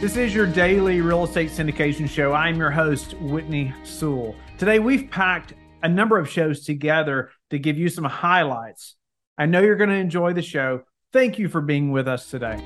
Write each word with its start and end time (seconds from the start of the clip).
This 0.00 0.16
is 0.16 0.34
your 0.34 0.46
daily 0.46 1.02
real 1.02 1.24
estate 1.24 1.50
syndication 1.50 2.08
show. 2.08 2.32
I'm 2.32 2.56
your 2.56 2.70
host, 2.70 3.12
Whitney 3.20 3.74
Sewell. 3.84 4.34
Today, 4.56 4.78
we've 4.78 5.10
packed 5.10 5.52
a 5.82 5.90
number 5.90 6.18
of 6.18 6.26
shows 6.26 6.64
together 6.64 7.32
to 7.50 7.58
give 7.58 7.76
you 7.76 7.90
some 7.90 8.04
highlights. 8.04 8.96
I 9.36 9.44
know 9.44 9.60
you're 9.60 9.76
going 9.76 9.90
to 9.90 9.96
enjoy 9.96 10.32
the 10.32 10.40
show. 10.40 10.84
Thank 11.12 11.38
you 11.38 11.50
for 11.50 11.60
being 11.60 11.90
with 11.92 12.08
us 12.08 12.30
today. 12.30 12.56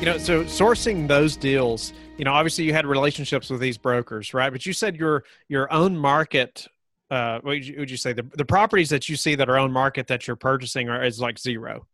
You 0.00 0.06
know, 0.06 0.16
so 0.16 0.44
sourcing 0.44 1.06
those 1.06 1.36
deals, 1.36 1.92
you 2.16 2.24
know, 2.24 2.32
obviously 2.32 2.64
you 2.64 2.72
had 2.72 2.86
relationships 2.86 3.50
with 3.50 3.60
these 3.60 3.76
brokers, 3.76 4.32
right? 4.32 4.50
But 4.50 4.64
you 4.64 4.72
said 4.72 4.96
your 4.96 5.24
your 5.48 5.70
own 5.70 5.98
market 5.98 6.66
uh, 7.10 7.40
what 7.42 7.44
would 7.44 7.66
you, 7.66 7.78
would 7.78 7.90
you, 7.90 7.98
say 7.98 8.14
the, 8.14 8.22
the 8.22 8.44
properties 8.46 8.88
that 8.88 9.06
you 9.10 9.16
see 9.16 9.34
that 9.34 9.50
are 9.50 9.58
on 9.58 9.70
market 9.70 10.06
that 10.06 10.26
you're 10.26 10.34
purchasing 10.34 10.88
are 10.88 11.04
is 11.04 11.20
like 11.20 11.38
zero 11.38 11.86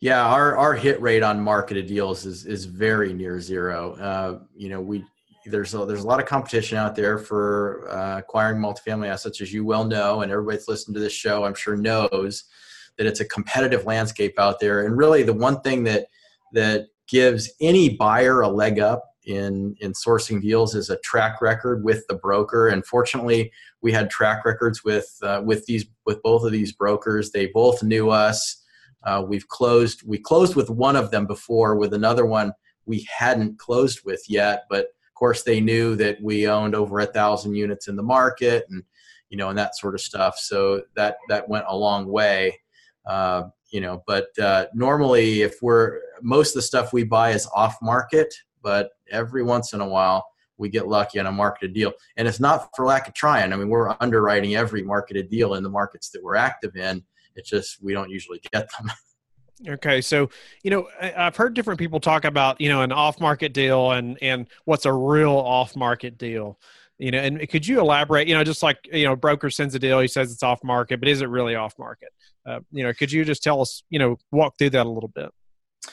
yeah, 0.00 0.24
our 0.24 0.56
our 0.56 0.74
hit 0.74 1.00
rate 1.00 1.22
on 1.22 1.40
marketed 1.40 1.86
deals 1.86 2.26
is 2.26 2.46
is 2.46 2.64
very 2.64 3.12
near 3.12 3.40
zero. 3.40 3.94
Uh, 3.94 4.38
you 4.54 4.68
know, 4.68 4.80
we 4.80 5.04
there's 5.46 5.74
a, 5.74 5.84
there's 5.84 6.04
a 6.04 6.06
lot 6.06 6.20
of 6.20 6.26
competition 6.26 6.78
out 6.78 6.96
there 6.96 7.18
for 7.18 7.88
uh, 7.90 8.18
acquiring 8.18 8.60
multifamily 8.60 9.08
assets, 9.08 9.40
as 9.40 9.52
you 9.52 9.64
well 9.64 9.84
know, 9.84 10.22
and 10.22 10.32
everybody's 10.32 10.68
listening 10.68 10.94
to 10.94 11.00
this 11.00 11.12
show, 11.12 11.44
I'm 11.44 11.54
sure 11.54 11.76
knows 11.76 12.44
that 12.96 13.06
it's 13.06 13.20
a 13.20 13.24
competitive 13.24 13.84
landscape 13.86 14.38
out 14.38 14.60
there. 14.60 14.86
And 14.86 14.96
really, 14.96 15.22
the 15.22 15.32
one 15.32 15.60
thing 15.60 15.84
that 15.84 16.06
that 16.52 16.86
gives 17.08 17.52
any 17.60 17.96
buyer 17.96 18.40
a 18.40 18.48
leg 18.48 18.78
up 18.78 19.04
in 19.26 19.74
in 19.80 19.92
sourcing 19.92 20.40
deals 20.40 20.74
is 20.74 20.90
a 20.90 20.98
track 20.98 21.40
record 21.40 21.84
with 21.84 22.06
the 22.08 22.14
broker. 22.14 22.68
And 22.68 22.84
fortunately, 22.86 23.52
we 23.80 23.92
had 23.92 24.10
track 24.10 24.44
records 24.44 24.84
with 24.84 25.08
uh, 25.22 25.42
with 25.44 25.66
these 25.66 25.86
with 26.06 26.22
both 26.22 26.44
of 26.44 26.52
these 26.52 26.72
brokers. 26.72 27.30
They 27.30 27.46
both 27.46 27.82
knew 27.82 28.10
us. 28.10 28.63
Uh, 29.04 29.24
we've 29.26 29.48
closed. 29.48 30.02
We 30.06 30.18
closed 30.18 30.56
with 30.56 30.70
one 30.70 30.96
of 30.96 31.10
them 31.10 31.26
before. 31.26 31.76
With 31.76 31.94
another 31.94 32.26
one, 32.26 32.52
we 32.86 33.06
hadn't 33.14 33.58
closed 33.58 34.00
with 34.04 34.22
yet. 34.28 34.64
But 34.68 34.86
of 34.86 35.14
course, 35.14 35.42
they 35.42 35.60
knew 35.60 35.96
that 35.96 36.18
we 36.22 36.48
owned 36.48 36.74
over 36.74 37.00
a 37.00 37.06
thousand 37.06 37.54
units 37.54 37.88
in 37.88 37.96
the 37.96 38.02
market, 38.02 38.64
and 38.70 38.82
you 39.28 39.36
know, 39.36 39.48
and 39.48 39.58
that 39.58 39.76
sort 39.76 39.94
of 39.94 40.00
stuff. 40.00 40.38
So 40.38 40.82
that 40.96 41.16
that 41.28 41.48
went 41.48 41.66
a 41.68 41.76
long 41.76 42.06
way. 42.06 42.58
Uh, 43.06 43.44
you 43.70 43.80
know, 43.80 44.02
but 44.06 44.28
uh, 44.38 44.66
normally, 44.72 45.42
if 45.42 45.56
we're 45.60 46.00
most 46.22 46.50
of 46.50 46.54
the 46.54 46.62
stuff 46.62 46.92
we 46.92 47.04
buy 47.04 47.30
is 47.30 47.48
off 47.54 47.76
market, 47.82 48.32
but 48.62 48.90
every 49.10 49.42
once 49.42 49.72
in 49.72 49.80
a 49.80 49.88
while 49.88 50.26
we 50.56 50.68
get 50.68 50.86
lucky 50.86 51.18
on 51.18 51.26
a 51.26 51.32
marketed 51.32 51.74
deal. 51.74 51.92
And 52.16 52.28
it's 52.28 52.40
not 52.40 52.68
for 52.76 52.86
lack 52.86 53.08
of 53.08 53.14
trying. 53.14 53.52
I 53.52 53.56
mean, 53.56 53.68
we're 53.68 53.94
underwriting 54.00 54.54
every 54.54 54.82
marketed 54.82 55.28
deal 55.28 55.54
in 55.54 55.62
the 55.62 55.68
markets 55.68 56.10
that 56.10 56.22
we're 56.22 56.36
active 56.36 56.76
in 56.76 57.02
it's 57.34 57.48
just 57.48 57.82
we 57.82 57.92
don't 57.92 58.10
usually 58.10 58.40
get 58.52 58.70
them. 58.78 58.90
Okay, 59.68 60.00
so 60.00 60.28
you 60.64 60.70
know 60.70 60.88
I've 61.00 61.36
heard 61.36 61.54
different 61.54 61.78
people 61.78 62.00
talk 62.00 62.24
about 62.24 62.60
you 62.60 62.68
know 62.68 62.82
an 62.82 62.90
off-market 62.90 63.54
deal 63.54 63.92
and 63.92 64.18
and 64.20 64.48
what's 64.64 64.84
a 64.84 64.92
real 64.92 65.30
off-market 65.30 66.18
deal. 66.18 66.58
You 66.98 67.12
know, 67.12 67.18
and 67.18 67.48
could 67.48 67.66
you 67.66 67.78
elaborate? 67.78 68.26
You 68.26 68.34
know, 68.34 68.42
just 68.42 68.64
like 68.64 68.78
you 68.92 69.04
know, 69.04 69.14
broker 69.14 69.50
sends 69.50 69.74
a 69.74 69.78
deal, 69.78 70.00
he 70.00 70.08
says 70.08 70.32
it's 70.32 70.42
off-market, 70.42 70.98
but 70.98 71.08
is 71.08 71.22
it 71.22 71.28
really 71.28 71.54
off-market? 71.54 72.08
Uh, 72.44 72.60
you 72.72 72.82
know, 72.82 72.92
could 72.92 73.12
you 73.12 73.24
just 73.24 73.44
tell 73.44 73.60
us? 73.60 73.84
You 73.90 74.00
know, 74.00 74.16
walk 74.32 74.58
through 74.58 74.70
that 74.70 74.86
a 74.86 74.90
little 74.90 75.10
bit. 75.14 75.30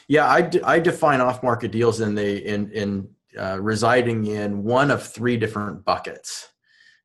Yeah, 0.08 0.30
I, 0.30 0.42
d- 0.42 0.62
I 0.64 0.80
define 0.80 1.22
off-market 1.22 1.72
deals 1.72 2.02
in 2.02 2.16
the 2.16 2.46
in 2.46 2.72
in 2.72 3.10
uh, 3.38 3.60
residing 3.62 4.26
in 4.28 4.64
one 4.64 4.92
of 4.92 5.06
three 5.08 5.38
different 5.38 5.86
buckets. 5.86 6.50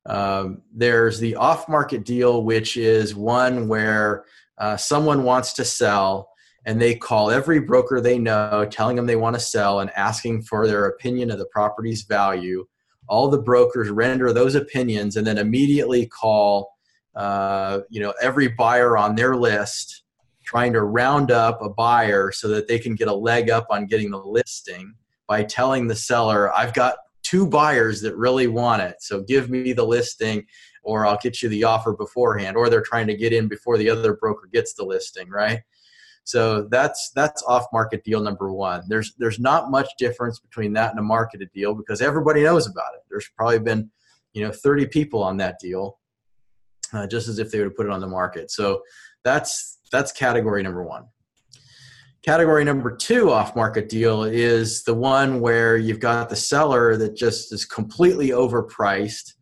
Um, 0.07 0.63
there's 0.73 1.19
the 1.19 1.37
off 1.37 1.69
market 1.69 2.05
deal, 2.05 2.45
which 2.45 2.77
is 2.77 3.15
one 3.15 3.69
where 3.69 4.25
uh, 4.59 4.77
someone 4.77 5.25
wants 5.25 5.53
to 5.55 5.65
sell 5.65 6.31
and 6.65 6.81
they 6.81 6.95
call 6.95 7.31
every 7.31 7.61
broker 7.61 8.01
they 8.01 8.19
know, 8.19 8.67
telling 8.71 8.97
them 8.97 9.07
they 9.07 9.17
want 9.17 9.35
to 9.35 9.41
sell 9.41 9.81
and 9.81 9.91
asking 9.97 10.43
for 10.43 10.67
their 10.67 10.87
opinion 10.87 11.31
of 11.31 11.39
the 11.39 11.47
property's 11.47 12.03
value. 12.03 12.67
All 13.09 13.29
the 13.29 13.43
brokers 13.43 13.89
render 13.89 14.33
those 14.33 14.57
opinions 14.57 15.17
and 15.17 15.27
then 15.27 15.39
immediately 15.39 16.07
call 16.07 16.77
uh, 17.17 17.81
you 17.89 18.01
know 18.01 18.13
every 18.21 18.47
buyer 18.47 18.97
on 18.97 19.15
their 19.15 19.37
list 19.37 20.03
trying 20.45 20.73
to 20.75 20.83
round 20.83 21.31
up 21.31 21.61
a 21.63 21.69
buyer 21.69 22.31
so 22.31 22.47
that 22.47 22.69
they 22.69 22.79
can 22.79 22.95
get 22.95 23.09
a 23.09 23.15
leg 23.15 23.49
up 23.51 23.67
on 23.71 23.87
getting 23.87 24.11
the 24.11 24.19
listing 24.19 24.95
by 25.27 25.43
telling 25.43 25.87
the 25.87 25.95
seller 25.95 26.55
i've 26.55 26.75
got 26.75 26.97
two 27.27 27.47
buyers 27.47 28.01
that 28.03 28.17
really 28.17 28.47
want 28.47 28.81
it. 28.83 28.97
So 29.01 29.21
give 29.23 29.51
me 29.51 29.73
the 29.73 29.85
listing 29.85 30.47
or 30.85 31.05
I'll 31.05 31.19
get 31.21 31.43
you 31.43 31.49
the 31.49 31.65
offer 31.65 31.93
beforehand 31.93 32.57
or 32.57 32.71
they're 32.71 32.83
trying 32.83 33.09
to 33.09 33.17
get 33.17 33.33
in 33.33 33.49
before 33.49 33.77
the 33.79 33.91
other 33.91 34.15
broker 34.15 34.49
gets 34.53 34.75
the 34.75 34.85
listing, 34.85 35.29
right? 35.29 35.61
So 36.23 36.69
that's 36.71 37.11
that's 37.15 37.43
off 37.45 37.67
market 37.73 38.05
deal 38.05 38.21
number 38.21 38.53
1. 38.53 38.85
There's 38.89 39.15
there's 39.19 39.41
not 39.41 39.71
much 39.71 39.89
difference 39.99 40.39
between 40.39 40.73
that 40.75 40.91
and 40.91 41.01
a 41.01 41.03
marketed 41.03 41.51
deal 41.53 41.75
because 41.75 42.01
everybody 42.01 42.45
knows 42.45 42.69
about 42.69 42.95
it. 42.95 43.01
There's 43.11 43.29
probably 43.37 43.59
been, 43.59 43.91
you 44.33 44.45
know, 44.45 44.53
30 44.53 44.87
people 44.87 45.23
on 45.23 45.37
that 45.39 45.59
deal. 45.61 45.99
Uh, 46.93 47.07
just 47.07 47.27
as 47.27 47.41
if 47.41 47.51
they 47.51 47.59
would 47.59 47.65
have 47.65 47.77
put 47.77 47.87
it 47.87 47.93
on 47.93 48.01
the 48.01 48.07
market. 48.07 48.51
So 48.53 48.83
that's 49.25 49.79
that's 49.91 50.13
category 50.13 50.63
number 50.63 50.85
1. 50.85 51.05
Category 52.27 52.65
number 52.65 52.91
two 52.91 53.31
off 53.31 53.55
market 53.55 53.89
deal 53.89 54.25
is 54.25 54.83
the 54.83 54.95
one 54.95 55.41
where 55.41 55.77
you've 55.77 56.01
got 56.01 56.29
the 56.29 56.35
seller 56.35 56.97
that 56.97 57.15
just 57.15 57.53
is 57.53 57.65
completely 57.65 58.31
overpriced. 58.31 59.35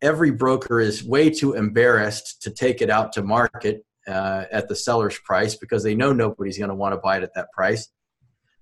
Every 0.00 0.30
broker 0.30 0.80
is 0.80 1.04
way 1.04 1.28
too 1.28 1.52
embarrassed 1.52 2.40
to 2.40 2.50
take 2.50 2.80
it 2.80 2.88
out 2.88 3.12
to 3.12 3.22
market 3.22 3.84
uh, 4.08 4.44
at 4.50 4.68
the 4.68 4.74
seller's 4.74 5.18
price 5.18 5.54
because 5.54 5.82
they 5.82 5.94
know 5.94 6.14
nobody's 6.14 6.56
going 6.56 6.70
to 6.70 6.74
want 6.74 6.94
to 6.94 7.00
buy 7.00 7.18
it 7.18 7.22
at 7.22 7.34
that 7.34 7.52
price. 7.52 7.90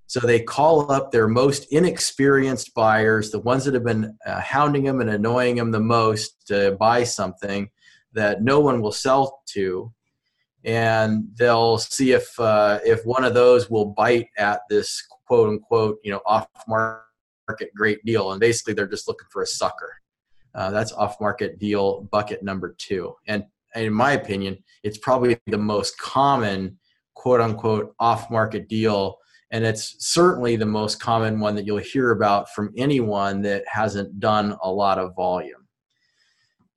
So 0.08 0.18
they 0.18 0.40
call 0.40 0.90
up 0.90 1.12
their 1.12 1.28
most 1.28 1.72
inexperienced 1.72 2.74
buyers, 2.74 3.30
the 3.30 3.38
ones 3.38 3.64
that 3.64 3.74
have 3.74 3.84
been 3.84 4.18
uh, 4.26 4.40
hounding 4.40 4.82
them 4.82 5.00
and 5.00 5.08
annoying 5.08 5.54
them 5.54 5.70
the 5.70 5.78
most 5.78 6.48
to 6.48 6.76
buy 6.80 7.04
something 7.04 7.70
that 8.12 8.42
no 8.42 8.58
one 8.58 8.82
will 8.82 8.90
sell 8.90 9.40
to 9.50 9.92
and 10.64 11.28
they'll 11.36 11.78
see 11.78 12.12
if 12.12 12.38
uh, 12.38 12.78
if 12.84 13.04
one 13.04 13.24
of 13.24 13.34
those 13.34 13.68
will 13.68 13.86
bite 13.86 14.28
at 14.38 14.60
this 14.68 15.04
quote 15.26 15.48
unquote 15.48 15.98
you 16.04 16.12
know 16.12 16.20
off 16.26 16.46
market 16.68 17.74
great 17.74 18.04
deal. 18.04 18.32
And 18.32 18.40
basically 18.40 18.74
they're 18.74 18.86
just 18.86 19.08
looking 19.08 19.26
for 19.30 19.42
a 19.42 19.46
sucker. 19.46 19.92
Uh, 20.54 20.70
that's 20.70 20.92
off 20.92 21.20
market 21.20 21.58
deal 21.58 22.02
bucket 22.12 22.42
number 22.42 22.74
two. 22.78 23.14
And, 23.26 23.44
in 23.74 23.90
my 23.90 24.12
opinion 24.12 24.62
it's 24.82 24.98
probably 24.98 25.40
the 25.46 25.56
most 25.56 25.96
common 25.98 26.78
quote 27.14 27.40
unquote 27.40 27.94
off 27.98 28.30
market 28.30 28.68
deal. 28.68 29.16
And 29.50 29.64
it's 29.64 29.96
certainly 29.98 30.56
the 30.56 30.66
most 30.66 31.00
common 31.00 31.40
one 31.40 31.54
that 31.54 31.64
you'll 31.64 31.78
hear 31.78 32.10
about 32.10 32.50
from 32.50 32.72
anyone 32.76 33.40
that 33.42 33.64
hasn't 33.66 34.20
done 34.20 34.56
a 34.62 34.70
lot 34.70 34.98
of 34.98 35.16
volume 35.16 35.61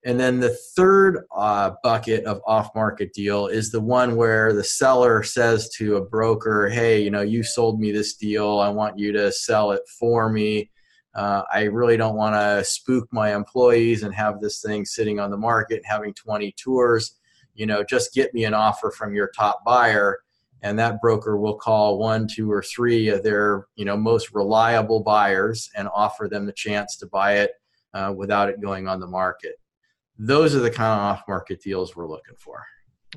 and 0.06 0.20
then 0.20 0.40
the 0.40 0.56
third 0.76 1.26
uh, 1.36 1.72
bucket 1.82 2.26
of 2.26 2.40
off 2.46 2.70
market 2.76 3.12
deal 3.12 3.48
is 3.48 3.72
the 3.72 3.82
one 3.82 4.16
where 4.16 4.54
the 4.54 4.64
seller 4.64 5.24
says 5.24 5.68
to 5.78 5.96
a 5.96 6.06
broker, 6.06 6.70
Hey, 6.70 7.02
you 7.02 7.10
know, 7.10 7.24
you 7.24 7.42
sold 7.44 7.80
me 7.80 7.92
this 7.92 8.14
deal. 8.14 8.60
I 8.60 8.70
want 8.70 9.00
you 9.00 9.12
to 9.14 9.32
sell 9.32 9.72
it 9.72 9.82
for 10.00 10.30
me. 10.30 10.70
Uh, 11.16 11.42
I 11.52 11.64
really 11.64 11.98
don't 11.98 12.16
want 12.16 12.36
to 12.36 12.64
spook 12.64 13.08
my 13.12 13.36
employees 13.36 14.04
and 14.04 14.14
have 14.14 14.40
this 14.40 14.62
thing 14.62 14.86
sitting 14.86 15.20
on 15.20 15.32
the 15.32 15.38
market 15.38 15.82
having 15.84 16.14
20 16.14 16.52
tours. 16.52 17.16
You 17.56 17.66
know, 17.66 17.84
just 17.84 18.14
get 18.14 18.32
me 18.32 18.46
an 18.46 18.54
offer 18.54 18.92
from 18.92 19.16
your 19.16 19.32
top 19.36 19.64
buyer. 19.66 20.20
And 20.62 20.78
that 20.78 21.02
broker 21.02 21.38
will 21.38 21.56
call 21.56 21.98
one, 21.98 22.28
two, 22.28 22.52
or 22.52 22.62
three 22.62 23.08
of 23.08 23.24
their, 23.24 23.66
you 23.76 23.86
know, 23.86 23.98
most 23.98 24.36
reliable 24.36 25.00
buyers 25.00 25.72
and 25.76 25.88
offer 25.96 26.28
them 26.28 26.46
the 26.46 26.54
chance 26.54 26.96
to 26.98 27.08
buy 27.08 27.40
it 27.40 27.54
uh, 27.96 28.14
without 28.16 28.50
it 28.50 28.62
going 28.62 28.88
on 28.88 29.00
the 29.00 29.08
market 29.08 29.56
those 30.18 30.56
are 30.56 30.60
the 30.60 30.72
kind 30.72 30.94
of 30.94 31.00
off 31.00 31.24
market 31.28 31.62
deals 31.62 31.96
we're 31.96 32.08
looking 32.08 32.36
for. 32.38 32.64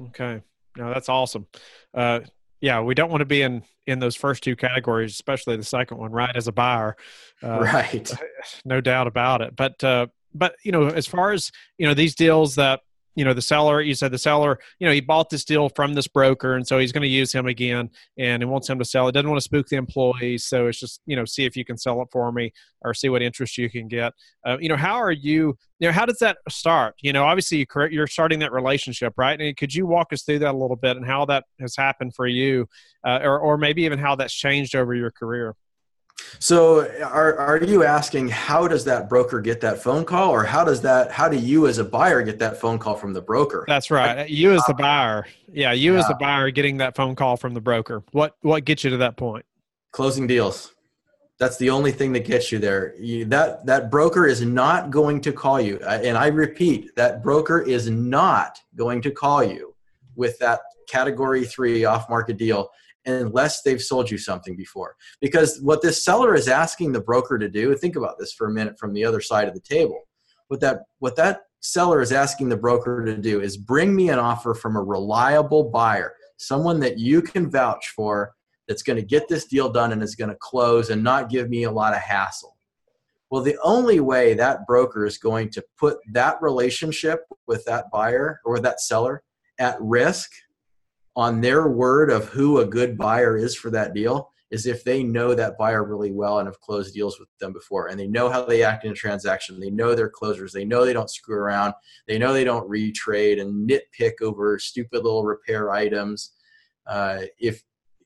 Okay. 0.09 0.43
No, 0.77 0.93
that's 0.93 1.09
awesome. 1.09 1.47
Uh, 1.95 2.21
yeah, 2.61 2.81
we 2.81 2.95
don't 2.95 3.11
want 3.11 3.21
to 3.21 3.27
be 3.27 3.43
in 3.43 3.63
in 3.87 3.99
those 3.99 4.17
first 4.17 4.43
two 4.43 4.57
categories, 4.57 5.13
especially 5.13 5.57
the 5.57 5.63
second 5.63 5.99
one, 5.99 6.13
right? 6.13 6.35
As 6.35 6.49
a 6.49 6.53
buyer, 6.53 6.97
uh, 7.43 7.61
right? 7.61 8.11
No 8.65 8.81
doubt 8.81 9.07
about 9.07 9.43
it. 9.43 9.55
But 9.57 9.83
uh, 9.83 10.07
but 10.35 10.55
you 10.65 10.73
know, 10.73 10.89
as 10.89 11.07
far 11.07 11.33
as 11.33 11.51
you 11.79 11.87
know, 11.87 11.95
these 11.95 12.15
deals 12.15 12.57
that 12.57 12.81
you 13.19 13.25
know 13.25 13.35
the 13.35 13.43
seller 13.43 13.83
you 13.83 13.97
said 13.97 14.13
the 14.13 14.19
seller 14.19 14.61
you 14.79 14.87
know 14.87 14.93
he 14.93 15.01
bought 15.01 15.29
this 15.29 15.45
deal 15.45 15.69
from 15.71 15.93
this 15.93 16.07
broker 16.07 16.55
and 16.55 16.65
so 16.65 16.79
he's 16.79 16.93
going 16.93 17.03
to 17.03 17.09
use 17.09 17.33
him 17.33 17.49
again 17.49 17.91
and 18.17 18.41
he 18.41 18.47
wants 18.47 18.71
him 18.71 18.79
to 18.79 18.85
sell. 18.85 19.09
It 19.09 19.13
doesn't 19.13 19.29
want 19.29 19.39
to 19.39 19.45
spook 19.45 19.67
the 19.67 19.75
employees 19.77 20.45
so 20.45 20.69
it's 20.69 20.79
just 20.79 21.01
you 21.05 21.17
know 21.17 21.25
see 21.25 21.45
if 21.45 21.57
you 21.57 21.65
can 21.65 21.77
sell 21.77 22.01
it 22.01 22.09
for 22.13 22.31
me 22.31 22.53
or 22.83 22.95
see 22.95 23.09
what 23.09 23.21
interest 23.21 23.59
you 23.59 23.69
can 23.69 23.89
get. 23.89 24.13
Uh, 24.47 24.57
you 24.61 24.69
know 24.69 24.77
how 24.77 24.95
are 24.95 25.11
you 25.11 25.59
you 25.81 25.89
know 25.89 25.93
how 25.93 26.07
does 26.07 26.19
that 26.21 26.39
start? 26.49 26.95
You 27.03 27.13
know 27.13 27.25
obviously 27.25 27.67
you're 27.91 28.07
starting 28.07 28.39
that 28.39 28.53
relationship 28.53 29.15
right? 29.17 29.41
And 29.41 29.57
could 29.57 29.75
you 29.75 29.85
walk 29.85 30.13
us 30.13 30.23
through 30.23 30.39
that 30.39 30.55
a 30.55 30.57
little 30.57 30.77
bit 30.77 30.97
and 30.97 31.05
how 31.05 31.25
that 31.25 31.45
has 31.59 31.75
happened 31.77 32.15
for 32.15 32.29
you 32.29 32.69
uh, 33.05 33.19
or, 33.25 33.41
or 33.41 33.59
maybe 33.59 33.83
even 33.83 33.99
how 33.99 34.15
that's 34.15 34.33
changed 34.33 34.77
over 34.77 34.95
your 34.95 35.11
career 35.11 35.57
So 36.41 36.89
are 37.03 37.37
are 37.37 37.65
you 37.65 37.85
asking 37.85 38.29
how 38.29 38.69
does 38.69 38.85
that 38.85 39.09
broker 39.09 39.41
get 39.41 39.61
that 39.63 39.83
phone 39.83 40.05
call 40.05 40.31
or 40.31 40.45
how 40.45 40.65
does 40.65 40.81
that 40.83 41.11
how 41.11 41.29
do 41.29 41.37
you 41.37 41.67
as 41.67 41.79
a 41.79 41.85
buyer 41.85 42.23
get 42.23 42.39
that 42.39 42.61
phone 42.61 42.79
call 42.79 42.95
from 42.95 43.13
the 43.13 43.21
broker? 43.21 43.65
That's 43.67 43.91
right. 43.91 44.29
You 44.29 44.53
as 44.53 44.63
the 44.67 44.75
buyer. 44.75 45.27
Yeah, 45.53 45.73
you 45.73 45.95
yeah. 45.95 46.01
as 46.01 46.09
the 46.09 46.15
buyer 46.15 46.51
getting 46.51 46.77
that 46.79 46.95
phone 46.95 47.15
call 47.17 47.37
from 47.37 47.55
the 47.55 47.61
broker. 47.61 48.03
What 48.13 48.37
what 48.43 48.65
gets 48.65 48.85
you 48.85 48.91
to 48.91 48.97
that 48.99 49.17
point? 49.17 49.45
Closing 49.93 50.27
deals. 50.27 50.75
That's 51.39 51.57
the 51.57 51.71
only 51.71 51.93
thing 51.93 52.13
that 52.15 52.25
gets 52.25 52.51
you 52.51 52.59
there. 52.59 52.95
You, 52.99 53.25
that 53.27 53.65
that 53.67 53.91
broker 53.91 54.27
is 54.27 54.43
not 54.43 54.91
going 54.91 55.21
to 55.23 55.33
call 55.33 55.61
you. 55.61 55.79
And 55.79 56.19
I 56.19 56.29
repeat, 56.29 56.95
that 56.97 57.23
broker 57.23 57.61
is 57.61 57.89
not 57.89 58.61
going 58.75 59.03
to 59.03 59.11
call 59.11 59.45
you 59.45 59.75
with 60.17 60.37
that 60.41 60.61
category 60.89 61.45
3 61.45 61.85
off 61.85 62.09
market 62.09 62.39
deal 62.39 62.71
unless 63.09 63.63
they've 63.63 63.83
sold 63.83 64.11
you 64.11 64.19
something 64.19 64.57
before. 64.57 64.97
Because 65.21 65.61
what 65.63 65.83
this 65.83 66.05
seller 66.05 66.35
is 66.35 66.49
asking 66.49 66.93
the 66.93 67.01
broker 67.01 67.39
to 67.39 67.49
do, 67.49 67.75
think 67.75 67.97
about 67.97 68.19
this 68.19 68.33
for 68.33 68.47
a 68.47 68.53
minute 68.53 68.79
from 68.79 68.93
the 68.93 69.05
other 69.05 69.21
side 69.21 69.49
of 69.49 69.55
the 69.55 69.61
table. 69.61 70.01
What 70.49 70.61
that 70.61 70.81
what 70.99 71.17
that 71.17 71.41
seller 71.61 72.01
is 72.01 72.13
asking 72.13 72.49
the 72.49 72.57
broker 72.57 73.05
to 73.05 73.17
do 73.17 73.41
is 73.41 73.57
bring 73.57 73.95
me 73.95 74.11
an 74.11 74.19
offer 74.19 74.55
from 74.55 74.77
a 74.77 74.83
reliable 74.83 75.65
buyer, 75.65 76.15
someone 76.37 76.81
that 76.81 76.99
you 76.99 77.21
can 77.21 77.51
vouch 77.51 77.93
for 77.95 78.33
that's 78.67 78.83
going 78.83 78.99
to 78.99 79.05
get 79.05 79.29
this 79.29 79.47
deal 79.47 79.71
done 79.71 79.93
and 79.93 80.03
is 80.03 80.15
going 80.15 80.31
to 80.31 80.37
close 80.37 80.91
and 80.91 81.03
not 81.03 81.31
give 81.31 81.49
me 81.49 81.65
a 81.65 81.71
lot 81.71 81.95
of 81.95 82.01
hassle. 82.01 82.57
Well, 83.31 83.43
the 83.43 83.59
only 83.63 84.01
way 84.01 84.35
that 84.35 84.67
broker 84.67 85.05
is 85.05 85.19
going 85.19 85.51
to 85.51 85.65
put 85.79 85.99
that 86.13 86.41
relationship 86.41 87.21
with 87.47 87.65
that 87.67 87.91
buyer 87.91 88.41
or 88.45 88.59
that 88.61 88.81
seller 88.81 89.23
at 89.59 89.77
risk 89.81 90.31
on 91.19 91.41
their 91.41 91.67
word 91.67 92.13
of 92.13 92.29
who 92.29 92.61
a 92.61 92.65
good 92.65 92.97
buyer 92.97 93.37
is 93.37 93.57
for 93.57 93.71
that 93.73 93.93
deal 93.93 94.31
is 94.53 94.67
if 94.67 94.85
they 94.85 95.03
know 95.03 95.35
that 95.35 95.59
buyer 95.59 95.83
really 95.83 96.13
well 96.13 96.39
and 96.39 96.47
have 96.47 96.61
closed 96.61 96.95
deals 96.95 97.19
with 97.19 97.29
them 97.41 97.53
before 97.53 97.89
and 97.89 97.99
they 97.99 98.07
know 98.07 98.31
how 98.31 98.45
they 98.45 98.63
act 98.63 98.85
in 98.85 98.93
a 98.93 98.95
transaction. 98.95 99.59
They 99.59 99.69
know 99.69 99.97
their 99.97 100.09
closers. 100.09 100.53
They 100.53 100.65
know 100.65 100.85
they 100.85 100.93
don't 100.93 101.11
screw 101.11 101.37
around. 101.37 101.75
They 102.07 102.19
know 102.19 102.33
they 102.33 102.45
don't 102.45 102.71
retrade 102.71 103.41
and 103.41 103.69
nitpick 103.69 104.23
over 104.23 104.61
stupid 104.61 105.03
little 105.03 105.25
repair 105.25 105.73
items. 105.73 106.35
Uh, 106.87 107.23
if 107.41 107.65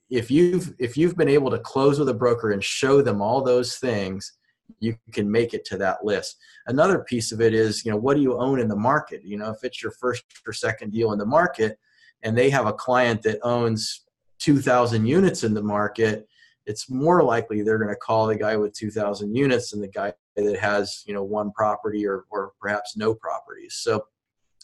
if 0.08 0.30
you've 0.30 0.74
if 0.78 0.96
you've 0.96 1.16
been 1.16 1.28
able 1.28 1.50
to 1.50 1.58
close 1.58 1.98
with 1.98 2.08
a 2.08 2.14
broker 2.14 2.52
and 2.52 2.64
show 2.64 3.02
them 3.02 3.20
all 3.20 3.44
those 3.44 3.76
things 3.76 4.32
you 4.80 4.96
can 5.12 5.30
make 5.30 5.52
it 5.52 5.66
to 5.66 5.76
that 5.76 6.02
list. 6.02 6.38
Another 6.66 7.00
piece 7.00 7.30
of 7.30 7.42
it 7.42 7.52
is 7.52 7.84
you 7.84 7.90
know 7.90 7.98
what 7.98 8.16
do 8.16 8.22
you 8.22 8.38
own 8.38 8.58
in 8.58 8.68
the 8.68 8.74
market? 8.74 9.22
You 9.22 9.36
know 9.36 9.50
if 9.50 9.62
it's 9.64 9.82
your 9.82 9.92
first 9.92 10.24
or 10.46 10.54
second 10.54 10.92
deal 10.92 11.12
in 11.12 11.18
the 11.18 11.26
market 11.26 11.78
and 12.22 12.36
they 12.36 12.50
have 12.50 12.66
a 12.66 12.72
client 12.72 13.22
that 13.22 13.38
owns 13.42 14.02
2000 14.38 15.06
units 15.06 15.44
in 15.44 15.54
the 15.54 15.62
market 15.62 16.26
it's 16.64 16.88
more 16.88 17.22
likely 17.24 17.62
they're 17.62 17.78
going 17.78 17.88
to 17.88 17.96
call 17.96 18.26
the 18.26 18.36
guy 18.36 18.56
with 18.56 18.72
2000 18.74 19.34
units 19.34 19.70
than 19.70 19.80
the 19.80 19.88
guy 19.88 20.12
that 20.36 20.58
has 20.58 21.02
you 21.06 21.14
know 21.14 21.22
one 21.22 21.50
property 21.52 22.06
or, 22.06 22.24
or 22.30 22.52
perhaps 22.60 22.96
no 22.96 23.14
properties 23.14 23.78
so 23.80 24.04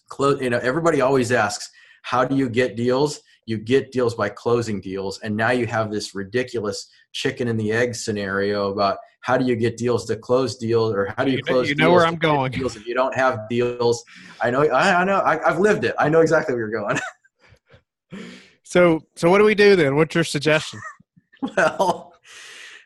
close 0.09 0.41
you 0.41 0.51
know 0.51 0.59
everybody 0.59 1.01
always 1.01 1.33
asks 1.33 1.71
how 2.03 2.25
do 2.25 2.37
you 2.37 2.49
get 2.49 2.75
deals? 2.75 3.21
You 3.45 3.59
get 3.59 3.93
deals 3.93 4.15
by 4.15 4.31
closing 4.31 4.81
deals 4.81 5.19
and 5.21 5.37
now 5.37 5.51
you 5.51 5.67
have 5.67 5.91
this 5.91 6.15
ridiculous 6.15 6.89
chicken 7.13 7.49
and 7.49 7.61
the 7.61 7.73
egg 7.73 7.95
scenario 7.95 8.73
about 8.73 8.99
how 9.21 9.37
do 9.37 9.45
you 9.45 9.57
get 9.57 9.77
deals 9.77 10.07
to 10.07 10.17
close 10.17 10.57
deals 10.57 10.95
or 10.95 11.13
how 11.17 11.25
do 11.25 11.31
you, 11.31 11.39
you 11.39 11.43
close 11.43 11.69
you 11.69 11.75
know 11.75 11.91
where 11.91 12.07
i'm 12.07 12.17
going. 12.17 12.53
deals 12.53 12.77
if 12.77 12.87
you 12.87 12.95
don't 12.95 13.15
have 13.15 13.49
deals? 13.49 14.05
I 14.41 14.51
know 14.51 14.63
i, 14.63 15.01
I 15.01 15.05
know 15.05 15.19
I, 15.19 15.47
i've 15.49 15.59
lived 15.59 15.85
it. 15.85 15.95
I 15.99 16.09
know 16.09 16.21
exactly 16.21 16.55
where 16.55 16.69
you're 16.69 16.81
going 16.81 16.99
so, 18.69 19.01
so 19.17 19.31
what 19.31 19.39
do 19.39 19.45
we 19.45 19.55
do 19.55 19.77
then? 19.77 19.97
What's 19.97 20.15
your 20.15 20.25
suggestion? 20.25 20.79
well, 21.57 22.13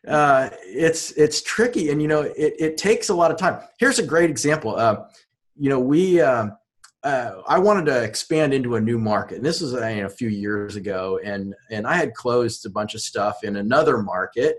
uh, 0.07 0.51
it's 0.63 1.11
it's 1.13 1.43
tricky, 1.43 1.91
and 1.91 2.01
you 2.01 2.07
know, 2.07 2.21
it, 2.21 2.55
it 2.57 2.77
takes 2.77 3.09
a 3.09 3.15
lot 3.15 3.33
of 3.33 3.37
time. 3.37 3.61
Here's 3.81 3.99
a 3.99 4.07
great 4.07 4.31
example. 4.31 4.77
Uh, 4.77 5.07
you 5.57 5.69
know, 5.69 5.81
we 5.81 6.21
uh, 6.21 6.51
uh, 7.03 7.33
I 7.49 7.59
wanted 7.59 7.87
to 7.87 8.01
expand 8.01 8.55
into 8.55 8.77
a 8.77 8.81
new 8.81 8.97
market, 8.97 9.39
and 9.39 9.45
this 9.45 9.61
was 9.61 9.75
uh, 9.75 9.79
a 9.81 10.09
few 10.09 10.29
years 10.29 10.77
ago, 10.77 11.19
and 11.25 11.53
and 11.73 11.85
I 11.85 11.95
had 11.95 12.15
closed 12.15 12.65
a 12.65 12.71
bunch 12.71 12.95
of 12.95 13.01
stuff 13.01 13.43
in 13.43 13.57
another 13.57 13.99
market, 13.99 14.59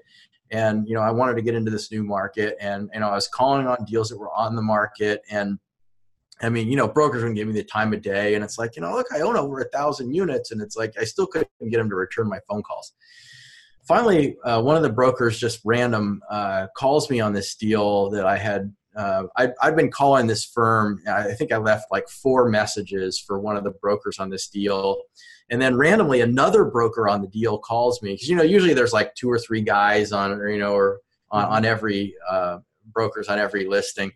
and 0.52 0.86
you 0.90 0.94
know, 0.94 1.02
I 1.02 1.12
wanted 1.12 1.36
to 1.36 1.42
get 1.42 1.56
into 1.56 1.72
this 1.72 1.90
new 1.90 2.04
market, 2.04 2.58
and 2.60 2.90
you 2.94 3.00
know, 3.00 3.08
I 3.08 3.16
was 3.16 3.30
calling 3.30 3.66
on 3.66 3.86
deals 3.86 4.10
that 4.10 4.18
were 4.18 4.34
on 4.34 4.58
the 4.58 4.62
market, 4.62 5.22
and 5.30 5.58
I 6.44 6.50
mean, 6.50 6.70
you 6.70 6.76
know, 6.76 6.88
brokers 6.88 7.22
wouldn't 7.22 7.38
give 7.38 7.48
me 7.48 7.54
the 7.54 7.64
time 7.64 7.94
of 7.94 8.02
day, 8.02 8.36
and 8.36 8.44
it's 8.44 8.58
like, 8.58 8.76
you 8.76 8.82
know, 8.82 8.94
look, 8.94 9.08
I 9.14 9.22
own 9.22 9.38
over 9.38 9.60
a 9.62 9.70
thousand 9.70 10.14
units, 10.14 10.52
and 10.52 10.62
it's 10.62 10.76
like 10.76 10.94
I 11.00 11.06
still 11.06 11.26
couldn't 11.26 11.50
get 11.70 11.78
them 11.78 11.90
to 11.90 11.96
return 11.96 12.28
my 12.28 12.40
phone 12.50 12.62
calls. 12.64 12.94
Finally, 13.88 14.38
uh, 14.44 14.62
one 14.62 14.76
of 14.76 14.84
the 14.84 14.90
brokers 14.90 15.40
just 15.40 15.60
random 15.66 16.22
uh, 16.30 16.68
calls 16.76 17.10
me 17.10 17.20
on 17.20 17.34
this 17.34 17.56
deal 17.56 18.10
that 18.12 18.26
I 18.26 18.38
had. 18.38 18.74
Uh, 18.96 19.24
I, 19.38 19.50
I've 19.62 19.76
been 19.76 19.90
calling 19.90 20.28
this 20.28 20.46
firm. 20.46 21.02
I 21.08 21.34
think 21.34 21.52
I 21.52 21.58
left 21.58 21.92
like 21.92 22.08
four 22.08 22.48
messages 22.48 23.20
for 23.20 23.40
one 23.40 23.58
of 23.58 23.64
the 23.64 23.72
brokers 23.72 24.20
on 24.20 24.30
this 24.30 24.48
deal, 24.48 25.02
and 25.50 25.62
then 25.62 25.78
randomly 25.78 26.22
another 26.22 26.66
broker 26.66 27.08
on 27.08 27.22
the 27.22 27.28
deal 27.28 27.58
calls 27.58 28.02
me 28.02 28.14
because 28.14 28.30
you 28.30 28.36
know 28.36 28.44
usually 28.44 28.74
there's 28.74 28.94
like 28.94 29.16
two 29.16 29.32
or 29.32 29.40
three 29.40 29.62
guys 29.62 30.12
on, 30.12 30.32
or, 30.32 30.50
you 30.50 30.60
know, 30.60 30.74
or 30.74 31.00
on, 31.32 31.46
on 31.46 31.66
every 31.66 32.16
uh, 32.30 32.60
brokers 32.94 33.30
on 33.30 33.40
every 33.40 33.66
listing 33.66 34.12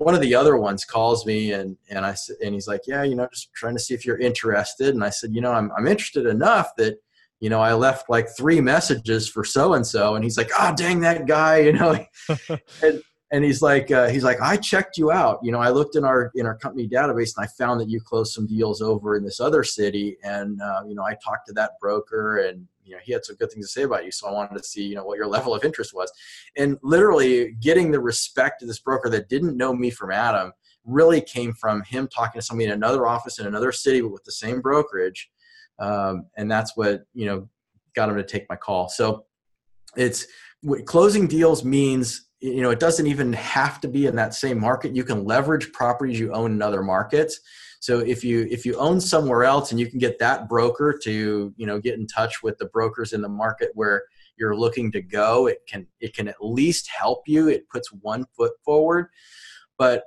one 0.00 0.14
of 0.14 0.22
the 0.22 0.34
other 0.34 0.56
ones 0.56 0.84
calls 0.84 1.26
me 1.26 1.52
and 1.52 1.76
and 1.90 2.06
I 2.06 2.16
and 2.42 2.54
he's 2.54 2.66
like, 2.66 2.82
yeah, 2.86 3.02
you 3.02 3.14
know, 3.14 3.28
just 3.30 3.52
trying 3.52 3.74
to 3.74 3.80
see 3.80 3.92
if 3.92 4.06
you're 4.06 4.18
interested. 4.18 4.94
And 4.94 5.04
I 5.04 5.10
said, 5.10 5.34
you 5.34 5.42
know, 5.42 5.52
I'm 5.52 5.70
I'm 5.76 5.86
interested 5.86 6.26
enough 6.26 6.70
that 6.78 6.96
you 7.40 7.50
know 7.50 7.60
I 7.60 7.74
left 7.74 8.08
like 8.08 8.26
three 8.34 8.62
messages 8.62 9.28
for 9.28 9.44
so 9.44 9.74
and 9.74 9.86
so. 9.86 10.14
And 10.14 10.24
he's 10.24 10.38
like, 10.38 10.50
oh 10.58 10.74
dang 10.74 11.00
that 11.00 11.26
guy, 11.26 11.58
you 11.66 11.72
know. 11.74 12.04
and, 12.82 13.02
and 13.30 13.44
he's 13.44 13.62
like 13.62 13.92
uh, 13.92 14.08
he's 14.08 14.24
like 14.24 14.40
i 14.40 14.56
checked 14.56 14.98
you 14.98 15.12
out 15.12 15.38
you 15.40 15.52
know 15.52 15.60
i 15.60 15.70
looked 15.70 15.94
in 15.94 16.04
our 16.04 16.32
in 16.34 16.46
our 16.46 16.56
company 16.56 16.88
database 16.88 17.32
and 17.36 17.44
i 17.44 17.46
found 17.46 17.80
that 17.80 17.88
you 17.88 18.00
closed 18.00 18.32
some 18.32 18.44
deals 18.44 18.82
over 18.82 19.14
in 19.14 19.22
this 19.22 19.38
other 19.38 19.62
city 19.62 20.16
and 20.24 20.60
uh, 20.60 20.82
you 20.84 20.96
know 20.96 21.04
i 21.04 21.14
talked 21.24 21.46
to 21.46 21.52
that 21.52 21.72
broker 21.80 22.38
and 22.38 22.66
you 22.90 22.96
know 22.96 23.02
he 23.02 23.12
had 23.12 23.24
some 23.24 23.36
good 23.36 23.50
things 23.50 23.66
to 23.66 23.72
say 23.72 23.82
about 23.84 24.04
you 24.04 24.10
so 24.10 24.28
i 24.28 24.32
wanted 24.32 24.56
to 24.58 24.64
see 24.64 24.84
you 24.84 24.94
know 24.94 25.04
what 25.04 25.16
your 25.16 25.26
level 25.26 25.54
of 25.54 25.64
interest 25.64 25.94
was. 25.94 26.12
And 26.56 26.76
literally 26.82 27.52
getting 27.60 27.90
the 27.90 28.00
respect 28.00 28.62
of 28.62 28.68
this 28.68 28.80
broker 28.80 29.08
that 29.10 29.28
didn't 29.28 29.56
know 29.56 29.72
me 29.74 29.90
from 29.90 30.10
adam 30.10 30.52
really 30.84 31.20
came 31.20 31.52
from 31.52 31.82
him 31.84 32.08
talking 32.08 32.40
to 32.40 32.44
somebody 32.44 32.66
in 32.66 32.72
another 32.72 33.06
office 33.06 33.38
in 33.38 33.46
another 33.46 33.72
city 33.72 34.00
but 34.00 34.12
with 34.12 34.24
the 34.24 34.32
same 34.32 34.60
brokerage 34.60 35.30
um, 35.78 36.26
and 36.36 36.50
that's 36.50 36.76
what 36.76 37.04
you 37.14 37.26
know 37.26 37.48
got 37.94 38.08
him 38.08 38.16
to 38.16 38.22
take 38.22 38.48
my 38.48 38.56
call. 38.56 38.88
So 38.88 39.24
it's 39.96 40.26
closing 40.84 41.26
deals 41.26 41.64
means 41.64 42.28
you 42.40 42.62
know 42.62 42.70
it 42.70 42.80
doesn't 42.80 43.06
even 43.06 43.32
have 43.32 43.80
to 43.80 43.88
be 43.88 44.06
in 44.06 44.16
that 44.16 44.34
same 44.34 44.58
market 44.58 44.96
you 44.96 45.04
can 45.04 45.24
leverage 45.24 45.72
properties 45.72 46.18
you 46.18 46.32
own 46.32 46.52
in 46.52 46.62
other 46.62 46.82
markets 46.82 47.40
so 47.80 47.98
if 48.00 48.22
you 48.24 48.46
if 48.50 48.66
you 48.66 48.76
own 48.76 49.00
somewhere 49.00 49.44
else 49.44 49.70
and 49.70 49.80
you 49.80 49.86
can 49.86 49.98
get 49.98 50.18
that 50.18 50.48
broker 50.48 50.98
to 51.02 51.52
you 51.56 51.66
know 51.66 51.78
get 51.78 51.98
in 51.98 52.06
touch 52.06 52.42
with 52.42 52.58
the 52.58 52.66
brokers 52.66 53.12
in 53.12 53.22
the 53.22 53.28
market 53.28 53.70
where 53.74 54.04
you're 54.40 54.56
looking 54.56 54.90
to 54.92 55.02
go, 55.02 55.46
it 55.46 55.58
can 55.68 55.86
it 56.00 56.14
can 56.14 56.26
at 56.26 56.36
least 56.40 56.88
help 56.88 57.28
you. 57.28 57.48
It 57.48 57.68
puts 57.68 57.92
one 57.92 58.24
foot 58.36 58.52
forward. 58.64 59.08
But 59.78 60.04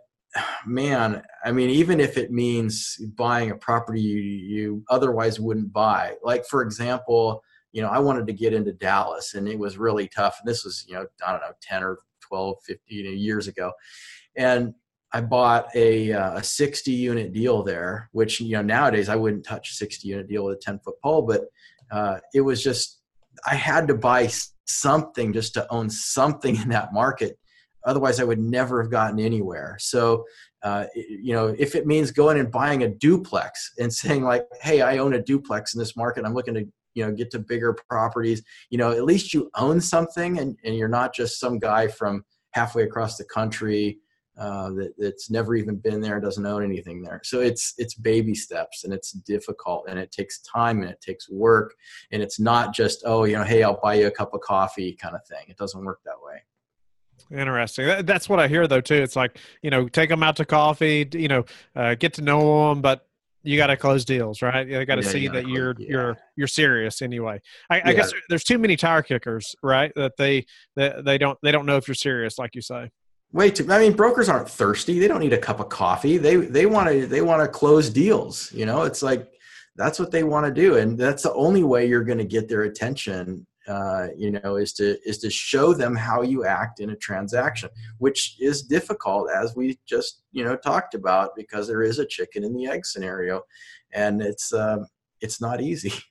man, 0.65 1.21
I 1.45 1.51
mean, 1.51 1.69
even 1.69 1.99
if 1.99 2.17
it 2.17 2.31
means 2.31 2.97
buying 3.15 3.51
a 3.51 3.55
property 3.55 4.01
you, 4.01 4.17
you 4.17 4.83
otherwise 4.89 5.39
wouldn't 5.39 5.71
buy, 5.71 6.15
like 6.23 6.45
for 6.47 6.63
example, 6.63 7.43
you 7.71 7.81
know, 7.81 7.89
I 7.89 7.99
wanted 7.99 8.27
to 8.27 8.33
get 8.33 8.53
into 8.53 8.73
Dallas 8.73 9.35
and 9.35 9.47
it 9.47 9.57
was 9.57 9.77
really 9.77 10.07
tough. 10.07 10.39
And 10.41 10.49
this 10.49 10.65
was, 10.65 10.85
you 10.87 10.95
know, 10.95 11.05
I 11.25 11.31
don't 11.31 11.41
know, 11.41 11.53
10 11.61 11.83
or 11.83 11.99
12, 12.33 12.57
15 12.65 13.17
years 13.17 13.47
ago. 13.47 13.71
And 14.35 14.73
I 15.11 15.21
bought 15.21 15.67
a, 15.75 16.11
uh, 16.11 16.37
a 16.37 16.43
60 16.43 16.91
unit 16.91 17.31
deal 17.31 17.61
there, 17.61 18.09
which, 18.11 18.41
you 18.41 18.53
know, 18.53 18.63
nowadays 18.63 19.07
I 19.07 19.15
wouldn't 19.15 19.45
touch 19.45 19.69
a 19.69 19.73
60 19.75 20.07
unit 20.07 20.27
deal 20.27 20.45
with 20.45 20.57
a 20.57 20.59
10 20.59 20.79
foot 20.79 20.95
pole, 21.03 21.21
but 21.21 21.43
uh, 21.91 22.17
it 22.33 22.41
was 22.41 22.63
just, 22.63 23.01
I 23.45 23.53
had 23.53 23.87
to 23.89 23.93
buy 23.93 24.31
something 24.65 25.31
just 25.31 25.53
to 25.53 25.71
own 25.71 25.91
something 25.91 26.55
in 26.61 26.69
that 26.69 26.91
market. 26.91 27.37
Otherwise, 27.85 28.19
I 28.19 28.23
would 28.23 28.39
never 28.39 28.81
have 28.81 28.89
gotten 28.89 29.19
anywhere. 29.19 29.77
So, 29.79 30.25
uh, 30.63 30.85
you 30.95 31.33
know, 31.33 31.53
if 31.59 31.75
it 31.75 31.85
means 31.85 32.09
going 32.09 32.39
and 32.39 32.49
buying 32.49 32.81
a 32.81 32.89
duplex 32.89 33.73
and 33.77 33.93
saying 34.01 34.23
like, 34.23 34.45
"Hey, 34.61 34.81
I 34.81 34.97
own 34.97 35.13
a 35.13 35.21
duplex 35.21 35.75
in 35.75 35.79
this 35.79 35.95
market. 35.95 36.25
I'm 36.25 36.33
looking 36.33 36.55
to, 36.55 36.65
you 36.93 37.05
know, 37.05 37.11
get 37.11 37.31
to 37.31 37.39
bigger 37.39 37.73
properties." 37.89 38.43
You 38.69 38.77
know, 38.77 38.91
at 38.91 39.03
least 39.03 39.33
you 39.33 39.49
own 39.55 39.81
something, 39.81 40.39
and, 40.39 40.57
and 40.63 40.75
you're 40.75 40.87
not 40.87 41.13
just 41.13 41.39
some 41.39 41.59
guy 41.59 41.87
from 41.87 42.23
halfway 42.51 42.83
across 42.83 43.17
the 43.17 43.25
country 43.25 43.99
uh, 44.37 44.69
that, 44.71 44.93
that's 44.97 45.29
never 45.29 45.55
even 45.55 45.75
been 45.75 46.01
there, 46.01 46.19
doesn't 46.19 46.45
own 46.45 46.63
anything 46.63 47.01
there. 47.01 47.21
So 47.23 47.41
it's 47.41 47.73
it's 47.77 47.93
baby 47.93 48.33
steps, 48.33 48.83
and 48.83 48.93
it's 48.93 49.11
difficult, 49.11 49.85
and 49.87 49.99
it 49.99 50.11
takes 50.11 50.39
time, 50.39 50.81
and 50.81 50.89
it 50.89 50.99
takes 51.01 51.29
work, 51.29 51.75
and 52.11 52.21
it's 52.21 52.39
not 52.39 52.73
just 52.73 53.03
oh 53.05 53.25
you 53.25 53.37
know 53.37 53.43
hey 53.43 53.63
I'll 53.63 53.79
buy 53.81 53.95
you 53.95 54.07
a 54.07 54.11
cup 54.11 54.33
of 54.33 54.41
coffee 54.41 54.93
kind 54.93 55.15
of 55.15 55.21
thing. 55.27 55.45
It 55.49 55.57
doesn't 55.57 55.83
work 55.83 55.99
that 56.05 56.15
way. 56.23 56.41
Interesting. 57.39 58.05
That's 58.05 58.27
what 58.27 58.39
I 58.39 58.47
hear 58.47 58.65
though 58.67 58.81
too. 58.81 58.95
It's 58.95 59.15
like 59.15 59.37
you 59.61 59.69
know 59.69 59.87
take 59.87 60.09
them 60.09 60.23
out 60.23 60.37
to 60.37 60.45
coffee, 60.45 61.07
you 61.13 61.27
know, 61.27 61.45
uh, 61.75 61.95
get 61.95 62.13
to 62.13 62.21
know 62.23 62.69
them, 62.69 62.81
but 62.81 63.07
you 63.43 63.57
got 63.57 63.67
to 63.67 63.77
close 63.77 64.05
deals, 64.05 64.41
right? 64.41 64.67
You 64.67 64.83
got 64.85 64.95
to 64.95 65.01
Yeah, 65.03 65.09
see 65.09 65.19
you 65.19 65.29
that 65.31 65.47
you're 65.47 65.73
close- 65.73 65.87
you're 65.87 66.17
you're 66.35 66.47
serious 66.47 67.01
anyway. 67.01 67.41
I, 67.69 67.75
I 67.75 67.89
Yeah. 67.89 67.93
guess 67.93 68.13
there's 68.29 68.43
too 68.43 68.57
many 68.57 68.75
tire 68.75 69.01
kickers, 69.01 69.55
right? 69.61 69.91
That 69.95 70.13
they 70.17 70.45
that 70.75 71.05
they 71.05 71.17
don't 71.17 71.37
they 71.43 71.51
don't 71.51 71.65
know 71.65 71.77
if 71.77 71.87
you're 71.87 71.95
serious, 71.95 72.37
like 72.39 72.55
you 72.55 72.61
say. 72.61 72.89
Way 73.31 73.49
too. 73.51 73.65
I 73.71 73.79
mean, 73.79 73.93
brokers 73.93 74.29
aren't 74.29 74.49
thirsty. 74.49 74.99
They 74.99 75.07
don't 75.07 75.19
need 75.19 75.33
a 75.33 75.37
cup 75.37 75.59
of 75.59 75.69
coffee. 75.69 76.17
They 76.17 76.35
they 76.37 76.65
want 76.65 76.89
to 76.89 77.05
they 77.07 77.21
want 77.21 77.41
to 77.41 77.47
close 77.47 77.89
deals. 77.89 78.51
You 78.53 78.65
know, 78.65 78.83
it's 78.83 79.01
like 79.03 79.27
that's 79.75 79.99
what 79.99 80.11
they 80.11 80.23
want 80.23 80.45
to 80.45 80.53
do, 80.61 80.77
and 80.77 80.97
that's 80.97 81.23
the 81.23 81.33
only 81.33 81.63
way 81.63 81.85
you're 81.87 82.03
going 82.03 82.19
to 82.19 82.25
get 82.25 82.47
their 82.47 82.61
attention. 82.63 83.45
Uh, 83.67 84.07
you 84.17 84.31
know, 84.31 84.57
is 84.57 84.73
to 84.73 84.97
is 85.07 85.19
to 85.19 85.29
show 85.29 85.73
them 85.73 85.95
how 85.95 86.21
you 86.21 86.45
act 86.45 86.79
in 86.79 86.89
a 86.89 86.95
transaction, 86.95 87.69
which 87.97 88.35
is 88.39 88.63
difficult, 88.63 89.29
as 89.33 89.55
we 89.55 89.79
just 89.85 90.23
you 90.31 90.43
know 90.43 90.55
talked 90.55 90.93
about, 90.95 91.35
because 91.35 91.67
there 91.67 91.81
is 91.81 91.99
a 91.99 92.05
chicken 92.05 92.43
and 92.43 92.57
the 92.57 92.67
egg 92.67 92.85
scenario, 92.85 93.41
and 93.93 94.21
it's 94.21 94.53
um, 94.53 94.85
it's 95.21 95.41
not 95.41 95.61
easy. 95.61 95.93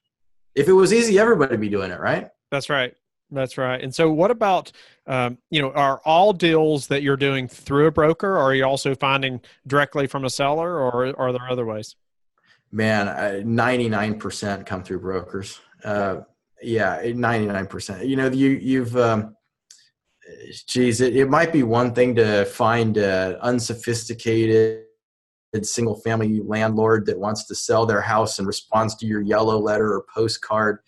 If 0.55 0.69
it 0.69 0.75
was 0.75 0.93
easy, 0.93 1.19
everybody 1.19 1.53
would 1.53 1.63
be 1.63 1.71
doing 1.71 1.91
it, 1.91 1.99
right? 1.99 2.29
That's 2.51 2.69
right. 2.69 2.95
That's 3.31 3.57
right. 3.57 3.81
And 3.81 3.95
so, 3.95 4.13
what 4.13 4.31
about 4.31 4.71
um, 5.07 5.39
you 5.51 5.63
know, 5.63 5.71
are 5.71 6.03
all 6.05 6.35
deals 6.35 6.89
that 6.89 7.03
you're 7.03 7.17
doing 7.17 7.49
through 7.49 7.87
a 7.87 7.91
broker, 7.91 8.35
or 8.35 8.41
are 8.41 8.55
you 8.55 8.67
also 8.67 8.95
finding 8.95 9.41
directly 9.67 10.07
from 10.07 10.27
a 10.27 10.31
seller, 10.31 10.79
or 10.79 11.19
are 11.19 11.33
there 11.33 11.49
other 11.49 11.65
ways? 11.65 11.97
man 12.73 13.55
ninety 13.55 13.89
nine 13.89 14.19
percent 14.19 14.67
come 14.67 14.83
through 14.83 14.99
brokers. 14.99 15.61
Uh, 15.85 16.21
yeah, 16.63 17.01
ninety 17.15 17.47
nine 17.47 17.67
percent. 17.67 18.07
You 18.07 18.17
know, 18.17 18.29
you 18.29 18.51
you've. 18.51 18.97
Um, 18.97 19.37
geez, 20.67 21.01
it, 21.01 21.17
it 21.17 21.29
might 21.29 21.53
be 21.53 21.63
one 21.63 21.95
thing 21.95 22.15
to 22.15 22.45
find 22.45 22.97
an 22.97 23.35
unsophisticated 23.37 24.85
single 25.63 25.97
family 25.97 26.41
landlord 26.45 27.05
that 27.07 27.19
wants 27.19 27.45
to 27.47 27.55
sell 27.55 27.85
their 27.85 28.01
house 28.01 28.39
and 28.39 28.47
responds 28.47 28.95
to 28.97 29.07
your 29.07 29.21
yellow 29.21 29.59
letter 29.59 29.93
or 29.93 30.07
postcard 30.13 30.79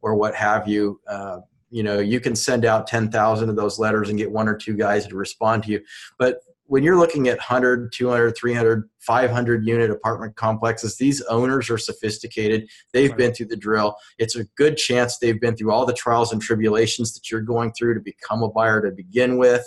or 0.00 0.14
what 0.14 0.34
have 0.34 0.66
you. 0.66 1.00
Uh, 1.08 1.38
you 1.70 1.82
know, 1.82 1.98
you 1.98 2.20
can 2.20 2.36
send 2.36 2.64
out 2.64 2.86
10,000 2.86 3.48
of 3.48 3.56
those 3.56 3.78
letters 3.78 4.08
and 4.08 4.18
get 4.18 4.30
one 4.30 4.48
or 4.48 4.56
two 4.56 4.76
guys 4.76 5.06
to 5.08 5.16
respond 5.16 5.64
to 5.64 5.70
you. 5.72 5.80
But 6.18 6.38
when 6.66 6.82
you're 6.82 6.98
looking 6.98 7.28
at 7.28 7.36
100, 7.36 7.92
200, 7.92 8.36
300, 8.36 8.88
500 9.00 9.66
unit 9.66 9.90
apartment 9.90 10.34
complexes, 10.36 10.96
these 10.96 11.20
owners 11.22 11.68
are 11.68 11.78
sophisticated. 11.78 12.68
They've 12.92 13.10
Right. 13.10 13.18
been 13.18 13.34
through 13.34 13.46
the 13.46 13.56
drill. 13.56 13.96
It's 14.18 14.36
a 14.36 14.44
good 14.56 14.76
chance 14.76 15.18
they've 15.18 15.40
been 15.40 15.56
through 15.56 15.72
all 15.72 15.84
the 15.84 15.92
trials 15.92 16.32
and 16.32 16.40
tribulations 16.40 17.12
that 17.14 17.30
you're 17.30 17.42
going 17.42 17.72
through 17.72 17.94
to 17.94 18.00
become 18.00 18.42
a 18.42 18.50
buyer 18.50 18.80
to 18.80 18.90
begin 18.90 19.36
with. 19.36 19.64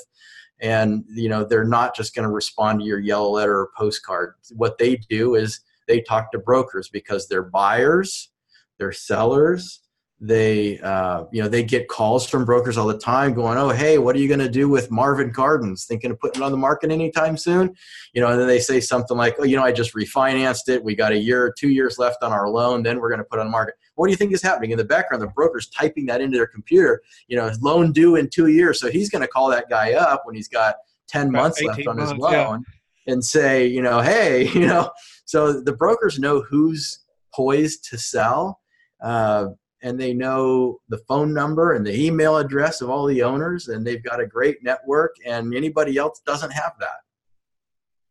And 0.59 1.03
you 1.09 1.29
know 1.29 1.43
they're 1.43 1.63
not 1.63 1.95
just 1.95 2.15
going 2.15 2.27
to 2.27 2.33
respond 2.33 2.79
to 2.79 2.85
your 2.85 2.99
yellow 2.99 3.29
letter 3.29 3.59
or 3.59 3.69
postcard. 3.77 4.33
What 4.55 4.79
they 4.79 4.95
do 4.95 5.35
is 5.35 5.59
they 5.87 6.01
talk 6.01 6.31
to 6.31 6.39
brokers 6.39 6.89
because 6.89 7.27
they're 7.27 7.43
buyers, 7.43 8.31
they're 8.79 8.91
sellers, 8.91 9.81
they 10.19 10.79
uh, 10.79 11.25
you 11.31 11.41
know 11.41 11.47
they 11.47 11.63
get 11.63 11.87
calls 11.87 12.27
from 12.27 12.43
brokers 12.43 12.75
all 12.75 12.87
the 12.87 12.97
time 12.97 13.35
going 13.35 13.55
oh 13.55 13.69
hey 13.69 13.99
what 13.99 14.15
are 14.15 14.19
you 14.19 14.27
going 14.27 14.39
to 14.39 14.49
do 14.49 14.67
with 14.67 14.89
marvin 14.89 15.31
gardens? 15.31 15.85
Thinking 15.85 16.09
of 16.09 16.19
putting 16.19 16.41
it 16.41 16.45
on 16.45 16.51
the 16.51 16.57
market 16.57 16.89
anytime 16.89 17.37
soon? 17.37 17.75
You 18.13 18.21
know 18.21 18.29
and 18.29 18.39
then 18.39 18.47
they 18.47 18.59
say 18.59 18.79
something 18.79 19.15
like 19.15 19.35
oh 19.37 19.43
you 19.43 19.55
know 19.55 19.63
i 19.63 19.71
just 19.71 19.93
refinanced 19.93 20.69
it. 20.69 20.83
We 20.83 20.95
got 20.95 21.11
a 21.11 21.17
year 21.17 21.53
two 21.57 21.69
years 21.69 21.99
left 21.99 22.23
on 22.23 22.31
our 22.31 22.49
loan. 22.49 22.81
Then 22.81 22.99
we're 22.99 23.09
going 23.09 23.19
to 23.19 23.25
put 23.25 23.37
it 23.37 23.41
on 23.41 23.47
the 23.47 23.51
market. 23.51 23.75
What 23.93 24.07
do 24.07 24.11
you 24.11 24.17
think 24.17 24.33
is 24.33 24.41
happening? 24.41 24.71
In 24.71 24.77
the 24.77 24.85
background 24.85 25.21
the 25.21 25.27
broker's 25.27 25.67
typing 25.69 26.07
that 26.07 26.19
into 26.19 26.37
their 26.37 26.47
computer 26.47 27.01
you 27.27 27.37
know 27.37 27.51
loan 27.61 27.91
due 27.91 28.15
in 28.15 28.27
two 28.29 28.47
years. 28.47 28.79
So 28.79 28.89
he's 28.89 29.11
going 29.11 29.21
to 29.21 29.27
call 29.27 29.49
that 29.49 29.69
guy 29.69 29.93
up 29.93 30.23
when 30.25 30.35
he's 30.35 30.47
got 30.47 30.75
10 31.09 31.29
About 31.29 31.41
months 31.41 31.61
left 31.61 31.79
18 31.79 31.89
on 31.89 31.97
his 31.99 32.09
months, 32.15 32.27
yeah. 32.31 32.47
loan 32.47 32.65
and 33.05 33.23
say 33.23 33.67
you 33.67 33.83
know 33.83 34.01
hey 34.01 34.49
you 34.53 34.65
know. 34.65 34.89
So 35.25 35.61
the 35.61 35.73
brokers 35.73 36.17
know 36.17 36.41
who's 36.41 37.01
poised 37.33 37.87
to 37.91 37.99
sell 37.99 38.61
uh, 39.01 39.49
and 39.83 39.99
they 39.99 40.13
know 40.13 40.79
the 40.89 40.97
phone 41.07 41.33
number 41.33 41.73
and 41.73 41.85
the 41.85 41.93
email 42.05 42.37
address 42.37 42.81
of 42.81 42.89
all 42.89 43.05
the 43.05 43.21
owners 43.21 43.67
and 43.67 43.85
they've 43.85 44.03
got 44.03 44.19
a 44.19 44.25
great 44.25 44.63
network 44.63 45.15
and 45.25 45.53
anybody 45.53 45.97
else 45.97 46.21
doesn't 46.25 46.51
have 46.51 46.73
that. 46.79 46.97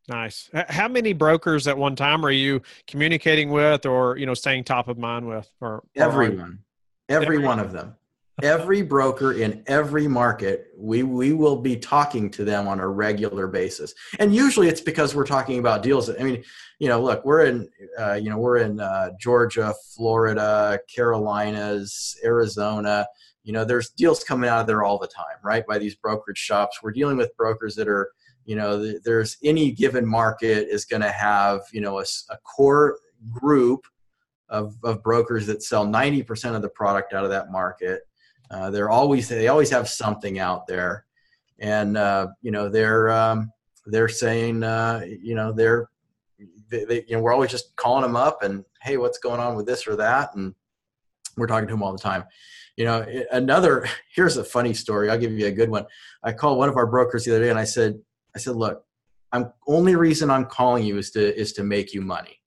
Nice. 0.08 0.48
How 0.68 0.86
many 0.86 1.12
brokers 1.12 1.66
at 1.66 1.76
one 1.76 1.96
time 1.96 2.24
are 2.24 2.30
you 2.30 2.62
communicating 2.86 3.50
with, 3.50 3.86
or 3.86 4.16
you 4.16 4.24
know, 4.24 4.34
staying 4.34 4.62
top 4.62 4.86
of 4.86 4.98
mind 4.98 5.26
with, 5.26 5.50
or 5.60 5.68
or 5.78 5.84
everyone. 5.96 6.60
Every 7.08 7.36
Every- 7.36 7.38
one 7.38 7.58
of 7.58 7.72
them 7.72 7.96
every 8.42 8.82
broker 8.82 9.32
in 9.32 9.62
every 9.66 10.06
market 10.06 10.68
we 10.76 11.02
we 11.02 11.32
will 11.32 11.56
be 11.56 11.76
talking 11.76 12.30
to 12.30 12.44
them 12.44 12.68
on 12.68 12.80
a 12.80 12.88
regular 12.88 13.46
basis. 13.46 13.94
And 14.18 14.34
usually 14.34 14.68
it's 14.68 14.80
because 14.80 15.14
we're 15.14 15.26
talking 15.26 15.58
about 15.58 15.82
deals. 15.82 16.10
I 16.10 16.22
mean 16.22 16.44
you 16.78 16.88
know 16.88 17.02
look 17.02 17.24
we're 17.24 17.46
in 17.46 17.68
uh, 17.98 18.14
you 18.14 18.28
know 18.28 18.38
we're 18.38 18.58
in 18.58 18.80
uh, 18.80 19.10
georgia 19.18 19.74
florida 19.94 20.78
carolinas 20.94 22.16
arizona. 22.22 23.06
You 23.42 23.52
know 23.52 23.64
there's 23.64 23.90
deals 23.90 24.22
coming 24.22 24.50
out 24.50 24.60
of 24.60 24.66
there 24.66 24.82
all 24.82 24.98
the 24.98 25.06
time 25.06 25.36
right 25.42 25.66
by 25.66 25.78
these 25.78 25.94
brokerage 25.94 26.38
shops. 26.38 26.80
We're 26.82 26.92
dealing 26.92 27.16
with 27.16 27.36
brokers 27.36 27.74
that 27.76 27.88
are 27.88 28.10
you 28.44 28.56
know 28.56 28.98
there's 29.02 29.38
any 29.42 29.72
given 29.72 30.06
market 30.06 30.68
is 30.68 30.84
going 30.84 31.02
to 31.02 31.10
have 31.10 31.62
you 31.72 31.80
know 31.80 32.00
a 32.00 32.36
core 32.44 32.98
group 33.30 33.86
of, 34.48 34.76
of 34.84 35.02
brokers 35.02 35.46
that 35.46 35.62
sell 35.62 35.84
90% 35.84 36.54
of 36.54 36.62
the 36.62 36.68
product 36.68 37.12
out 37.12 37.24
of 37.24 37.30
that 37.30 37.50
market 37.50 38.02
uh, 38.50 38.70
they're 38.70 38.90
always 38.90 39.28
they 39.28 39.48
always 39.48 39.70
have 39.70 39.88
something 39.88 40.38
out 40.38 40.66
there. 40.66 41.04
And 41.58 41.96
uh, 41.96 42.28
you 42.42 42.50
know 42.50 42.68
they're 42.68 43.10
um, 43.10 43.52
they're 43.86 44.08
saying 44.08 44.62
uh, 44.62 45.04
you 45.06 45.34
know 45.34 45.52
they're 45.52 45.88
they, 46.68 46.84
they, 46.84 47.04
you 47.08 47.16
know 47.16 47.22
we're 47.22 47.32
always 47.32 47.50
just 47.50 47.74
calling 47.76 48.02
them 48.02 48.16
up 48.16 48.42
and 48.42 48.64
hey 48.82 48.96
what's 48.96 49.18
going 49.18 49.40
on 49.40 49.56
with 49.56 49.66
this 49.66 49.86
or 49.86 49.96
that? 49.96 50.34
And 50.34 50.54
we're 51.36 51.46
talking 51.46 51.68
to 51.68 51.74
them 51.74 51.82
all 51.82 51.92
the 51.92 51.98
time. 51.98 52.24
You 52.76 52.84
know 52.84 53.06
another 53.32 53.86
here's 54.14 54.36
a 54.36 54.44
funny 54.44 54.74
story. 54.74 55.10
I'll 55.10 55.18
give 55.18 55.32
you 55.32 55.46
a 55.46 55.52
good 55.52 55.70
one. 55.70 55.86
I 56.22 56.32
called 56.32 56.58
one 56.58 56.68
of 56.68 56.76
our 56.76 56.86
brokers 56.86 57.24
the 57.24 57.32
other 57.32 57.44
day 57.44 57.50
and 57.50 57.58
i 57.58 57.64
said 57.64 57.98
i 58.34 58.38
said 58.38 58.56
look 58.56 58.84
i'm 59.32 59.52
only 59.66 59.94
reason 59.96 60.30
i'm 60.30 60.44
calling 60.44 60.84
you 60.84 60.98
is 60.98 61.10
to 61.12 61.40
is 61.40 61.52
to 61.54 61.62
make 61.62 61.94
you 61.94 62.00
money 62.00 62.40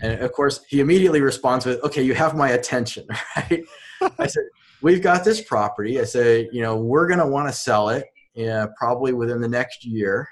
and 0.00 0.20
of 0.20 0.32
course 0.32 0.60
he 0.68 0.80
immediately 0.80 1.20
responds 1.20 1.66
with 1.66 1.82
okay 1.82 2.02
you 2.02 2.14
have 2.14 2.36
my 2.36 2.50
attention 2.50 3.06
right? 3.36 3.64
I 4.18 4.26
said 4.26 4.44
we've 4.82 5.02
got 5.02 5.24
this 5.24 5.40
property. 5.40 6.00
I 6.00 6.04
said 6.04 6.48
you 6.52 6.62
know 6.62 6.76
we're 6.76 7.08
going 7.08 7.20
to 7.20 7.26
want 7.26 7.48
to 7.48 7.52
sell 7.52 7.88
it 7.88 8.06
yeah, 8.34 8.66
probably 8.76 9.12
within 9.12 9.40
the 9.40 9.48
next 9.48 9.84
year. 9.84 10.28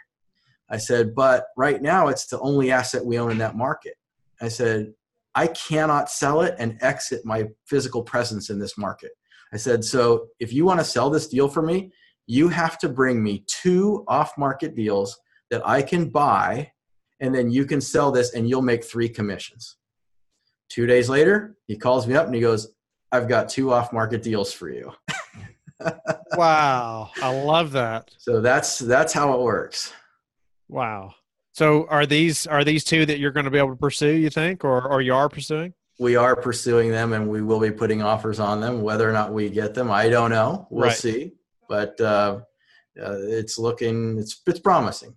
I 0.71 0.77
said 0.77 1.15
but 1.15 1.47
right 1.57 1.83
now 1.83 2.09
it's 2.09 2.27
the 2.27 2.39
only 2.41 2.71
asset 2.71 3.05
we 3.05 3.19
own 3.19 3.31
in 3.31 3.39
that 3.39 3.57
market. 3.57 3.95
I 4.41 4.49
said 4.49 4.93
i 5.35 5.47
cannot 5.49 6.11
sell 6.11 6.43
it 6.43 6.55
and 6.59 6.79
exit 6.81 7.25
my 7.25 7.47
physical 7.67 8.03
presence 8.03 8.51
in 8.51 8.59
this 8.59 8.79
market. 8.79 9.13
I 9.53 9.57
said 9.57 9.85
so 9.85 10.29
if 10.39 10.53
you 10.53 10.65
want 10.65 10.81
to 10.81 10.85
sell 10.85 11.11
this 11.11 11.29
deal 11.29 11.49
for 11.49 11.63
me 11.63 11.93
you 12.29 12.49
have 12.49 12.77
to 12.79 12.89
bring 12.89 13.23
me 13.23 13.45
two 13.47 14.05
off 14.09 14.37
market 14.37 14.75
deals 14.75 15.17
that 15.51 15.67
i 15.67 15.81
can 15.81 16.11
buy 16.11 16.71
and 17.21 17.35
then 17.35 17.51
you 17.51 17.65
can 17.65 17.81
sell 17.81 18.11
this 18.13 18.35
and 18.35 18.49
you'll 18.49 18.63
make 18.63 18.85
three 18.85 19.09
commissions 19.09 19.77
two 20.69 20.87
days 20.87 21.09
later 21.09 21.57
he 21.67 21.77
calls 21.77 22.07
me 22.07 22.15
up 22.15 22.27
and 22.27 22.35
he 22.35 22.41
goes 22.41 22.69
i've 23.13 23.29
got 23.29 23.49
two 23.49 23.73
off 23.73 23.93
market 23.93 24.23
deals 24.23 24.53
for 24.53 24.69
you 24.71 24.93
Wow, 26.37 27.11
I 27.23 27.29
love 27.31 27.73
that. 27.73 28.11
so 28.19 28.41
that's 28.41 28.79
that's 28.79 29.13
how 29.13 29.35
it 29.35 29.41
works 29.41 29.93
Wow. 30.69 31.15
So 31.53 31.87
are 31.89 32.07
these 32.07 32.47
are 32.47 32.65
these 32.65 32.83
two 32.83 33.07
that 33.07 33.19
you're 33.19 33.31
going 33.31 33.45
to 33.45 33.51
be 33.53 33.59
able 33.59 33.71
to 33.71 33.77
pursue? 33.77 34.11
You 34.15 34.31
think, 34.31 34.65
or 34.65 34.83
or 34.89 35.01
you 35.01 35.15
are 35.15 35.29
pursuing? 35.29 35.73
we 35.99 36.15
are 36.17 36.37
pursuing 36.37 36.91
them 36.91 37.13
and 37.15 37.27
we 37.29 37.41
will 37.41 37.61
be 37.61 37.71
putting 37.71 38.03
offers 38.03 38.39
on 38.41 38.61
them 38.61 38.83
whether 38.83 39.09
or 39.09 39.13
not 39.15 39.33
we 39.33 39.49
get 39.49 39.73
them 39.73 39.91
i 39.91 40.11
don't 40.11 40.29
know 40.31 40.67
we'll 40.71 40.89
Right. 40.89 40.97
see 40.97 41.33
but 41.71 41.99
uh, 42.03 42.41
uh, 43.03 43.17
it's 43.21 43.59
looking 43.59 44.19
it's 44.19 44.43
it's 44.47 44.59
promising 44.61 45.15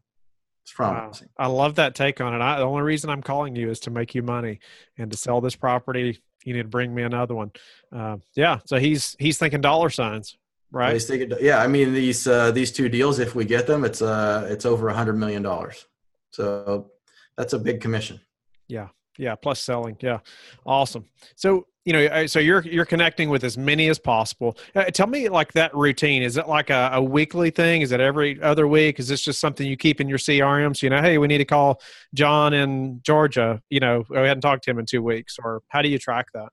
it's 0.69 0.79
Wow. 0.79 1.11
I 1.37 1.47
love 1.47 1.75
that 1.75 1.95
take 1.95 2.21
on 2.21 2.33
it. 2.33 2.41
I, 2.41 2.59
the 2.59 2.65
only 2.65 2.83
reason 2.83 3.09
I'm 3.09 3.21
calling 3.21 3.55
you 3.55 3.69
is 3.69 3.79
to 3.81 3.89
make 3.91 4.15
you 4.15 4.23
money 4.23 4.59
and 4.97 5.11
to 5.11 5.17
sell 5.17 5.41
this 5.41 5.55
property. 5.55 6.19
You 6.45 6.53
need 6.53 6.63
to 6.63 6.67
bring 6.69 6.93
me 6.95 7.03
another 7.03 7.35
one. 7.35 7.51
Uh, 7.93 8.17
yeah. 8.35 8.59
So 8.65 8.77
he's 8.77 9.15
he's 9.19 9.37
thinking 9.37 9.61
dollar 9.61 9.89
signs, 9.89 10.37
right? 10.71 11.01
they 11.07 11.19
could- 11.19 11.37
yeah 11.41 11.57
i 11.61 11.67
mean 11.67 11.93
these 11.93 12.25
uh, 12.27 12.51
these 12.51 12.71
two 12.71 12.87
deals 12.89 13.19
if 13.19 13.35
we 13.35 13.43
get 13.45 13.65
them 13.67 13.83
it's 13.83 14.01
uh 14.01 14.47
it's 14.49 14.65
over 14.65 14.87
a 14.89 14.93
hundred 14.93 15.17
million 15.17 15.41
dollars 15.41 15.85
so 16.31 16.91
that's 17.35 17.53
a 17.53 17.59
big 17.59 17.81
commission 17.81 18.19
Yeah. 18.67 18.89
Yeah, 19.17 19.35
plus 19.35 19.59
selling. 19.59 19.97
Yeah, 19.99 20.19
awesome. 20.65 21.03
So 21.35 21.67
you 21.89 21.93
know, 21.93 22.05
uh, 22.05 22.27
so 22.27 22.37
you're 22.37 22.61
you're 22.61 22.85
connecting 22.85 23.29
with 23.31 23.43
as 23.43 23.57
many 23.57 23.89
as 23.89 23.97
possible. 23.97 24.55
Uh, 24.75 24.83
tell 24.85 25.07
me, 25.07 25.27
like 25.27 25.53
that 25.53 25.75
routine. 25.75 26.21
Is 26.21 26.37
it 26.37 26.47
like 26.47 26.69
a, 26.69 26.91
a 26.93 27.01
weekly 27.01 27.49
thing? 27.49 27.81
Is 27.81 27.91
it 27.91 27.99
every 27.99 28.39
other 28.43 28.67
week? 28.67 28.99
Is 28.99 29.07
this 29.07 29.21
just 29.21 29.39
something 29.39 29.65
you 29.65 29.75
keep 29.75 29.99
in 29.99 30.07
your 30.07 30.19
CRM? 30.19 30.77
So 30.77 30.85
you 30.85 30.91
know, 30.91 31.01
hey, 31.01 31.17
we 31.17 31.25
need 31.25 31.39
to 31.39 31.45
call 31.45 31.81
John 32.13 32.53
in 32.53 33.01
Georgia. 33.01 33.59
You 33.71 33.79
know, 33.79 34.03
we 34.07 34.17
hadn't 34.17 34.41
talked 34.41 34.65
to 34.65 34.69
him 34.69 34.77
in 34.77 34.85
two 34.85 35.01
weeks. 35.01 35.37
Or 35.43 35.63
how 35.69 35.81
do 35.81 35.89
you 35.89 35.97
track 35.97 36.27
that? 36.35 36.49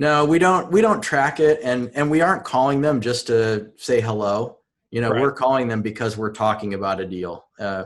no 0.00 0.24
we 0.24 0.38
don't 0.38 0.70
we 0.72 0.80
don't 0.80 1.02
track 1.02 1.38
it 1.40 1.58
and 1.62 1.90
and 1.94 2.08
we 2.10 2.20
aren't 2.22 2.44
calling 2.44 2.80
them 2.80 3.00
just 3.00 3.26
to 3.26 3.68
say 3.76 4.00
hello 4.00 4.56
You 4.90 5.02
know, 5.02 5.10
Right. 5.10 5.20
we're 5.20 5.32
calling 5.32 5.68
them 5.68 5.82
because 5.82 6.16
we're 6.16 6.32
talking 6.32 6.72
about 6.72 6.98
a 7.00 7.04
deal. 7.06 7.44
Uh, 7.60 7.84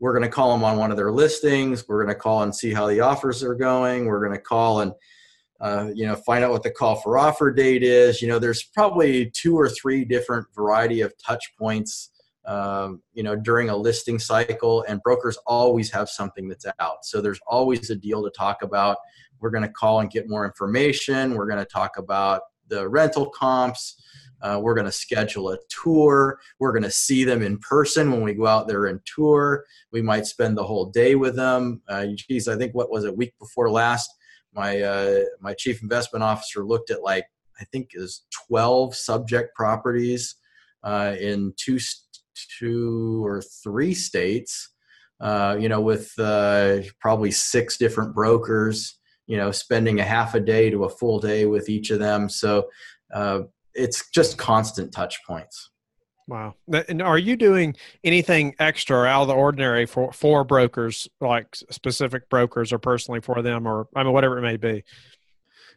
we're 0.00 0.12
going 0.12 0.28
to 0.28 0.28
call 0.28 0.50
them 0.52 0.64
on 0.64 0.76
one 0.76 0.90
of 0.90 0.98
their 0.98 1.12
listings. 1.12 1.88
We're 1.88 2.02
going 2.04 2.14
to 2.14 2.20
call 2.20 2.42
and 2.42 2.54
see 2.54 2.74
how 2.74 2.88
the 2.88 3.00
offers 3.00 3.42
are 3.42 3.54
going. 3.54 4.04
We're 4.04 4.18
going 4.26 4.36
to 4.36 4.44
call 4.54 4.80
and 4.82 4.92
uh, 5.62 5.88
you 5.94 6.04
know 6.04 6.16
find 6.16 6.44
out 6.44 6.50
what 6.50 6.64
the 6.64 6.70
call 6.70 6.96
for 6.96 7.16
offer 7.16 7.50
date 7.52 7.82
is. 7.82 8.20
You 8.20 8.28
know, 8.28 8.38
there's 8.38 8.64
probably 8.64 9.30
two 9.30 9.56
or 9.56 9.68
three 9.68 10.04
different 10.04 10.46
variety 10.54 11.00
of 11.00 11.14
touch 11.18 11.52
points. 11.58 12.10
Um, 12.44 13.00
you 13.12 13.22
know, 13.22 13.36
during 13.36 13.70
a 13.70 13.76
listing 13.76 14.18
cycle, 14.18 14.84
and 14.88 15.00
brokers 15.00 15.38
always 15.46 15.92
have 15.92 16.08
something 16.08 16.48
that's 16.48 16.66
out. 16.80 17.04
So 17.04 17.20
there's 17.20 17.38
always 17.46 17.90
a 17.90 17.94
deal 17.94 18.24
to 18.24 18.30
talk 18.30 18.62
about. 18.62 18.96
We're 19.38 19.50
going 19.50 19.62
to 19.62 19.68
call 19.68 20.00
and 20.00 20.10
get 20.10 20.28
more 20.28 20.44
information. 20.44 21.34
We're 21.34 21.46
going 21.46 21.60
to 21.60 21.64
talk 21.64 21.98
about 21.98 22.42
the 22.66 22.88
rental 22.88 23.30
comps. 23.30 24.02
Uh, 24.40 24.58
we're 24.60 24.74
going 24.74 24.86
to 24.86 24.92
schedule 24.92 25.50
a 25.50 25.58
tour. 25.68 26.40
We're 26.58 26.72
going 26.72 26.82
to 26.82 26.90
see 26.90 27.22
them 27.22 27.42
in 27.42 27.58
person 27.58 28.10
when 28.10 28.22
we 28.22 28.34
go 28.34 28.48
out 28.48 28.66
there 28.66 28.86
and 28.86 28.98
tour. 29.04 29.64
We 29.92 30.02
might 30.02 30.26
spend 30.26 30.58
the 30.58 30.64
whole 30.64 30.86
day 30.86 31.14
with 31.14 31.36
them. 31.36 31.80
Uh, 31.88 32.06
geez, 32.16 32.48
I 32.48 32.56
think 32.56 32.74
what 32.74 32.90
was 32.90 33.04
it 33.04 33.16
week 33.16 33.34
before 33.38 33.70
last? 33.70 34.10
My 34.54 34.80
uh, 34.80 35.20
my 35.40 35.54
chief 35.54 35.82
investment 35.82 36.22
officer 36.22 36.64
looked 36.64 36.90
at 36.90 37.02
like 37.02 37.24
I 37.60 37.64
think 37.72 37.90
is 37.94 38.24
twelve 38.46 38.94
subject 38.94 39.54
properties 39.54 40.36
uh, 40.84 41.14
in 41.18 41.54
two 41.56 41.78
two 42.58 43.24
or 43.24 43.42
three 43.62 43.94
states. 43.94 44.70
Uh, 45.20 45.56
you 45.58 45.68
know, 45.68 45.80
with 45.80 46.12
uh, 46.18 46.78
probably 47.00 47.30
six 47.30 47.78
different 47.78 48.14
brokers. 48.14 48.98
You 49.26 49.36
know, 49.36 49.52
spending 49.52 50.00
a 50.00 50.04
half 50.04 50.34
a 50.34 50.40
day 50.40 50.68
to 50.70 50.84
a 50.84 50.90
full 50.90 51.20
day 51.20 51.46
with 51.46 51.68
each 51.68 51.90
of 51.90 52.00
them. 52.00 52.28
So 52.28 52.68
uh, 53.14 53.42
it's 53.72 54.10
just 54.10 54.36
constant 54.36 54.92
touch 54.92 55.24
points. 55.26 55.70
Wow. 56.28 56.54
And 56.88 57.02
are 57.02 57.18
you 57.18 57.36
doing 57.36 57.76
anything 58.04 58.54
extra 58.58 58.98
or 58.98 59.06
out 59.06 59.22
of 59.22 59.28
the 59.28 59.34
ordinary 59.34 59.86
for, 59.86 60.12
for 60.12 60.44
brokers, 60.44 61.08
like 61.20 61.56
specific 61.70 62.28
brokers 62.28 62.72
or 62.72 62.78
personally 62.78 63.20
for 63.20 63.42
them 63.42 63.66
or 63.66 63.88
I 63.94 64.02
mean, 64.02 64.12
whatever 64.12 64.38
it 64.38 64.42
may 64.42 64.56
be? 64.56 64.68
You 64.74 64.82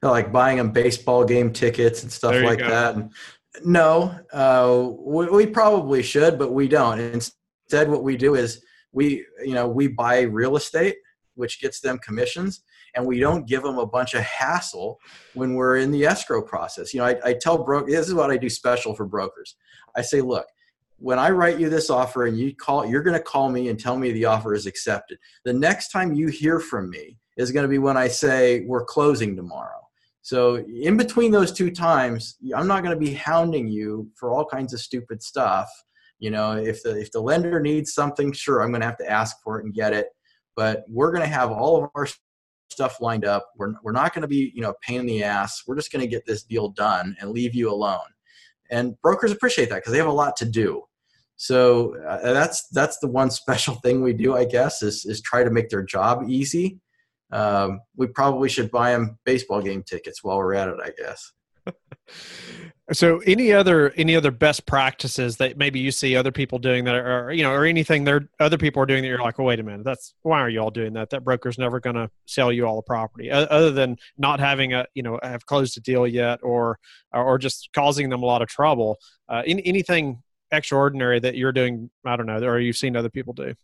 know, 0.04 0.12
like 0.12 0.32
buying 0.32 0.58
them 0.58 0.72
baseball 0.72 1.26
game 1.26 1.52
tickets 1.52 2.04
and 2.04 2.12
stuff 2.12 2.36
like 2.44 2.60
go. 2.60 2.70
that. 2.70 2.96
And 2.96 3.12
no, 3.64 4.16
uh, 4.34 4.90
we, 4.98 5.28
we 5.30 5.46
probably 5.48 6.04
should, 6.04 6.38
but 6.38 6.52
we 6.52 6.68
don't. 6.68 7.00
Instead, 7.00 7.90
what 7.90 8.04
we 8.04 8.18
do 8.18 8.36
is 8.36 8.64
we, 8.92 9.26
you 9.44 9.54
know, 9.54 9.68
we 9.68 9.88
buy 9.88 10.22
real 10.22 10.56
estate, 10.56 10.98
which 11.36 11.62
gets 11.62 11.80
them 11.80 11.98
commissions, 12.00 12.62
and 12.96 13.06
we 13.06 13.20
don't 13.20 13.48
give 13.48 13.64
them 13.64 13.78
a 13.78 13.86
bunch 13.86 14.14
of 14.14 14.22
hassle 14.22 15.00
when 15.34 15.56
we're 15.56 15.78
in 15.78 15.92
the 15.92 16.06
escrow 16.06 16.42
process. 16.42 16.94
You 16.94 17.02
know, 17.02 17.08
I, 17.08 17.18
I 17.24 17.34
tell 17.34 17.64
brokers, 17.64 17.94
this 17.94 18.08
is 18.08 18.14
what 18.14 18.32
I 18.32 18.38
do 18.38 18.50
special 18.50 18.96
for 18.96 19.06
brokers. 19.06 19.56
I 19.96 20.02
say, 20.02 20.22
look, 20.22 20.48
when 20.98 21.20
I 21.20 21.30
write 21.30 21.60
you 21.60 21.70
this 21.70 21.90
offer 21.90 22.26
and 22.26 22.40
you 22.40 22.56
call, 22.56 22.86
you're 22.86 23.04
going 23.04 23.18
to 23.18 23.24
call 23.24 23.50
me 23.50 23.70
and 23.70 23.80
tell 23.80 23.98
me 23.98 24.12
the 24.12 24.26
offer 24.26 24.54
is 24.54 24.66
accepted. 24.66 25.18
The 25.44 25.54
next 25.54 25.90
time 25.90 26.14
you 26.14 26.28
hear 26.28 26.60
from 26.60 26.90
me 26.90 27.18
is 27.38 27.52
going 27.52 27.64
to 27.64 27.70
be 27.70 27.80
when 27.80 27.98
I 27.98 28.08
say 28.08 28.62
we're 28.62 28.86
closing 28.86 29.36
tomorrow. 29.36 29.82
So 30.22 30.56
in 30.56 30.98
between 30.98 31.32
those 31.32 31.52
two 31.52 31.70
times, 31.70 32.38
I'm 32.56 32.66
not 32.66 32.82
going 32.82 32.98
to 32.98 33.06
be 33.06 33.14
hounding 33.14 33.68
you 33.68 34.10
for 34.16 34.32
all 34.32 34.46
kinds 34.46 34.74
of 34.74 34.80
stupid 34.80 35.22
stuff. 35.22 35.70
You 36.18 36.32
know, 36.32 36.54
if 36.54 36.82
the 36.82 36.98
if 36.98 37.12
the 37.12 37.20
lender 37.20 37.60
needs 37.60 37.94
something, 37.94 38.32
sure, 38.32 38.62
I'm 38.62 38.72
going 38.72 38.82
to 38.82 38.88
have 38.88 38.98
to 38.98 39.12
ask 39.12 39.36
for 39.44 39.60
it 39.60 39.66
and 39.66 39.74
get 39.74 39.94
it. 39.94 40.08
But 40.56 40.86
we're 40.88 41.12
going 41.12 41.28
to 41.28 41.36
have 41.36 41.52
all 41.52 41.84
of 41.84 41.90
our 41.94 42.08
stuff 42.76 43.02
lined 43.02 43.26
up. 43.26 43.48
We're 43.58 43.74
we're 43.84 43.92
not 43.92 44.14
going 44.14 44.22
to 44.22 44.28
be 44.28 44.52
you 44.54 44.62
know 44.62 44.74
pain 44.82 45.00
in 45.00 45.06
the 45.06 45.24
ass. 45.24 45.64
We're 45.66 45.76
just 45.76 45.92
going 45.92 46.02
to 46.02 46.08
get 46.08 46.26
this 46.26 46.44
deal 46.44 46.70
done 46.70 47.16
and 47.20 47.32
leave 47.32 47.56
you 47.56 47.72
alone. 47.72 48.08
And 48.70 49.00
brokers 49.02 49.32
appreciate 49.32 49.70
that 49.70 49.78
because 49.78 49.92
they 49.92 49.98
have 49.98 50.08
a 50.08 50.12
lot 50.12 50.36
to 50.38 50.46
do. 50.46 50.84
So 51.38 51.96
uh, 52.06 52.34
that's 52.34 52.68
that's 52.70 53.00
the 53.00 53.08
one 53.08 53.32
special 53.42 53.76
thing 53.76 54.02
we 54.02 54.14
do, 54.14 54.36
I 54.36 54.46
guess, 54.46 54.84
is 54.84 55.06
is 55.06 55.22
try 55.22 55.44
to 55.44 55.50
make 55.50 55.70
their 55.70 55.84
job 55.84 56.26
easy. 56.28 56.80
Um, 57.32 57.80
we 57.96 58.08
probably 58.08 58.50
should 58.50 58.70
buy 58.70 58.92
them 58.92 59.18
baseball 59.26 59.62
game 59.62 59.84
tickets 59.84 60.24
while 60.24 60.38
we're 60.38 60.54
at 60.54 60.70
it, 60.70 60.78
I 60.84 60.92
guess. 60.98 61.32
So 62.94 63.18
any 63.26 63.52
other 63.52 63.90
any 63.92 64.16
other 64.16 64.30
best 64.30 64.68
practices 64.68 65.38
that 65.38 65.58
maybe 65.58 65.80
you 65.80 65.90
see 65.90 66.16
other 66.16 66.32
people 66.32 66.60
doing 66.60 66.84
that 66.86 66.94
are 66.94 67.32
you 67.32 67.42
know 67.42 67.52
or 67.52 67.66
anything 67.66 68.04
there 68.04 68.30
other 68.40 68.60
people 68.60 68.82
are 68.84 68.86
doing 68.86 69.02
that 69.02 69.08
you're 69.08 69.20
like 69.20 69.40
oh 69.40 69.44
wait 69.44 69.60
a 69.60 69.64
minute 69.64 69.84
that's 69.84 70.14
why 70.22 70.40
are 70.40 70.50
you 70.50 70.60
all 70.60 70.70
doing 70.70 70.94
that? 70.94 71.10
That 71.10 71.24
broker's 71.24 71.58
never 71.58 71.80
going 71.80 71.96
to 71.96 72.12
sell 72.28 72.52
you 72.52 72.68
all 72.68 72.76
the 72.76 72.84
property. 72.84 73.32
Other 73.32 73.72
than 73.72 73.98
not 74.20 74.40
having 74.40 74.74
a 74.74 74.86
you 74.94 75.02
know 75.02 75.20
have 75.24 75.48
closed 75.48 75.78
a 75.78 75.82
deal 75.82 76.06
yet 76.06 76.40
or 76.44 76.78
or 77.12 77.40
just 77.40 77.70
causing 77.74 78.10
them 78.10 78.22
a 78.22 78.26
lot 78.26 78.44
of 78.44 78.50
trouble 78.50 78.98
uh, 79.30 79.42
any, 79.48 79.66
anything 79.66 80.22
extraordinary 80.52 81.20
that 81.20 81.36
you're 81.36 81.52
doing 81.52 81.90
I 82.06 82.16
don't 82.16 82.28
know 82.28 82.38
or 82.38 82.60
you've 82.60 82.78
seen 82.78 82.96
other 82.96 83.10
people 83.10 83.34
do 83.34 83.56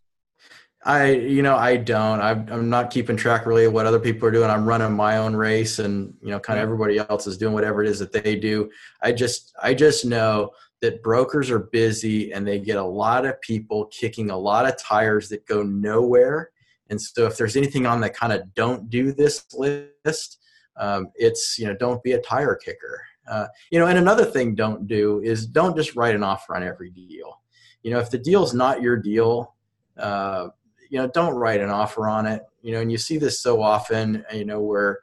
I, 0.84 1.12
you 1.12 1.44
know, 1.44 1.56
I 1.56 1.78
don't. 1.78 2.20
I'm, 2.22 2.48
I'm 2.52 2.70
not 2.70 2.90
keeping 2.90 3.16
track 3.16 3.46
really 3.46 3.66
of 3.66 3.74
what 3.74 3.86
other 3.86 4.00
people 4.00 4.28
are 4.28 4.32
doing. 4.32 4.50
I'm 4.50 4.66
running 4.66 4.92
my 4.94 5.18
own 5.18 5.36
race, 5.36 5.78
and 5.78 6.16
you 6.22 6.32
know, 6.32 6.40
kind 6.40 6.58
of 6.58 6.64
everybody 6.64 6.98
else 6.98 7.28
is 7.28 7.38
doing 7.38 7.54
whatever 7.54 7.84
it 7.84 7.90
is 7.90 8.00
that 8.00 8.12
they 8.12 8.36
do. 8.36 8.70
I 9.02 9.12
just, 9.12 9.54
I 9.62 9.76
just 9.76 10.06
know 10.06 10.52
that 10.82 11.04
brokers 11.04 11.52
are 11.52 11.60
busy, 11.60 12.34
and 12.34 12.48
they 12.48 12.58
get 12.58 12.78
a 12.78 12.84
lot 12.84 13.28
of 13.28 13.40
people 13.42 13.86
kicking 13.86 14.32
a 14.32 14.38
lot 14.38 14.68
of 14.68 14.76
tires 14.80 15.30
that 15.30 15.46
go 15.46 15.62
nowhere. 15.62 16.50
And 16.90 17.00
so, 17.00 17.28
if 17.28 17.38
there's 17.38 17.56
anything 17.56 17.86
on 17.86 18.02
that 18.02 18.16
kind 18.16 18.34
of 18.34 18.52
don't 18.56 18.90
do 18.90 19.12
this 19.12 19.46
list, 19.54 20.40
um, 20.78 21.10
it's 21.14 21.60
you 21.60 21.68
know, 21.68 21.76
don't 21.76 22.02
be 22.02 22.14
a 22.14 22.22
tire 22.22 22.56
kicker. 22.56 23.04
Uh, 23.30 23.46
you 23.70 23.78
know, 23.78 23.86
and 23.86 24.00
another 24.00 24.26
thing, 24.26 24.56
don't 24.56 24.88
do 24.88 25.22
is 25.24 25.46
don't 25.46 25.78
just 25.78 25.96
write 25.96 26.16
an 26.16 26.24
offer 26.24 26.56
on 26.56 26.64
every 26.64 26.90
deal. 26.90 27.40
You 27.84 27.92
know, 27.92 28.00
if 28.00 28.10
the 28.10 28.18
deal's 28.18 28.56
not 28.56 28.82
your 28.82 28.98
deal. 28.98 29.54
Uh, 29.96 30.48
you 30.92 31.00
know 31.00 31.08
don't 31.08 31.34
write 31.34 31.62
an 31.62 31.70
offer 31.70 32.08
on 32.08 32.28
it 32.28 32.44
you 32.62 32.72
know 32.72 32.82
and 32.82 32.92
you 32.92 32.98
see 32.98 33.18
this 33.18 33.40
so 33.40 33.62
often 33.62 34.24
you 34.32 34.46
know 34.46 34.62
where 34.62 35.00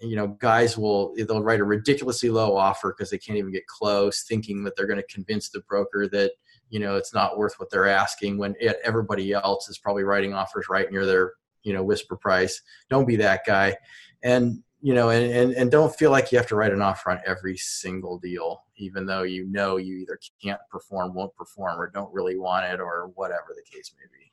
you 0.00 0.14
know 0.14 0.28
guys 0.28 0.78
will 0.78 1.12
they'll 1.16 1.42
write 1.42 1.60
a 1.60 1.64
ridiculously 1.64 2.30
low 2.30 2.56
offer 2.56 2.94
because 2.96 3.10
they 3.10 3.18
can't 3.18 3.38
even 3.38 3.50
get 3.50 3.66
close 3.66 4.22
thinking 4.22 4.62
that 4.62 4.76
they're 4.76 4.86
going 4.86 5.00
to 5.00 5.14
convince 5.14 5.48
the 5.48 5.60
broker 5.60 6.06
that 6.06 6.32
you 6.68 6.78
know 6.78 6.96
it's 6.96 7.12
not 7.12 7.36
worth 7.36 7.54
what 7.58 7.70
they're 7.70 7.88
asking 7.88 8.38
when 8.38 8.54
it, 8.60 8.78
everybody 8.84 9.32
else 9.32 9.68
is 9.68 9.78
probably 9.78 10.04
writing 10.04 10.32
offers 10.32 10.68
right 10.68 10.90
near 10.92 11.04
their 11.04 11.32
you 11.62 11.72
know 11.72 11.82
whisper 11.82 12.16
price. 12.16 12.62
Don't 12.88 13.06
be 13.06 13.16
that 13.16 13.42
guy. 13.46 13.76
And 14.22 14.62
you 14.82 14.94
know 14.94 15.10
and, 15.10 15.30
and 15.30 15.52
and 15.52 15.70
don't 15.70 15.94
feel 15.94 16.10
like 16.10 16.32
you 16.32 16.38
have 16.38 16.46
to 16.46 16.56
write 16.56 16.72
an 16.72 16.80
offer 16.80 17.10
on 17.10 17.20
every 17.26 17.56
single 17.56 18.18
deal 18.18 18.62
even 18.76 19.04
though 19.04 19.24
you 19.24 19.44
know 19.44 19.76
you 19.76 19.96
either 19.96 20.18
can't 20.42 20.60
perform 20.70 21.12
won't 21.12 21.34
perform 21.36 21.78
or 21.78 21.90
don't 21.90 22.12
really 22.14 22.38
want 22.38 22.64
it 22.64 22.80
or 22.80 23.10
whatever 23.14 23.48
the 23.54 23.70
case 23.70 23.92
may 23.98 24.06
be 24.18 24.29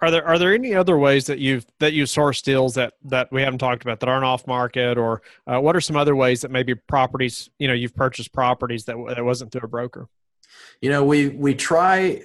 Are 0.00 0.10
there 0.10 0.26
are 0.26 0.38
there 0.38 0.54
any 0.54 0.74
other 0.74 0.98
ways 0.98 1.26
that 1.26 1.38
you've 1.38 1.66
that 1.78 1.92
you 1.92 2.06
source 2.06 2.42
deals 2.42 2.74
that 2.74 2.94
that 3.04 3.32
we 3.32 3.42
haven't 3.42 3.58
talked 3.58 3.82
about 3.82 4.00
that 4.00 4.08
aren't 4.08 4.24
off 4.24 4.46
market, 4.46 4.98
or 4.98 5.22
uh, 5.46 5.58
what 5.60 5.74
are 5.74 5.80
some 5.80 5.96
other 5.96 6.14
ways 6.14 6.42
that 6.42 6.50
maybe 6.50 6.74
properties 6.74 7.48
you 7.58 7.66
know 7.66 7.74
you've 7.74 7.94
purchased 7.94 8.32
properties 8.32 8.84
that 8.84 8.96
that 9.14 9.24
wasn't 9.24 9.52
through 9.52 9.62
a 9.64 9.68
broker? 9.68 10.08
you 10.80 10.90
know 10.90 11.04
we 11.04 11.28
we 11.28 11.54
try 11.54 12.20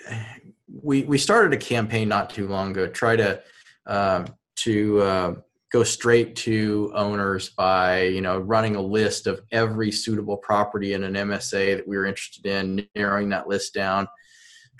we 0.81 1.03
we 1.03 1.17
started 1.17 1.53
a 1.53 1.57
campaign 1.57 2.07
not 2.07 2.29
too 2.29 2.47
long 2.47 2.71
ago 2.71 2.87
try 2.87 3.15
to 3.15 3.41
um, 3.87 4.25
to 4.55 5.01
uh, 5.01 5.35
go 5.71 5.83
straight 5.83 6.35
to 6.35 6.91
owners 6.95 7.49
by 7.49 8.03
you 8.03 8.21
know 8.21 8.39
running 8.39 8.75
a 8.75 8.81
list 8.81 9.27
of 9.27 9.41
every 9.51 9.91
suitable 9.91 10.37
property 10.37 10.93
in 10.93 11.03
an 11.03 11.13
msa 11.13 11.75
that 11.75 11.87
we 11.87 11.97
were 11.97 12.05
interested 12.05 12.45
in 12.45 12.87
narrowing 12.95 13.29
that 13.29 13.47
list 13.47 13.73
down 13.73 14.07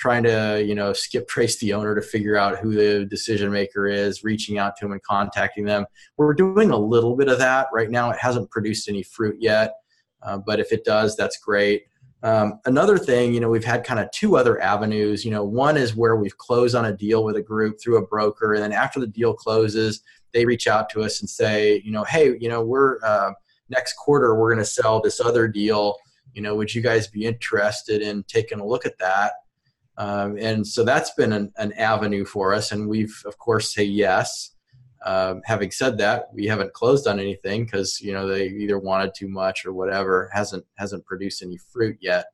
trying 0.02 0.24
to 0.24 0.64
you 0.66 0.74
know 0.74 0.94
skip 0.94 1.28
trace 1.28 1.60
the 1.60 1.72
owner 1.72 1.94
to 1.94 2.02
figure 2.02 2.36
out 2.36 2.58
who 2.58 2.74
the 2.74 3.06
decision 3.06 3.52
maker 3.52 3.86
is 3.86 4.24
reaching 4.24 4.58
out 4.58 4.76
to 4.76 4.84
them 4.84 4.92
and 4.94 5.04
contacting 5.04 5.64
them 5.64 5.86
we're 6.18 6.34
doing 6.34 6.72
a 6.72 6.78
little 6.78 7.16
bit 7.16 7.28
of 7.28 7.38
that 7.38 7.68
right 7.72 7.92
now 7.92 8.10
it 8.10 8.18
hasn't 8.18 8.50
produced 8.50 8.90
any 8.90 9.04
fruit 9.04 9.36
yet 9.40 9.76
uh, 10.24 10.40
but 10.40 10.60
if 10.60 10.72
it 10.72 10.84
does 10.84 11.16
that's 11.16 11.38
great 11.38 11.84
um, 12.24 12.60
another 12.66 13.00
thing, 13.00 13.34
you 13.34 13.40
know, 13.40 13.50
we've 13.50 13.66
had 13.66 13.84
kind 13.84 14.00
of 14.00 14.12
two 14.12 14.38
other 14.38 14.62
avenues. 14.62 15.26
You 15.26 15.32
know, 15.32 15.44
one 15.44 15.76
is 15.76 15.96
where 15.96 16.16
we've 16.16 16.38
closed 16.38 16.76
on 16.76 16.86
a 16.86 16.96
deal 16.96 17.24
with 17.24 17.36
a 17.36 17.42
group 17.42 17.82
through 17.82 17.98
a 17.98 18.06
broker, 18.06 18.54
and 18.54 18.62
then 18.62 18.72
after 18.72 19.00
the 19.00 19.08
deal 19.08 19.34
closes, 19.34 20.02
they 20.32 20.46
reach 20.46 20.68
out 20.68 20.88
to 20.92 21.02
us 21.02 21.22
and 21.22 21.28
say, 21.28 21.82
you 21.84 21.92
know, 21.92 22.04
hey, 22.04 22.38
you 22.40 22.48
know, 22.48 22.64
we're 22.64 23.04
uh, 23.04 23.32
next 23.70 23.96
quarter 23.96 24.36
we're 24.36 24.54
going 24.54 24.64
to 24.64 24.70
sell 24.70 25.02
this 25.02 25.20
other 25.20 25.48
deal. 25.48 25.98
You 26.34 26.44
know, 26.44 26.56
would 26.56 26.76
you 26.76 26.82
guys 26.84 27.08
be 27.08 27.26
interested 27.26 28.04
in 28.04 28.24
taking 28.28 28.60
a 28.60 28.66
look 28.66 28.86
at 28.86 29.00
that? 29.00 29.34
Um, 30.02 30.36
and 30.40 30.66
so 30.66 30.84
that's 30.84 31.12
been 31.12 31.32
an, 31.32 31.54
an 31.58 31.74
avenue 31.74 32.26
for 32.26 32.56
us, 32.56 32.72
and 32.72 32.90
we've 32.90 33.16
of 33.28 33.38
course 33.38 33.72
say 33.72 33.84
yes. 33.84 34.56
Um, 35.06 35.42
having 35.46 35.70
said 35.70 36.00
that, 36.00 36.30
we 36.34 36.48
haven't 36.48 36.74
closed 36.74 37.08
on 37.08 37.20
anything 37.20 37.66
because 37.66 38.02
you 38.02 38.12
know 38.12 38.28
they 38.28 38.48
either 38.48 38.80
wanted 38.80 39.14
too 39.16 39.30
much 39.30 39.64
or 39.64 39.74
whatever 39.74 40.32
hasn't 40.34 40.66
hasn't 40.80 41.06
produced 41.06 41.44
any 41.44 41.60
fruit 41.72 41.98
yet. 42.02 42.26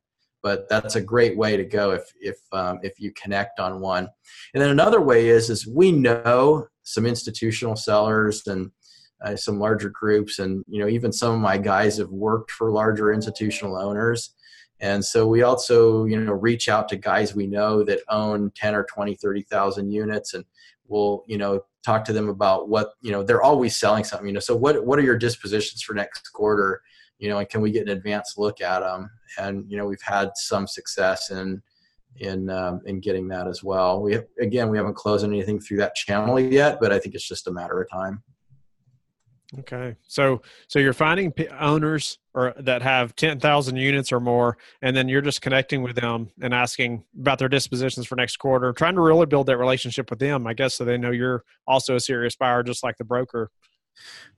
But 0.42 0.70
that's 0.70 0.96
a 0.96 1.02
great 1.02 1.36
way 1.36 1.58
to 1.58 1.66
go 1.66 1.92
if 1.92 2.10
if 2.22 2.38
um, 2.54 2.80
if 2.84 3.02
you 3.02 3.12
connect 3.22 3.60
on 3.60 3.82
one. 3.82 4.08
And 4.54 4.64
then 4.64 4.70
another 4.70 5.02
way 5.02 5.28
is 5.28 5.50
is 5.50 5.68
we 5.68 5.92
know 5.92 6.68
some 6.84 7.06
institutional 7.06 7.76
sellers 7.76 8.48
and 8.48 8.72
uh, 9.26 9.36
some 9.36 9.60
larger 9.60 9.90
groups, 9.90 10.40
and 10.40 10.64
you 10.70 10.80
know 10.80 10.88
even 10.88 11.12
some 11.12 11.34
of 11.34 11.42
my 11.42 11.58
guys 11.58 11.98
have 11.98 12.12
worked 12.12 12.52
for 12.52 12.72
larger 12.72 13.12
institutional 13.12 13.78
owners. 13.78 14.34
And 14.80 15.04
so 15.04 15.28
we 15.28 15.42
also, 15.42 16.06
you 16.06 16.20
know, 16.20 16.34
reach 16.34 16.70
out 16.70 16.88
to 16.90 16.98
guys 16.98 17.36
we 17.36 17.48
know 17.48 17.84
that 17.84 18.02
own 18.10 18.52
10 18.56 18.76
or 18.76 18.86
20, 18.86 19.16
30,000 19.16 19.92
units 19.92 20.34
and 20.34 20.46
we'll, 20.88 21.24
you 21.28 21.38
know, 21.38 21.62
talk 21.84 22.06
to 22.06 22.14
them 22.14 22.30
about 22.30 22.70
what, 22.70 22.92
you 23.02 23.12
know, 23.12 23.24
they're 23.24 23.42
always 23.42 23.76
selling 23.76 24.04
something, 24.04 24.28
you 24.28 24.34
know, 24.34 24.40
so 24.40 24.56
what, 24.56 24.86
what 24.86 25.00
are 25.00 25.04
your 25.04 25.18
dispositions 25.18 25.82
for 25.82 25.94
next 25.94 26.30
quarter? 26.32 26.82
You 27.18 27.30
know, 27.30 27.40
and 27.40 27.50
can 27.50 27.62
we 27.62 27.72
get 27.72 27.84
an 27.84 27.98
advanced 27.98 28.38
look 28.38 28.62
at 28.62 28.82
them? 28.82 29.10
And, 29.40 29.66
you 29.68 29.78
know, 29.78 29.86
we've 29.86 30.02
had 30.02 30.32
some 30.36 30.68
success 30.68 31.32
in, 31.32 31.62
in, 32.18 32.50
um, 32.50 32.82
in 32.86 33.00
getting 33.00 33.28
that 33.30 33.48
as 33.48 33.64
well. 33.64 34.02
We, 34.02 34.20
again, 34.40 34.70
we 34.70 34.78
haven't 34.78 34.96
closed 34.96 35.26
anything 35.26 35.60
through 35.60 35.78
that 35.78 35.96
channel 35.96 36.40
yet, 36.40 36.78
but 36.80 36.92
I 36.92 37.00
think 37.00 37.16
it's 37.16 37.28
just 37.28 37.48
a 37.48 37.52
matter 37.52 37.82
of 37.82 37.90
time. 37.90 38.22
Okay, 39.60 39.96
so 40.06 40.42
so 40.68 40.78
you're 40.78 40.92
finding 40.92 41.32
p- 41.32 41.48
owners 41.48 42.20
or 42.34 42.54
that 42.60 42.82
have 42.82 43.16
ten 43.16 43.40
thousand 43.40 43.78
units 43.78 44.12
or 44.12 44.20
more, 44.20 44.58
and 44.82 44.96
then 44.96 45.08
you're 45.08 45.22
just 45.22 45.42
connecting 45.42 45.82
with 45.82 45.96
them 45.96 46.30
and 46.42 46.54
asking 46.54 47.04
about 47.18 47.40
their 47.40 47.48
dispositions 47.48 48.08
for 48.08 48.16
next 48.16 48.38
quarter, 48.38 48.74
trying 48.74 48.96
to 48.96 49.02
really 49.02 49.26
build 49.26 49.48
that 49.48 49.58
relationship 49.58 50.10
with 50.10 50.20
them. 50.20 50.46
I 50.48 50.54
guess 50.54 50.74
so 50.74 50.84
they 50.84 50.98
know 50.98 51.12
you're 51.12 51.46
also 51.66 51.96
a 51.96 52.00
serious 52.00 52.36
buyer, 52.36 52.62
just 52.62 52.84
like 52.84 52.98
the 52.98 53.06
broker. 53.06 53.50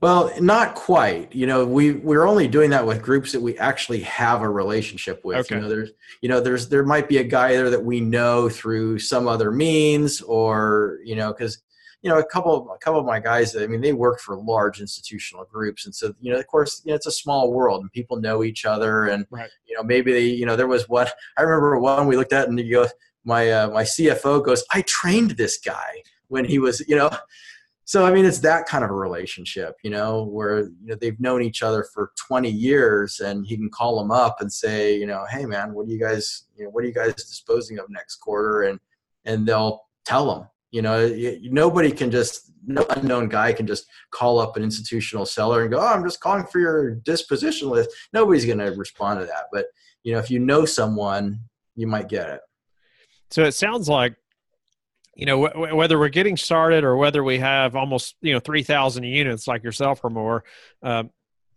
Well, 0.01 0.31
not 0.39 0.75
quite. 0.75 1.33
You 1.33 1.47
know, 1.47 1.65
we 1.65 1.93
we're 1.93 2.27
only 2.27 2.47
doing 2.47 2.69
that 2.69 2.85
with 2.85 3.01
groups 3.01 3.31
that 3.31 3.41
we 3.41 3.57
actually 3.57 4.01
have 4.01 4.41
a 4.41 4.49
relationship 4.49 5.25
with. 5.25 5.37
Okay. 5.39 5.55
You 5.55 5.61
know, 5.61 5.69
there's 5.69 5.91
you 6.21 6.29
know, 6.29 6.39
there's 6.39 6.69
there 6.69 6.85
might 6.85 7.09
be 7.09 7.17
a 7.17 7.23
guy 7.23 7.53
there 7.53 7.69
that 7.69 7.83
we 7.83 7.99
know 7.99 8.47
through 8.47 8.99
some 8.99 9.27
other 9.27 9.51
means, 9.51 10.21
or 10.21 10.99
you 11.03 11.15
know, 11.15 11.33
because 11.33 11.61
you 12.01 12.09
know, 12.09 12.17
a 12.17 12.25
couple, 12.25 12.71
a 12.73 12.77
couple 12.77 12.99
of 12.99 13.05
my 13.05 13.19
guys, 13.19 13.55
I 13.55 13.67
mean, 13.67 13.81
they 13.81 13.93
work 13.93 14.19
for 14.19 14.37
large 14.37 14.79
institutional 14.79 15.45
groups. 15.45 15.85
And 15.85 15.93
so, 15.93 16.13
you 16.21 16.31
know, 16.31 16.39
of 16.39 16.47
course, 16.47 16.81
you 16.85 16.91
know, 16.91 16.95
it's 16.95 17.07
a 17.07 17.11
small 17.11 17.51
world 17.51 17.81
and 17.81 17.91
people 17.91 18.17
know 18.17 18.43
each 18.43 18.65
other. 18.65 19.07
And, 19.07 19.25
right. 19.29 19.49
you 19.65 19.75
know, 19.75 19.83
maybe 19.83 20.13
they, 20.13 20.25
you 20.25 20.45
know, 20.45 20.55
there 20.55 20.67
was 20.67 20.87
what 20.87 21.13
I 21.37 21.41
remember 21.41 21.77
one 21.79 22.07
we 22.07 22.15
looked 22.15 22.33
at 22.33 22.47
and 22.47 22.59
you 22.59 22.71
go, 22.71 22.87
my, 23.25 23.51
uh, 23.51 23.69
my 23.69 23.83
CFO 23.83 24.43
goes, 24.43 24.63
I 24.71 24.81
trained 24.83 25.31
this 25.31 25.57
guy 25.57 26.03
when 26.29 26.45
he 26.45 26.59
was, 26.59 26.81
you 26.87 26.95
know, 26.95 27.09
so 27.89 28.05
I 28.05 28.11
mean, 28.11 28.23
it's 28.23 28.37
that 28.41 28.67
kind 28.67 28.83
of 28.83 28.91
a 28.91 28.93
relationship, 28.93 29.77
you 29.81 29.89
know, 29.89 30.23
where 30.25 30.59
you 30.59 30.75
know 30.83 30.93
they've 30.93 31.19
known 31.19 31.41
each 31.41 31.63
other 31.63 31.83
for 31.91 32.11
20 32.27 32.47
years, 32.47 33.19
and 33.19 33.47
he 33.47 33.57
can 33.57 33.71
call 33.71 33.97
them 33.97 34.11
up 34.11 34.41
and 34.41 34.53
say, 34.53 34.95
you 34.95 35.07
know, 35.07 35.25
hey 35.27 35.47
man, 35.47 35.73
what 35.73 35.87
are 35.87 35.89
you 35.89 35.99
guys, 35.99 36.43
you 36.55 36.65
know, 36.65 36.69
what 36.69 36.83
are 36.83 36.87
you 36.87 36.93
guys 36.93 37.15
disposing 37.15 37.79
of 37.79 37.89
next 37.89 38.17
quarter, 38.17 38.61
and 38.61 38.79
and 39.25 39.47
they'll 39.47 39.87
tell 40.05 40.31
them, 40.31 40.47
you 40.71 40.81
know, 40.81 41.09
nobody 41.41 41.91
can 41.91 42.11
just 42.11 42.51
no 42.65 42.85
unknown 42.91 43.29
guy 43.29 43.53
can 43.53 43.65
just 43.65 43.87
call 44.11 44.39
up 44.39 44.57
an 44.57 44.63
institutional 44.63 45.25
seller 45.25 45.61
and 45.61 45.71
go, 45.71 45.79
"Oh, 45.79 45.87
I'm 45.87 46.03
just 46.03 46.19
calling 46.19 46.45
for 46.45 46.59
your 46.59 46.95
disposition 46.95 47.69
list." 47.69 47.89
Nobody's 48.13 48.45
going 48.45 48.59
to 48.59 48.71
respond 48.71 49.19
to 49.19 49.25
that. 49.25 49.45
But 49.51 49.65
you 50.03 50.13
know, 50.13 50.19
if 50.19 50.29
you 50.29 50.39
know 50.39 50.65
someone, 50.65 51.39
you 51.75 51.87
might 51.87 52.09
get 52.09 52.29
it. 52.29 52.41
So 53.31 53.43
it 53.43 53.53
sounds 53.53 53.89
like, 53.89 54.15
you 55.15 55.25
know, 55.25 55.47
whether 55.73 55.97
we're 55.99 56.09
getting 56.09 56.37
started 56.37 56.83
or 56.83 56.97
whether 56.97 57.23
we 57.23 57.39
have 57.39 57.75
almost 57.75 58.15
you 58.21 58.33
know 58.33 58.39
three 58.39 58.63
thousand 58.63 59.03
units 59.03 59.47
like 59.47 59.63
yourself 59.63 60.01
or 60.03 60.09
more, 60.09 60.43
um, 60.83 61.09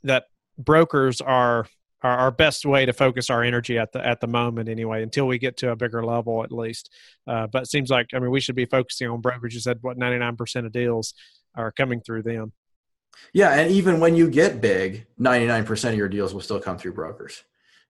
that 0.05 0.25
brokers 0.59 1.21
are 1.21 1.67
our, 2.03 2.19
our 2.19 2.31
best 2.31 2.65
way 2.67 2.85
to 2.87 2.93
focus 2.93 3.31
our 3.31 3.43
energy 3.43 3.79
at 3.79 3.93
the 3.93 4.05
at 4.07 4.21
the 4.21 4.27
moment 4.27 4.69
anyway 4.69 5.03
until 5.03 5.27
we 5.27 5.39
get 5.39 5.57
to 5.59 5.71
a 5.71 5.77
bigger 5.77 6.05
level 6.05 6.43
at 6.43 6.53
least. 6.53 6.91
Uh, 7.27 7.47
but 7.47 7.63
it 7.63 7.67
seems 7.67 7.91
like 7.91 8.09
i 8.15 8.19
mean 8.19 8.31
we 8.31 8.41
should 8.41 8.57
be 8.57 8.67
focusing 8.67 9.09
on 9.09 9.21
brokerage. 9.21 9.55
You 9.55 9.61
said 9.61 9.79
what 9.83 9.99
99% 9.99 10.67
of 10.67 10.73
deals 10.73 11.15
are 11.55 11.73
coming 11.73 12.01
through 12.01 12.23
them. 12.23 12.53
Yeah 13.33 13.51
and 13.51 13.71
even 13.71 14.01
when 14.01 14.17
you 14.17 14.31
get 14.31 14.61
big 14.61 15.07
99% 15.21 15.91
of 15.91 15.97
your 15.97 16.09
deals 16.09 16.35
will 16.35 16.41
still 16.41 16.61
come 16.61 16.79
through 16.79 16.95
brokers. 16.95 17.43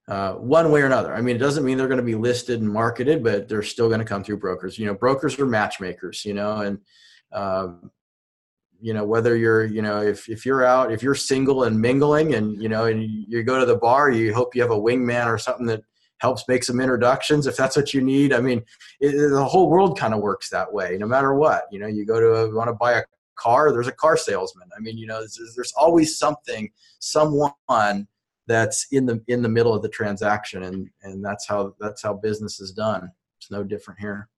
Uh, 0.09 0.33
one 0.33 0.72
way 0.72 0.83
or 0.83 0.87
another. 0.87 1.14
I 1.14 1.20
mean 1.20 1.37
it 1.37 1.40
doesn't 1.40 1.64
mean 1.64 1.79
they're 1.79 1.88
going 1.88 1.96
to 1.98 2.03
be 2.03 2.14
listed 2.14 2.61
and 2.61 2.70
marketed 2.70 3.22
but 3.22 3.48
they're 3.48 3.62
still 3.62 3.88
going 3.88 4.01
to 4.01 4.07
come 4.07 4.25
through 4.25 4.38
brokers. 4.38 4.79
You 4.79 4.87
know 4.87 4.94
brokers 4.94 5.38
are 5.38 5.46
matchmakers 5.46 6.25
you 6.25 6.35
know 6.35 6.61
and 6.61 6.79
um, 7.33 7.90
you 8.83 8.92
know 8.92 9.05
whether 9.05 9.37
you're 9.37 9.64
you 9.64 9.81
know 9.81 10.03
if, 10.03 10.29
if 10.29 10.45
you're 10.45 10.64
out 10.64 10.92
if 10.92 11.03
you're 11.03 11.14
single 11.14 11.62
and 11.64 11.81
mingling 11.81 12.35
and 12.35 12.61
you 12.61 12.68
know 12.68 12.87
and 12.87 13.05
you 13.29 13.42
go 13.45 13.59
to 13.59 13.64
the 13.64 13.77
bar 13.77 14.11
you 14.11 14.35
hope 14.35 14.55
you 14.55 14.61
have 14.61 14.73
a 14.73 14.79
wingman 14.79 15.27
or 15.27 15.38
something 15.38 15.66
that 15.66 15.83
helps 16.18 16.45
make 16.49 16.64
some 16.64 16.81
introductions 16.81 17.47
if 17.47 17.57
that's 17.57 17.77
what 17.77 17.95
you 17.95 18.01
need. 18.01 18.33
I 18.33 18.40
mean 18.40 18.62
it, 19.01 19.31
the 19.31 19.45
whole 19.45 19.71
world 19.71 19.99
kind 19.99 20.12
of 20.12 20.21
works 20.21 20.51
that 20.51 20.73
way 20.73 20.97
no 20.99 21.07
matter 21.07 21.35
what. 21.35 21.64
You 21.71 21.79
know 21.79 21.87
you 21.87 22.05
go 22.05 22.21
to 22.21 22.35
a, 22.35 22.55
want 22.55 22.68
to 22.68 22.75
buy 22.75 22.95
a 22.95 23.05
car 23.37 23.73
there's 23.73 23.87
a 23.87 23.92
car 23.92 24.16
salesman. 24.16 24.68
I 24.77 24.81
mean 24.81 24.99
you 24.99 25.07
know 25.07 25.21
there's, 25.21 25.38
there's 25.55 25.73
always 25.77 26.18
something 26.18 26.68
someone 26.99 28.09
that's 28.49 28.88
in 28.90 29.07
the 29.07 29.23
in 29.29 29.42
the 29.42 29.49
middle 29.49 29.73
of 29.73 29.83
the 29.83 29.88
transaction 29.88 30.64
and 30.64 30.90
and 31.03 31.25
that's 31.25 31.47
how 31.47 31.75
that's 31.79 32.03
how 32.03 32.14
business 32.14 32.59
is 32.61 32.73
done. 32.73 33.11
It's 33.38 33.51
no 33.51 33.62
different 33.62 34.01
here 34.01 34.29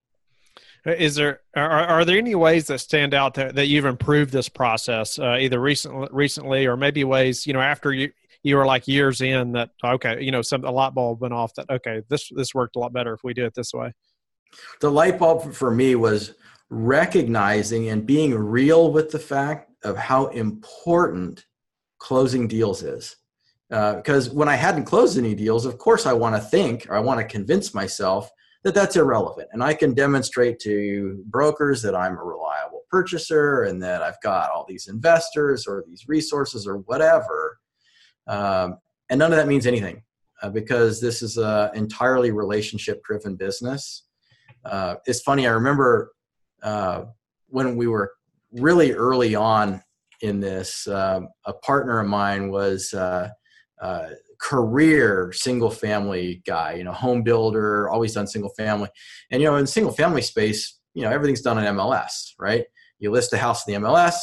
is 0.87 1.14
there 1.14 1.40
are, 1.57 1.70
are 1.70 2.05
there 2.05 2.18
any 2.18 2.35
ways 2.35 2.66
that 2.66 2.79
stand 2.79 3.14
out 3.14 3.35
that, 3.35 3.55
that 3.55 3.66
you've 3.66 3.85
improved 3.85 4.33
this 4.33 4.49
process 4.49 5.18
uh, 5.18 5.37
either 5.40 5.61
recently 5.61 6.09
recently 6.11 6.66
or 6.66 6.77
maybe 6.77 7.05
ways 7.05 7.47
you 7.47 7.53
know 7.53 7.61
after 7.61 7.92
you 7.92 8.11
you 8.42 8.57
were 8.57 8.66
like 8.66 8.87
years 8.87 9.20
in 9.20 9.53
that 9.53 9.70
okay 9.83 10.20
you 10.23 10.31
know 10.31 10.42
some 10.42 10.64
a 10.64 10.70
light 10.70 10.94
bulb 10.94 11.20
went 11.20 11.35
off 11.35 11.55
that 11.55 11.68
okay 11.70 12.03
this 12.09 12.31
this 12.35 12.55
worked 12.55 12.77
a 12.77 12.79
lot 12.79 12.92
better 12.92 13.14
if 13.14 13.25
we 13.25 13.35
do 13.35 13.44
it 13.44 13.55
this 13.55 13.73
way? 13.73 13.92
The 14.81 14.90
light 14.90 15.18
bulb 15.18 15.53
for 15.53 15.70
me 15.70 15.97
was 15.97 16.35
recognizing 16.70 17.88
and 17.88 18.07
being 18.07 18.35
real 18.35 18.92
with 18.92 19.11
the 19.11 19.18
fact 19.18 19.70
of 19.83 19.97
how 19.97 20.27
important 20.27 21.44
closing 21.99 22.47
deals 22.47 22.83
is. 22.83 23.16
Because 23.70 24.29
uh, 24.29 24.33
when 24.33 24.49
i 24.49 24.55
hadn't 24.55 24.85
closed 24.85 25.16
any 25.16 25.35
deals 25.35 25.64
of 25.64 25.79
course 25.79 26.05
i 26.05 26.12
want 26.12 26.37
to 26.37 26.40
think 26.40 26.87
or 26.88 26.94
i 26.94 27.01
want 27.01 27.18
to 27.18 27.27
convince 27.27 27.73
myself 27.73 28.31
that 28.64 28.74
that's 28.74 28.96
irrelevant. 28.96 29.48
And 29.53 29.62
I 29.62 29.74
can 29.74 29.94
demonstrate 29.94 30.59
to 30.61 31.22
brokers 31.27 31.83
that 31.83 31.94
I'm 31.94 32.16
a 32.16 32.24
reliable 32.24 32.81
purchaser 32.90 33.64
and 33.64 33.83
that 33.83 34.03
I've 34.03 34.20
got 34.22 34.50
all 34.50 34.64
these 34.66 34.88
investors 34.88 35.66
or 35.66 35.85
these 35.87 36.09
resources 36.09 36.66
or 36.66 36.79
whatever. 36.79 37.59
Um, 38.27 38.79
and 39.11 39.18
none 39.18 39.33
of 39.33 39.37
that 39.37 39.48
means 39.48 39.66
anything 39.66 40.03
uh, 40.42 40.48
because 40.48 40.98
this 40.98 41.22
is 41.22 41.37
an 41.37 41.70
entirely 41.74 42.31
relationship 42.31 43.05
driven 43.05 43.37
business. 43.37 44.05
Uh, 44.64 44.94
it's 45.07 45.20
funny, 45.20 45.46
I 45.46 45.50
remember 45.50 46.12
uh, 46.62 47.05
when 47.48 47.77
we 47.77 47.87
were 47.87 48.12
really 48.53 48.92
early 48.92 49.35
on 49.35 49.83
in 50.22 50.40
this, 50.40 50.88
um, 50.88 51.29
a 51.44 51.53
partner 51.53 52.00
of 52.00 52.09
mine 52.09 52.50
was 52.50 52.94
uh, 53.85 53.87
uh, 53.87 54.09
career 54.40 55.33
single 55.33 55.70
family 55.70 56.42
guy, 56.47 56.75
you 56.75 56.85
know, 56.85 56.92
home 56.92 57.23
builder, 57.23 57.88
always 57.88 58.14
done 58.14 58.27
single 58.27 58.51
family. 58.51 58.88
And, 59.31 59.42
you 59.42 59.49
know, 59.49 59.57
in 59.57 59.66
single 59.66 59.92
family 59.92 60.23
space, 60.23 60.81
you 60.94 61.03
know, 61.03 61.11
everything's 61.11 61.42
done 61.42 61.59
on 61.59 61.77
MLS, 61.77 62.33
right? 62.38 62.64
You 62.99 63.11
list 63.11 63.33
a 63.33 63.38
house 63.38 63.66
in 63.66 63.75
the 63.75 63.88
MLS, 63.88 64.14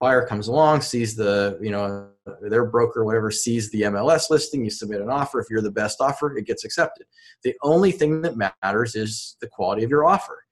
buyer 0.00 0.26
comes 0.26 0.48
along, 0.48 0.82
sees 0.82 1.16
the, 1.16 1.58
you 1.62 1.70
know, 1.70 2.08
their 2.42 2.66
broker, 2.66 3.04
whatever, 3.04 3.30
sees 3.30 3.70
the 3.70 3.82
MLS 3.82 4.30
listing, 4.30 4.64
you 4.64 4.70
submit 4.70 5.00
an 5.00 5.10
offer. 5.10 5.40
If 5.40 5.46
you're 5.50 5.62
the 5.62 5.70
best 5.70 6.00
offer, 6.00 6.36
it 6.36 6.46
gets 6.46 6.64
accepted. 6.64 7.06
The 7.44 7.54
only 7.62 7.92
thing 7.92 8.22
that 8.22 8.36
matters 8.36 8.94
is 8.94 9.36
the 9.40 9.48
quality 9.48 9.84
of 9.84 9.90
your 9.90 10.04
offer. 10.04 10.44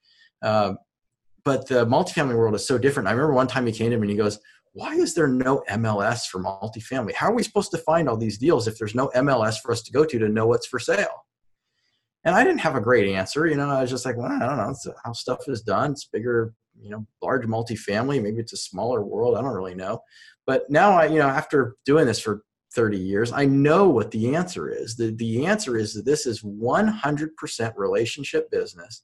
Um, 0.42 0.78
but 1.44 1.68
the 1.68 1.86
multifamily 1.86 2.36
world 2.36 2.54
is 2.54 2.66
so 2.66 2.78
different. 2.78 3.08
I 3.08 3.12
remember 3.12 3.34
one 3.34 3.46
time 3.46 3.66
he 3.66 3.72
came 3.72 3.90
to 3.90 3.96
me 3.96 4.02
and 4.02 4.10
he 4.10 4.16
goes, 4.16 4.38
why 4.72 4.94
is 4.94 5.14
there 5.14 5.26
no 5.26 5.62
MLS 5.70 6.26
for 6.26 6.42
multifamily? 6.42 7.14
How 7.14 7.28
are 7.28 7.34
we 7.34 7.42
supposed 7.42 7.72
to 7.72 7.78
find 7.78 8.08
all 8.08 8.16
these 8.16 8.38
deals 8.38 8.68
if 8.68 8.78
there's 8.78 8.94
no 8.94 9.08
MLS 9.16 9.60
for 9.60 9.72
us 9.72 9.82
to 9.82 9.92
go 9.92 10.04
to 10.04 10.18
to 10.18 10.28
know 10.28 10.46
what's 10.46 10.66
for 10.66 10.78
sale? 10.78 11.26
And 12.24 12.34
I 12.34 12.44
didn't 12.44 12.60
have 12.60 12.76
a 12.76 12.80
great 12.80 13.12
answer. 13.12 13.46
You 13.46 13.56
know, 13.56 13.70
I 13.70 13.80
was 13.80 13.90
just 13.90 14.04
like, 14.04 14.16
well, 14.16 14.30
I 14.30 14.46
don't 14.46 14.58
know. 14.58 14.70
It's 14.70 14.86
uh, 14.86 14.92
how 15.04 15.12
stuff 15.12 15.48
is 15.48 15.62
done. 15.62 15.92
It's 15.92 16.04
bigger, 16.04 16.54
you 16.78 16.90
know, 16.90 17.06
large 17.22 17.46
multifamily. 17.46 18.22
Maybe 18.22 18.38
it's 18.38 18.52
a 18.52 18.58
smaller 18.58 19.02
world. 19.02 19.36
I 19.36 19.42
don't 19.42 19.54
really 19.54 19.74
know. 19.74 20.00
But 20.46 20.70
now 20.70 20.92
I, 20.92 21.06
you 21.06 21.18
know, 21.18 21.28
after 21.28 21.76
doing 21.84 22.06
this 22.06 22.20
for 22.20 22.42
30 22.74 22.98
years, 22.98 23.32
I 23.32 23.46
know 23.46 23.88
what 23.88 24.10
the 24.10 24.36
answer 24.36 24.68
is. 24.68 24.96
The, 24.96 25.12
the 25.12 25.46
answer 25.46 25.76
is 25.76 25.94
that 25.94 26.04
this 26.04 26.26
is 26.26 26.42
100% 26.42 27.72
relationship 27.76 28.50
business 28.50 29.02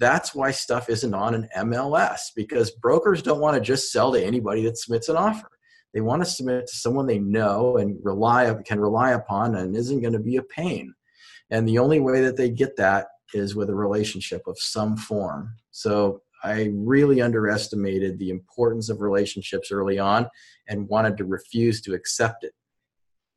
that's 0.00 0.34
why 0.34 0.50
stuff 0.50 0.88
isn't 0.88 1.14
on 1.14 1.34
an 1.34 1.48
MLS 1.58 2.30
because 2.34 2.70
brokers 2.70 3.22
don't 3.22 3.38
want 3.38 3.54
to 3.54 3.60
just 3.60 3.92
sell 3.92 4.10
to 4.12 4.24
anybody 4.24 4.64
that 4.64 4.78
submits 4.78 5.10
an 5.10 5.16
offer. 5.16 5.48
They 5.92 6.00
want 6.00 6.24
to 6.24 6.30
submit 6.30 6.66
to 6.66 6.74
someone 6.74 7.06
they 7.06 7.18
know 7.18 7.76
and 7.76 7.98
rely 8.02 8.52
can 8.64 8.80
rely 8.80 9.10
upon 9.12 9.54
and 9.56 9.76
isn't 9.76 10.00
going 10.00 10.14
to 10.14 10.18
be 10.18 10.36
a 10.36 10.42
pain. 10.42 10.94
And 11.50 11.68
the 11.68 11.78
only 11.78 12.00
way 12.00 12.22
that 12.22 12.36
they 12.36 12.48
get 12.48 12.76
that 12.76 13.08
is 13.34 13.54
with 13.54 13.68
a 13.68 13.74
relationship 13.74 14.42
of 14.46 14.58
some 14.58 14.96
form. 14.96 15.54
So 15.70 16.22
I 16.42 16.70
really 16.74 17.20
underestimated 17.20 18.18
the 18.18 18.30
importance 18.30 18.88
of 18.88 19.02
relationships 19.02 19.70
early 19.70 19.98
on 19.98 20.28
and 20.68 20.88
wanted 20.88 21.18
to 21.18 21.24
refuse 21.24 21.82
to 21.82 21.94
accept 21.94 22.44
it. 22.44 22.52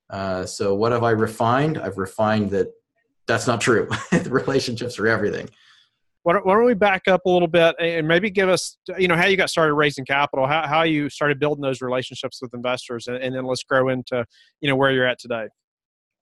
Uh, 0.10 0.46
so 0.46 0.76
what 0.76 0.94
have 0.94 1.04
I 1.04 1.12
refined? 1.12 1.78
I've 1.78 1.98
refined 1.98 2.52
that 2.52 2.68
that's 3.28 3.48
not 3.48 3.60
true. 3.60 3.90
relationships 4.26 4.98
are 5.00 5.08
everything 5.08 5.50
why 6.24 6.34
don't, 6.34 6.46
why 6.46 6.54
don't 6.54 6.66
we 6.66 6.74
back 6.74 7.08
up 7.08 7.22
a 7.26 7.30
little 7.30 7.48
bit 7.48 7.76
and 7.80 8.08
maybe 8.08 8.30
give 8.30 8.50
us 8.50 8.78
you 8.98 9.08
know 9.08 9.16
how 9.16 9.26
you 9.26 9.38
got 9.38 9.50
started 9.50 9.74
raising 9.74 10.06
capital 10.06 10.48
how, 10.48 10.68
how 10.68 10.84
you 10.84 11.10
started 11.10 11.40
building 11.40 11.62
those 11.62 11.82
relationships 11.82 12.40
with 12.42 12.54
investors 12.54 13.08
and, 13.08 13.18
and 13.18 13.36
then 13.36 13.46
let's 13.46 13.64
grow 13.64 13.90
into 13.90 14.26
you 14.62 14.70
know 14.70 14.76
where 14.76 14.92
you're 14.92 15.08
at 15.08 15.20
today 15.20 15.48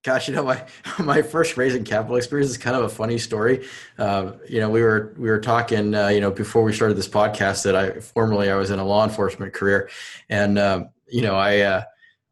Gosh, 0.03 0.27
you 0.27 0.33
know, 0.33 0.43
my 0.43 0.65
my 0.99 1.21
first 1.21 1.57
raising 1.57 1.83
capital 1.83 2.15
experience 2.15 2.49
is 2.49 2.57
kind 2.57 2.75
of 2.75 2.83
a 2.83 2.89
funny 2.89 3.19
story. 3.19 3.67
Uh, 3.99 4.31
you 4.49 4.59
know, 4.59 4.69
we 4.69 4.81
were 4.81 5.13
we 5.15 5.29
were 5.29 5.39
talking, 5.39 5.93
uh, 5.93 6.07
you 6.07 6.19
know, 6.19 6.31
before 6.31 6.63
we 6.63 6.73
started 6.73 6.97
this 6.97 7.07
podcast 7.07 7.63
that 7.65 7.75
I 7.75 7.99
formerly 7.99 8.49
I 8.49 8.55
was 8.55 8.71
in 8.71 8.79
a 8.79 8.83
law 8.83 9.03
enforcement 9.03 9.53
career, 9.53 9.91
and 10.27 10.57
um, 10.57 10.89
you 11.07 11.21
know, 11.21 11.35
I 11.35 11.59
uh, 11.59 11.83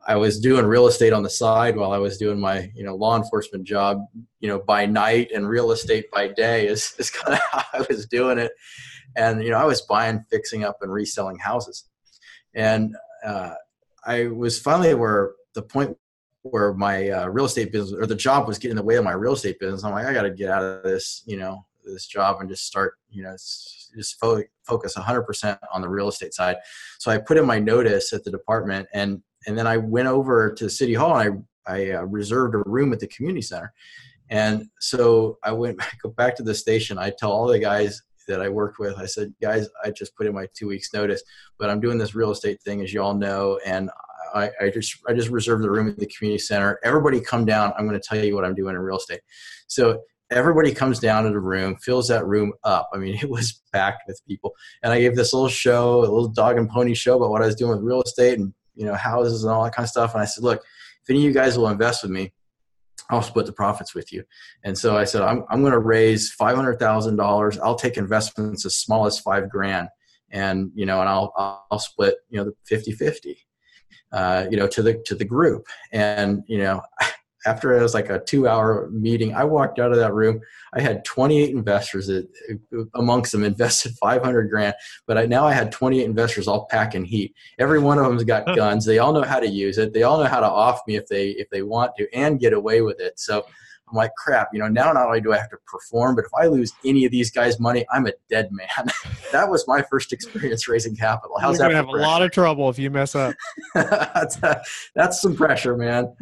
I 0.10 0.15
was 0.15 0.39
doing 0.39 0.65
real 0.65 0.88
estate 0.88 1.13
on 1.13 1.22
the 1.22 1.30
side 1.30 1.78
while 1.78 1.91
I 1.91 2.00
was 2.00 2.17
doing 2.17 2.39
my 2.39 2.72
you 2.74 2.84
know 2.84 2.95
law 2.95 3.15
enforcement 3.15 3.63
job, 3.63 4.00
you 4.39 4.50
know, 4.50 4.58
by 4.58 4.88
night 4.88 5.30
and 5.32 5.48
real 5.48 5.72
estate 5.72 6.10
by 6.12 6.30
day 6.30 6.67
is 6.67 6.95
is 7.00 7.12
kind 7.12 7.36
of 7.36 7.39
how 7.52 7.63
I 7.74 7.86
was 7.88 8.08
doing 8.08 8.39
it, 8.39 8.52
and 9.15 9.43
you 9.43 9.52
know, 9.52 9.58
I 9.58 9.65
was 9.65 9.84
buying, 9.84 10.26
fixing 10.32 10.63
up, 10.63 10.80
and 10.82 10.91
reselling 10.91 11.38
houses, 11.38 11.86
and 12.56 12.95
uh, 13.24 13.54
I 14.04 14.28
was 14.28 14.58
finally 14.58 14.95
where 14.95 15.34
the 15.54 15.62
point 15.62 15.95
where 16.41 16.74
my 16.74 17.10
uh, 17.10 17.28
real 17.28 17.45
estate 17.45 17.72
business 17.72 18.02
or 18.02 18.08
the 18.08 18.15
job 18.15 18.48
was 18.48 18.58
getting 18.58 18.72
in 18.72 18.78
the 18.78 18.84
way 18.84 18.95
of 18.95 19.04
my 19.04 19.12
real 19.12 19.34
estate 19.34 19.60
business. 19.60 19.84
I'm 19.84 19.91
like, 19.91 20.08
I 20.08 20.13
got 20.13 20.24
to 20.24 20.32
get 20.32 20.50
out 20.50 20.63
of 20.63 20.84
this, 20.84 21.22
you 21.28 21.38
know, 21.38 21.65
this 21.86 22.08
job 22.08 22.38
and 22.39 22.50
just 22.50 22.65
start, 22.65 22.93
you 23.10 23.24
know, 23.24 23.34
just 23.34 24.19
fo- 24.19 24.43
focus 24.63 24.95
100% 24.95 25.58
on 25.74 25.82
the 25.82 25.89
real 25.89 26.08
estate 26.08 26.34
side. 26.34 26.56
So 26.98 27.12
I 27.12 27.17
put 27.17 27.38
in 27.38 27.45
my 27.45 27.60
notice 27.60 28.13
at 28.13 28.24
the 28.24 28.32
department, 28.32 28.88
and 28.93 29.22
and 29.47 29.58
then 29.58 29.67
I 29.67 29.78
went 29.78 30.08
over 30.08 30.54
to 30.54 30.69
City 30.69 30.93
Hall 30.93 31.17
and 31.17 31.34
I 31.34 31.38
I 31.69 31.91
uh, 31.91 32.02
reserved 32.04 32.56
a 32.56 32.63
room 32.65 32.91
at 32.93 32.99
the 32.99 33.08
community 33.08 33.43
center. 33.43 33.73
And 34.30 34.67
so 34.80 35.38
I 35.43 35.52
went 35.52 35.78
back, 35.78 35.99
back 36.15 36.36
to 36.38 36.43
the 36.43 36.56
station. 36.56 36.97
I 36.97 37.12
tell 37.12 37.32
all 37.32 37.47
the 37.47 37.60
guys 37.60 38.02
that 38.28 38.41
I 38.41 38.49
worked 38.49 38.80
with, 38.80 38.97
I 38.97 39.06
said, 39.06 39.34
guys, 39.41 39.67
I 39.84 39.89
just 39.91 40.15
put 40.15 40.28
in 40.28 40.34
my 40.34 40.47
two 40.54 40.67
weeks 40.67 40.93
notice, 40.93 41.23
but 41.58 41.69
I'm 41.69 41.80
doing 41.80 41.97
this 41.97 42.13
real 42.13 42.32
estate 42.32 42.62
thing, 42.62 42.82
as 42.82 42.93
you 42.93 43.02
all 43.02 43.15
know, 43.15 43.60
and 43.65 43.89
I, 44.36 44.52
I, 44.62 44.69
just 44.69 44.97
I 45.08 45.13
just 45.13 45.30
reserved 45.30 45.63
the 45.63 45.71
room 45.71 45.88
at 45.88 45.97
the 45.97 46.06
community 46.06 46.39
center. 46.39 46.80
Everybody 46.84 47.19
come 47.19 47.45
down. 47.45 47.73
I'm 47.75 47.88
going 47.88 47.99
to 47.99 48.08
tell 48.08 48.23
you 48.23 48.36
what 48.36 48.45
I'm 48.45 48.54
doing 48.54 48.75
in 48.75 48.82
real 48.82 48.97
estate. 48.97 49.21
So 49.65 50.04
everybody 50.30 50.71
comes 50.71 50.99
down 50.99 51.23
to 51.23 51.32
the 51.32 51.39
room, 51.39 51.75
fills 51.78 52.08
that 52.10 52.28
room 52.28 52.54
up. 52.63 52.89
I 52.93 52.97
mean, 52.97 53.15
it 53.21 53.30
was 53.30 53.63
packed 53.73 54.04
with 54.08 54.21
people. 54.28 54.54
And 54.84 54.93
I 54.93 54.99
gave 54.99 55.15
this 55.15 55.34
little 55.34 55.49
show, 55.49 55.99
a 55.99 56.02
little 56.02 56.28
dog 56.28 56.58
and 56.58 56.69
pony 56.69 56.93
show 56.93 57.17
about 57.17 57.32
what 57.32 57.41
I 57.41 57.47
was 57.47 57.56
doing 57.56 57.71
with 57.71 57.82
real 57.82 58.04
estate 58.04 58.38
and 58.38 58.54
you 58.80 58.86
know 58.86 58.96
houses 58.96 59.44
and 59.44 59.54
all 59.54 59.63
that 59.63 59.76
kind 59.76 59.86
of 59.86 59.89
stuff. 59.89 60.13
And 60.13 60.22
I 60.22 60.26
said, 60.26 60.44
look, 60.44 60.62
if 61.04 61.10
any 61.10 61.20
of 61.20 61.26
you 61.26 61.34
guys 61.34 61.58
will 61.58 61.68
invest 61.68 62.02
with 62.02 62.12
me, 62.12 62.34
I'll 63.10 63.22
split 63.22 63.46
the 63.46 63.54
profits 63.54 63.94
with 63.94 64.12
you. 64.12 64.24
And 64.63 64.78
so 64.78 64.98
I 64.98 65.04
said, 65.04 65.22
I'm, 65.22 65.44
I'm 65.50 65.62
going 65.62 65.74
to 65.74 65.80
raise 65.80 66.36
$500,000. 66.36 67.60
I'll 67.62 67.76
take 67.76 67.98
investments 67.98 68.65
as 68.65 68.78
small 68.78 69.06
as 69.06 69.20
five 69.20 69.50
grand 69.50 69.89
and, 70.32 70.72
you 70.76 70.86
know, 70.86 71.00
and 71.00 71.10
I'll, 71.10 71.63
I'll 71.72 71.80
split, 71.80 72.15
you 72.30 72.38
know, 72.38 72.46
the 72.46 72.54
50, 72.68 72.94
50 72.94 73.38
uh, 74.12 74.46
you 74.50 74.58
know, 74.58 74.68
to 74.68 74.82
the 74.82 75.02
to 75.06 75.15
the 75.15 75.26
group. 75.26 75.68
And 75.92 76.44
you 76.48 76.60
know, 76.60 76.82
after 77.45 77.73
it 77.73 77.82
was 77.82 77.93
like 77.93 78.10
a 78.10 78.19
two 78.19 78.47
hour 78.47 78.89
meeting, 78.91 79.34
I 79.34 79.43
walked 79.43 79.80
out 79.80 79.91
of 79.91 79.97
that 79.97 80.13
room. 80.13 80.41
I 80.73 80.82
had 80.82 81.06
28 81.06 81.49
investors 81.49 82.08
that 82.08 82.28
amongst 82.95 83.32
them 83.32 83.43
invested 83.45 83.93
500 83.93 84.49
grand, 84.49 84.75
but 85.08 85.17
I, 85.17 85.25
now 85.25 85.45
I 85.45 85.54
had 85.54 85.71
28 85.71 86.04
investors 86.04 86.47
all 86.47 86.65
packing 86.65 87.06
heat. 87.06 87.34
Every 87.58 87.80
one 87.80 87.97
of 87.97 88.06
them's 88.06 88.23
got 88.23 88.56
guns. 88.56 88.86
They 88.86 88.99
all 88.99 89.13
know 89.13 89.23
how 89.23 89.39
to 89.39 89.47
use 89.47 89.78
it. 89.78 89.93
They 89.93 90.04
all 90.04 90.19
know 90.19 90.30
how 90.30 90.39
to 90.39 90.49
off 90.49 90.82
me 90.88 90.95
if 90.95 91.08
they 91.08 91.30
if 91.30 91.49
they 91.49 91.62
want 91.62 91.91
to 91.97 92.08
and 92.13 92.39
get 92.39 92.54
away 92.54 92.82
with 92.82 92.99
it. 92.99 93.19
So 93.19 93.45
I'm 93.89 93.95
like, 93.95 94.13
crap, 94.15 94.49
you 94.54 94.60
know, 94.60 94.67
now 94.67 94.91
not 94.91 95.08
only 95.08 95.21
do 95.21 95.34
I 95.34 95.38
have 95.38 95.49
to 95.49 95.58
perform, 95.65 96.15
but 96.15 96.25
if 96.25 96.34
I 96.34 96.47
lose 96.47 96.73
any 96.86 97.06
of 97.06 97.12
these 97.12 97.32
guys' 97.32 97.60
money, 97.60 97.86
I'm 97.91 98.06
a 98.08 98.13
dead 98.30 98.49
man. 98.52 98.67
that 99.32 99.49
was 99.49 99.67
my 99.67 99.82
first 99.82 100.13
experience 100.13 100.67
raising 100.67 100.95
capital. 100.95 101.38
How's 101.39 101.60
You're 101.60 101.69
that? 101.69 101.75
have 101.75 101.88
a 101.88 101.91
lot 101.91 102.21
of 102.21 102.32
trouble 102.32 102.69
if 102.69 102.78
you 102.78 102.91
mess 102.91 103.15
up. 103.15 103.36
that's, 103.73 104.41
uh, 104.43 104.62
that's 104.95 105.21
some 105.21 105.36
pressure, 105.36 105.75
man. 105.75 106.15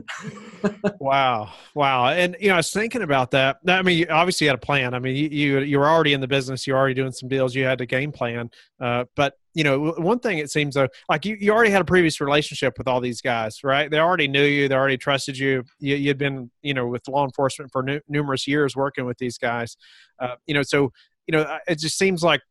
wow, 0.99 1.49
wow, 1.73 2.07
and 2.07 2.35
you 2.39 2.47
know, 2.49 2.55
I 2.55 2.57
was 2.57 2.71
thinking 2.71 3.01
about 3.01 3.31
that. 3.31 3.57
I 3.67 3.81
mean, 3.81 4.09
obviously, 4.09 4.45
you 4.45 4.49
had 4.49 4.57
a 4.57 4.65
plan. 4.65 4.93
I 4.93 4.99
mean, 4.99 5.15
you 5.15 5.29
you, 5.29 5.59
you 5.59 5.79
were 5.79 5.87
already 5.87 6.13
in 6.13 6.21
the 6.21 6.27
business. 6.27 6.65
You're 6.65 6.77
already 6.77 6.93
doing 6.93 7.11
some 7.11 7.29
deals. 7.29 7.55
You 7.55 7.65
had 7.65 7.81
a 7.81 7.85
game 7.85 8.11
plan. 8.11 8.49
Uh, 8.79 9.05
but 9.15 9.37
you 9.57 9.63
know, 9.63 9.95
one 9.97 10.19
thing 10.19 10.37
it 10.37 10.51
seems 10.51 10.75
though, 10.75 10.87
like 11.09 11.25
you, 11.25 11.35
you 11.39 11.51
already 11.51 11.71
had 11.71 11.81
a 11.81 11.85
previous 11.85 12.21
relationship 12.21 12.77
with 12.77 12.87
all 12.87 13.01
these 13.01 13.21
guys, 13.21 13.63
right? 13.63 13.89
They 13.89 13.97
already 13.97 14.27
knew 14.27 14.43
you, 14.43 14.67
they 14.67 14.75
already 14.75 14.97
trusted 14.97 15.35
you. 15.35 15.63
you 15.79 16.07
had 16.07 16.19
been, 16.19 16.51
you 16.61 16.75
know, 16.75 16.85
with 16.85 17.07
law 17.07 17.25
enforcement 17.25 17.71
for 17.71 17.81
nu- 17.81 18.01
numerous 18.07 18.47
years 18.47 18.75
working 18.75 19.05
with 19.05 19.17
these 19.17 19.39
guys. 19.39 19.75
Uh, 20.19 20.35
you 20.45 20.53
know, 20.53 20.61
so 20.61 20.91
you 21.25 21.31
know, 21.31 21.57
it 21.67 21.79
just 21.79 21.97
seems 21.97 22.21
like 22.21 22.41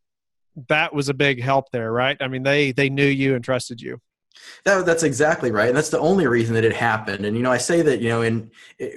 that 0.69 0.93
was 0.93 1.09
a 1.09 1.15
big 1.15 1.41
help 1.41 1.71
there, 1.71 1.93
right? 1.93 2.17
I 2.21 2.27
mean, 2.27 2.43
they 2.43 2.73
they 2.73 2.91
knew 2.91 3.07
you 3.07 3.37
and 3.37 3.45
trusted 3.45 3.81
you. 3.81 4.01
That, 4.65 4.85
that's 4.85 5.05
exactly 5.05 5.53
right, 5.53 5.69
and 5.69 5.77
that's 5.77 5.91
the 5.91 6.01
only 6.01 6.27
reason 6.27 6.55
that 6.55 6.65
it 6.65 6.75
happened. 6.75 7.25
And 7.25 7.37
you 7.37 7.43
know, 7.45 7.53
I 7.53 7.59
say 7.59 7.83
that 7.83 8.01
you 8.01 8.09
know, 8.09 8.23
in 8.23 8.51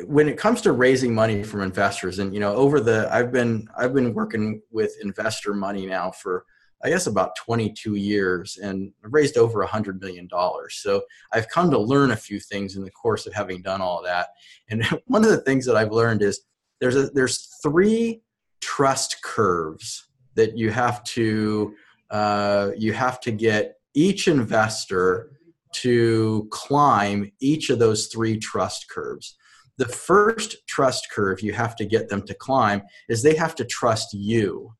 when 0.07 0.27
it 0.27 0.37
comes 0.37 0.61
to 0.61 0.71
raising 0.71 1.13
money 1.13 1.43
from 1.43 1.61
investors, 1.61 2.17
and 2.17 2.33
you 2.33 2.39
know, 2.39 2.55
over 2.55 2.79
the 2.79 3.07
I've 3.13 3.31
been 3.31 3.67
I've 3.77 3.93
been 3.93 4.15
working 4.15 4.63
with 4.71 4.95
investor 4.99 5.53
money 5.53 5.85
now 5.85 6.09
for 6.09 6.45
I 6.83 6.89
guess 6.89 7.07
about 7.07 7.35
22 7.35 7.95
years 7.95 8.57
and 8.57 8.91
raised 9.01 9.37
over 9.37 9.65
$100 9.65 9.99
million. 9.99 10.29
So 10.69 11.03
I've 11.33 11.49
come 11.49 11.69
to 11.71 11.77
learn 11.77 12.11
a 12.11 12.15
few 12.15 12.39
things 12.39 12.75
in 12.75 12.83
the 12.83 12.91
course 12.91 13.25
of 13.25 13.33
having 13.33 13.61
done 13.61 13.81
all 13.81 14.01
that. 14.03 14.29
And 14.69 14.85
one 15.07 15.23
of 15.23 15.31
the 15.31 15.41
things 15.41 15.65
that 15.65 15.75
I've 15.75 15.91
learned 15.91 16.21
is 16.21 16.41
there's 16.79 16.95
a, 16.95 17.09
there's 17.09 17.57
three 17.61 18.21
trust 18.61 19.21
curves 19.23 20.07
that 20.35 20.57
you 20.57 20.71
have 20.71 21.03
to 21.03 21.73
uh, 22.11 22.71
you 22.75 22.91
have 22.91 23.19
to 23.19 23.31
get 23.31 23.75
each 23.93 24.27
investor 24.27 25.31
to 25.71 26.47
climb 26.51 27.31
each 27.39 27.69
of 27.69 27.77
those 27.77 28.07
three 28.07 28.37
trust 28.37 28.89
curves. 28.89 29.35
The 29.77 29.87
first 29.87 30.55
trust 30.67 31.07
curve 31.11 31.41
you 31.41 31.53
have 31.53 31.75
to 31.77 31.85
get 31.85 32.09
them 32.09 32.23
to 32.23 32.33
climb 32.33 32.81
is 33.07 33.21
they 33.21 33.35
have 33.35 33.55
to 33.55 33.65
trust 33.65 34.13
you. 34.13 34.73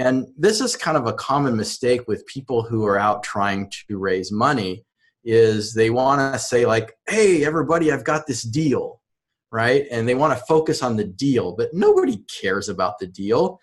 And 0.00 0.28
this 0.34 0.62
is 0.62 0.76
kind 0.76 0.96
of 0.96 1.06
a 1.06 1.12
common 1.12 1.54
mistake 1.54 2.08
with 2.08 2.24
people 2.24 2.62
who 2.62 2.86
are 2.86 2.98
out 2.98 3.22
trying 3.22 3.70
to 3.86 3.98
raise 3.98 4.32
money 4.32 4.82
is 5.24 5.74
they 5.74 5.90
want 5.90 6.32
to 6.32 6.38
say 6.38 6.64
like, 6.64 6.96
"Hey 7.06 7.44
everybody, 7.44 7.92
I've 7.92 8.04
got 8.04 8.26
this 8.26 8.42
deal." 8.42 9.02
Right? 9.52 9.86
And 9.90 10.08
they 10.08 10.14
want 10.14 10.32
to 10.38 10.44
focus 10.46 10.82
on 10.82 10.96
the 10.96 11.04
deal, 11.04 11.54
but 11.54 11.74
nobody 11.74 12.24
cares 12.40 12.70
about 12.70 12.98
the 12.98 13.08
deal. 13.08 13.60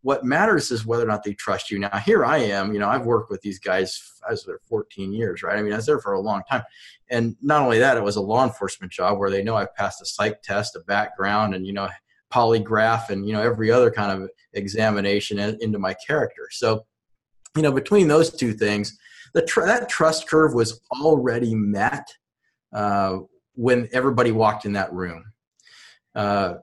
What 0.00 0.24
matters 0.24 0.70
is 0.70 0.86
whether 0.86 1.04
or 1.04 1.08
not 1.08 1.22
they 1.22 1.34
trust 1.34 1.70
you. 1.70 1.78
Now, 1.78 1.98
here 1.98 2.24
I 2.24 2.38
am, 2.38 2.72
you 2.72 2.78
know, 2.78 2.88
I've 2.88 3.04
worked 3.04 3.30
with 3.30 3.42
these 3.42 3.58
guys, 3.58 4.00
I 4.26 4.30
was 4.30 4.44
there 4.44 4.60
14 4.68 5.12
years, 5.12 5.42
right? 5.42 5.58
I 5.58 5.62
mean, 5.62 5.72
I 5.72 5.76
was 5.76 5.86
there 5.86 5.98
for 5.98 6.12
a 6.12 6.20
long 6.20 6.42
time. 6.48 6.62
And 7.10 7.36
not 7.42 7.62
only 7.62 7.78
that, 7.78 7.96
it 7.96 8.02
was 8.02 8.16
a 8.16 8.20
law 8.20 8.44
enforcement 8.44 8.92
job 8.92 9.18
where 9.18 9.30
they 9.30 9.42
know 9.42 9.56
I've 9.56 9.74
passed 9.74 10.02
a 10.02 10.06
psych 10.06 10.40
test, 10.42 10.76
a 10.76 10.80
background, 10.80 11.54
and, 11.54 11.66
you 11.66 11.72
know, 11.72 11.88
polygraph 12.32 13.10
and 13.10 13.26
you 13.26 13.32
know 13.32 13.42
every 13.42 13.70
other 13.70 13.90
kind 13.90 14.10
of 14.10 14.28
examination 14.54 15.38
into 15.38 15.78
my 15.78 15.94
character. 16.06 16.48
So 16.50 16.84
you 17.56 17.62
know 17.62 17.72
between 17.72 18.08
those 18.08 18.30
two 18.30 18.52
things 18.52 18.98
the 19.34 19.42
tr- 19.42 19.66
that 19.66 19.88
trust 19.88 20.28
curve 20.28 20.54
was 20.54 20.80
already 21.00 21.54
met 21.54 22.08
uh, 22.72 23.18
when 23.54 23.88
everybody 23.92 24.30
walked 24.32 24.64
in 24.64 24.72
that 24.74 24.92
room. 24.92 25.24
Uh, 26.14 26.54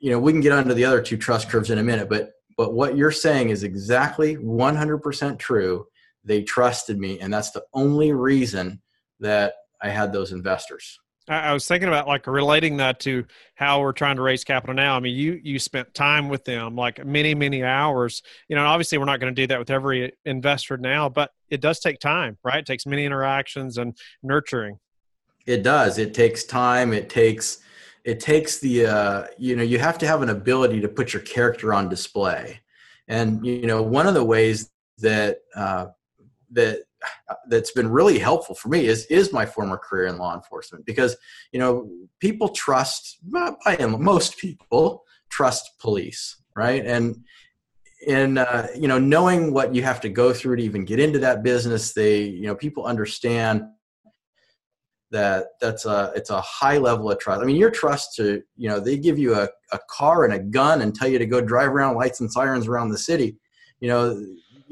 you 0.00 0.10
know 0.10 0.18
we 0.18 0.32
can 0.32 0.40
get 0.40 0.52
onto 0.52 0.74
the 0.74 0.84
other 0.84 1.00
two 1.00 1.16
trust 1.16 1.48
curves 1.48 1.70
in 1.70 1.78
a 1.78 1.82
minute 1.82 2.08
but 2.08 2.32
but 2.56 2.74
what 2.74 2.96
you're 2.96 3.10
saying 3.10 3.48
is 3.48 3.62
exactly 3.62 4.36
100% 4.36 5.38
true. 5.38 5.86
They 6.22 6.42
trusted 6.42 6.98
me 6.98 7.18
and 7.20 7.32
that's 7.32 7.50
the 7.50 7.64
only 7.72 8.12
reason 8.12 8.80
that 9.20 9.54
i 9.80 9.88
had 9.88 10.12
those 10.12 10.32
investors 10.32 10.98
I 11.32 11.52
was 11.52 11.66
thinking 11.66 11.88
about 11.88 12.06
like 12.06 12.26
relating 12.26 12.76
that 12.78 13.00
to 13.00 13.24
how 13.54 13.80
we're 13.80 13.92
trying 13.92 14.16
to 14.16 14.22
raise 14.22 14.44
capital 14.44 14.74
now. 14.74 14.96
I 14.96 15.00
mean, 15.00 15.16
you 15.16 15.40
you 15.42 15.58
spent 15.58 15.92
time 15.94 16.28
with 16.28 16.44
them, 16.44 16.76
like 16.76 17.04
many 17.04 17.34
many 17.34 17.64
hours. 17.64 18.22
You 18.48 18.56
know, 18.56 18.64
obviously 18.64 18.98
we're 18.98 19.04
not 19.04 19.20
going 19.20 19.34
to 19.34 19.42
do 19.42 19.46
that 19.48 19.58
with 19.58 19.70
every 19.70 20.12
investor 20.24 20.76
now, 20.76 21.08
but 21.08 21.30
it 21.48 21.60
does 21.60 21.80
take 21.80 21.98
time, 21.98 22.38
right? 22.44 22.58
It 22.58 22.66
takes 22.66 22.86
many 22.86 23.04
interactions 23.04 23.78
and 23.78 23.96
nurturing. 24.22 24.78
It 25.46 25.62
does. 25.62 25.98
It 25.98 26.14
takes 26.14 26.44
time. 26.44 26.92
It 26.92 27.08
takes 27.08 27.58
it 28.04 28.20
takes 28.20 28.58
the 28.58 28.86
uh, 28.86 29.26
you 29.38 29.56
know 29.56 29.62
you 29.62 29.78
have 29.78 29.98
to 29.98 30.06
have 30.06 30.22
an 30.22 30.30
ability 30.30 30.80
to 30.80 30.88
put 30.88 31.12
your 31.12 31.22
character 31.22 31.72
on 31.72 31.88
display, 31.88 32.60
and 33.08 33.44
you 33.44 33.66
know 33.66 33.82
one 33.82 34.06
of 34.06 34.14
the 34.14 34.24
ways 34.24 34.70
that 34.98 35.38
uh, 35.54 35.86
that 36.52 36.84
that's 37.48 37.72
been 37.72 37.88
really 37.88 38.18
helpful 38.18 38.54
for 38.54 38.68
me 38.68 38.86
is 38.86 39.06
is 39.06 39.32
my 39.32 39.46
former 39.46 39.76
career 39.76 40.06
in 40.06 40.18
law 40.18 40.34
enforcement 40.34 40.84
because 40.86 41.16
you 41.52 41.58
know 41.58 41.90
people 42.20 42.48
trust 42.48 43.18
by 43.30 43.76
most 43.86 44.38
people 44.38 45.04
trust 45.30 45.70
police 45.80 46.42
right? 46.54 46.84
And 46.84 47.24
in 48.06 48.38
uh, 48.38 48.66
you 48.74 48.88
know 48.88 48.98
knowing 48.98 49.52
what 49.52 49.74
you 49.74 49.82
have 49.82 50.00
to 50.00 50.08
go 50.08 50.32
through 50.32 50.56
to 50.56 50.62
even 50.62 50.84
get 50.84 50.98
into 50.98 51.20
that 51.20 51.44
business 51.44 51.92
they 51.92 52.22
you 52.22 52.48
know 52.48 52.54
people 52.54 52.84
understand 52.84 53.62
that 55.12 55.48
that's 55.60 55.84
a 55.84 56.10
it's 56.16 56.30
a 56.30 56.40
high 56.40 56.78
level 56.78 57.10
of 57.10 57.18
trust. 57.18 57.40
I 57.40 57.44
mean 57.44 57.56
your 57.56 57.70
trust 57.70 58.16
to 58.16 58.42
you 58.56 58.68
know 58.68 58.80
they 58.80 58.98
give 58.98 59.18
you 59.18 59.34
a, 59.34 59.48
a 59.72 59.78
car 59.88 60.24
and 60.24 60.34
a 60.34 60.40
gun 60.40 60.82
and 60.82 60.94
tell 60.94 61.08
you 61.08 61.18
to 61.18 61.26
go 61.26 61.40
drive 61.40 61.68
around 61.68 61.96
lights 61.96 62.20
and 62.20 62.32
sirens 62.32 62.66
around 62.66 62.88
the 62.88 62.98
city 62.98 63.36
you 63.80 63.88
know 63.88 64.20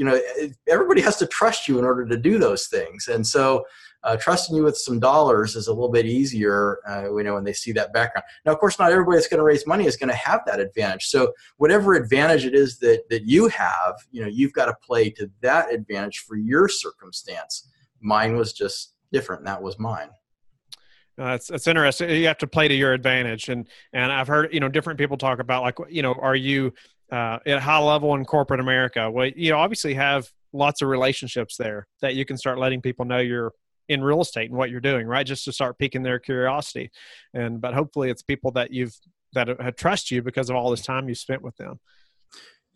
you 0.00 0.06
know 0.06 0.18
everybody 0.66 1.02
has 1.02 1.16
to 1.18 1.26
trust 1.26 1.68
you 1.68 1.78
in 1.78 1.84
order 1.84 2.06
to 2.06 2.16
do 2.16 2.38
those 2.38 2.68
things 2.68 3.08
and 3.08 3.24
so 3.24 3.62
uh, 4.02 4.16
trusting 4.16 4.56
you 4.56 4.62
with 4.62 4.76
some 4.76 4.98
dollars 4.98 5.56
is 5.56 5.66
a 5.66 5.72
little 5.72 5.90
bit 5.90 6.06
easier, 6.06 6.78
uh, 6.88 7.14
you 7.14 7.22
know, 7.22 7.34
when 7.34 7.44
they 7.44 7.52
see 7.52 7.72
that 7.72 7.92
background. 7.92 8.24
Now, 8.46 8.52
of 8.52 8.58
course, 8.58 8.78
not 8.78 8.90
everybody 8.90 9.16
that's 9.16 9.28
going 9.28 9.38
to 9.38 9.44
raise 9.44 9.66
money 9.66 9.84
is 9.84 9.96
going 9.96 10.08
to 10.08 10.16
have 10.16 10.40
that 10.46 10.58
advantage. 10.58 11.06
So, 11.06 11.32
whatever 11.58 11.94
advantage 11.94 12.46
it 12.46 12.54
is 12.54 12.78
that 12.78 13.02
that 13.10 13.24
you 13.26 13.48
have, 13.48 13.96
you 14.10 14.22
know, 14.22 14.28
you've 14.28 14.54
got 14.54 14.66
to 14.66 14.74
play 14.82 15.10
to 15.10 15.30
that 15.42 15.72
advantage 15.72 16.20
for 16.20 16.36
your 16.36 16.68
circumstance. 16.68 17.68
Mine 18.00 18.36
was 18.36 18.52
just 18.54 18.94
different. 19.12 19.44
That 19.44 19.62
was 19.62 19.78
mine. 19.78 20.08
that's 21.18 21.48
that's 21.48 21.66
interesting. 21.66 22.08
You 22.08 22.26
have 22.26 22.38
to 22.38 22.46
play 22.46 22.68
to 22.68 22.74
your 22.74 22.94
advantage, 22.94 23.50
and 23.50 23.68
and 23.92 24.10
I've 24.10 24.28
heard 24.28 24.54
you 24.54 24.60
know 24.60 24.70
different 24.70 24.98
people 24.98 25.18
talk 25.18 25.40
about 25.40 25.62
like 25.62 25.76
you 25.90 26.00
know 26.00 26.14
are 26.14 26.36
you 26.36 26.72
uh, 27.10 27.38
at 27.46 27.60
high 27.60 27.78
level 27.78 28.14
in 28.14 28.24
corporate 28.24 28.60
America? 28.60 29.10
Well, 29.10 29.28
you 29.28 29.54
obviously 29.54 29.94
have 29.94 30.28
lots 30.52 30.82
of 30.82 30.88
relationships 30.88 31.56
there 31.56 31.86
that 32.02 32.14
you 32.14 32.24
can 32.24 32.36
start 32.36 32.58
letting 32.58 32.80
people 32.80 33.04
know 33.04 33.18
you're 33.18 33.52
in 33.88 34.02
real 34.02 34.20
estate 34.20 34.50
and 34.50 34.58
what 34.58 34.70
you're 34.70 34.80
doing, 34.80 35.06
right? 35.06 35.26
Just 35.26 35.44
to 35.44 35.52
start 35.52 35.78
piquing 35.78 36.02
their 36.02 36.18
curiosity. 36.18 36.90
And 37.34 37.60
but 37.60 37.74
hopefully 37.74 38.10
it's 38.10 38.22
people 38.22 38.52
that 38.52 38.72
you've 38.72 38.96
that 39.32 39.48
have 39.60 39.76
trust 39.76 40.10
you 40.10 40.22
because 40.22 40.50
of 40.50 40.56
all 40.56 40.70
this 40.70 40.82
time 40.82 41.08
you 41.08 41.14
spent 41.14 41.42
with 41.42 41.56
them. 41.56 41.80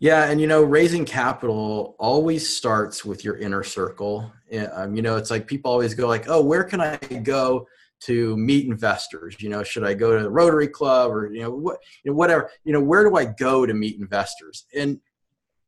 Yeah, 0.00 0.24
and 0.24 0.40
you 0.40 0.46
know, 0.46 0.62
raising 0.62 1.04
capital 1.04 1.94
always 1.98 2.54
starts 2.54 3.04
with 3.04 3.24
your 3.24 3.36
inner 3.36 3.62
circle. 3.62 4.32
Um, 4.72 4.96
you 4.96 5.02
know, 5.02 5.16
it's 5.16 5.30
like 5.30 5.46
people 5.46 5.70
always 5.70 5.94
go 5.94 6.08
like, 6.08 6.28
"Oh, 6.28 6.42
where 6.42 6.64
can 6.64 6.80
I 6.80 6.96
go 6.96 7.66
to 8.02 8.36
meet 8.36 8.66
investors? 8.66 9.36
You 9.40 9.48
know, 9.48 9.62
should 9.62 9.84
I 9.84 9.94
go 9.94 10.16
to 10.16 10.22
the 10.22 10.30
Rotary 10.30 10.68
Club 10.68 11.10
or 11.10 11.32
you 11.32 11.42
know 11.42 11.50
what, 11.50 11.78
you 12.04 12.10
know, 12.10 12.16
whatever? 12.16 12.50
You 12.64 12.72
know, 12.72 12.82
where 12.82 13.04
do 13.04 13.16
I 13.16 13.24
go 13.24 13.66
to 13.66 13.74
meet 13.74 13.98
investors?" 13.98 14.66
And 14.74 15.00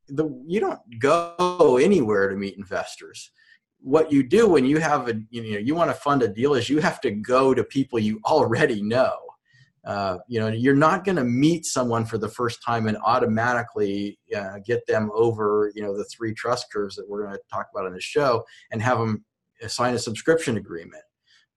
the 0.09 0.29
you 0.47 0.61
don't 0.61 0.81
go 1.01 1.79
anywhere 1.79 2.29
to 2.29 2.37
meet 2.37 2.57
investors 2.57 3.31
what 3.87 4.11
you 4.11 4.23
do 4.23 4.49
when 4.49 4.65
you 4.65 4.79
have 4.79 5.09
a 5.09 5.15
you 5.31 5.53
know 5.53 5.59
you 5.59 5.75
want 5.75 5.91
to 5.91 5.95
fund 5.95 6.23
a 6.23 6.29
deal 6.29 6.55
is 6.55 6.69
you 6.69 6.81
have 6.81 7.01
to 7.01 7.11
go 7.11 7.55
to 7.55 7.63
people 7.63 7.99
you 7.99 8.21
already 8.25 8.83
know 8.83 9.17
uh, 9.87 10.19
you 10.27 10.41
know 10.41 10.49
you're 10.49 10.75
not 10.75 11.05
going 11.05 11.17
to 11.17 11.25
meet 11.25 11.65
someone 11.65 12.05
for 12.05 12.19
the 12.19 12.29
first 12.29 12.61
time 12.65 12.89
and 12.89 12.99
automatically 13.05 14.19
uh, 14.37 14.59
get 14.67 14.85
them 14.87 15.11
over 15.15 15.71
you 15.75 15.83
know 15.83 15.97
the 15.97 16.05
three 16.05 16.35
trust 16.35 16.67
curves 16.73 16.97
that 16.97 17.09
we're 17.09 17.25
going 17.25 17.35
to 17.35 17.41
talk 17.53 17.69
about 17.73 17.87
on 17.87 17.93
the 17.93 18.01
show 18.01 18.45
and 18.73 18.83
have 18.83 18.99
them 18.99 19.25
sign 19.69 19.95
a 19.95 19.99
subscription 19.99 20.57
agreement 20.57 21.05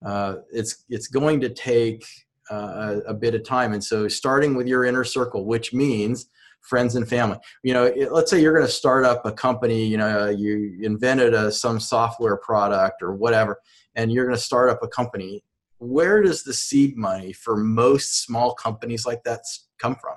uh, 0.05 0.35
it's 0.51 0.85
it's 0.89 1.07
going 1.07 1.39
to 1.39 1.49
take 1.49 2.05
uh, 2.51 2.99
a, 3.05 3.11
a 3.11 3.13
bit 3.13 3.35
of 3.35 3.43
time 3.43 3.73
and 3.73 3.83
so 3.83 4.07
starting 4.07 4.55
with 4.55 4.67
your 4.67 4.85
inner 4.85 5.03
circle 5.03 5.45
which 5.45 5.73
means 5.73 6.29
friends 6.61 6.95
and 6.95 7.07
family. 7.07 7.37
You 7.63 7.73
know, 7.73 7.85
it, 7.85 8.11
let's 8.11 8.29
say 8.29 8.41
you're 8.41 8.53
going 8.53 8.65
to 8.65 8.71
start 8.71 9.05
up 9.05 9.25
a 9.25 9.31
company, 9.31 9.85
you 9.85 9.97
know, 9.97 10.29
you 10.29 10.79
invented 10.81 11.33
a, 11.33 11.51
some 11.51 11.79
software 11.79 12.37
product 12.37 13.01
or 13.01 13.13
whatever, 13.13 13.59
and 13.95 14.11
you're 14.11 14.25
going 14.25 14.37
to 14.37 14.41
start 14.41 14.69
up 14.69 14.79
a 14.83 14.87
company. 14.87 15.43
Where 15.79 16.21
does 16.21 16.43
the 16.43 16.53
seed 16.53 16.97
money 16.97 17.33
for 17.33 17.55
most 17.55 18.23
small 18.23 18.53
companies 18.53 19.05
like 19.05 19.23
that 19.23 19.41
come 19.77 19.95
from? 19.95 20.15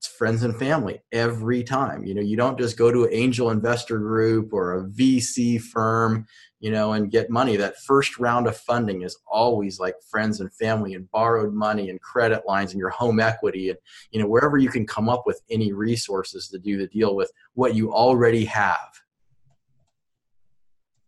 It's 0.00 0.08
friends 0.08 0.42
and 0.42 0.56
family 0.56 1.02
every 1.12 1.62
time. 1.62 2.04
You 2.04 2.14
know, 2.14 2.22
you 2.22 2.36
don't 2.36 2.58
just 2.58 2.78
go 2.78 2.90
to 2.90 3.04
an 3.04 3.10
angel 3.12 3.50
investor 3.50 3.98
group 3.98 4.52
or 4.52 4.78
a 4.78 4.84
VC 4.84 5.60
firm 5.60 6.26
you 6.60 6.70
know, 6.70 6.92
and 6.92 7.10
get 7.10 7.30
money. 7.30 7.56
That 7.56 7.78
first 7.78 8.18
round 8.18 8.46
of 8.46 8.56
funding 8.56 9.02
is 9.02 9.18
always 9.26 9.80
like 9.80 9.94
friends 10.10 10.40
and 10.40 10.52
family 10.52 10.94
and 10.94 11.10
borrowed 11.10 11.54
money 11.54 11.88
and 11.88 12.00
credit 12.00 12.42
lines 12.46 12.72
and 12.72 12.78
your 12.78 12.90
home 12.90 13.18
equity 13.18 13.70
and 13.70 13.78
you 14.10 14.20
know 14.20 14.28
wherever 14.28 14.58
you 14.58 14.68
can 14.68 14.86
come 14.86 15.08
up 15.08 15.24
with 15.26 15.40
any 15.50 15.72
resources 15.72 16.48
to 16.48 16.58
do 16.58 16.76
the 16.76 16.86
deal 16.86 17.16
with 17.16 17.32
what 17.54 17.74
you 17.74 17.92
already 17.92 18.44
have. 18.44 19.00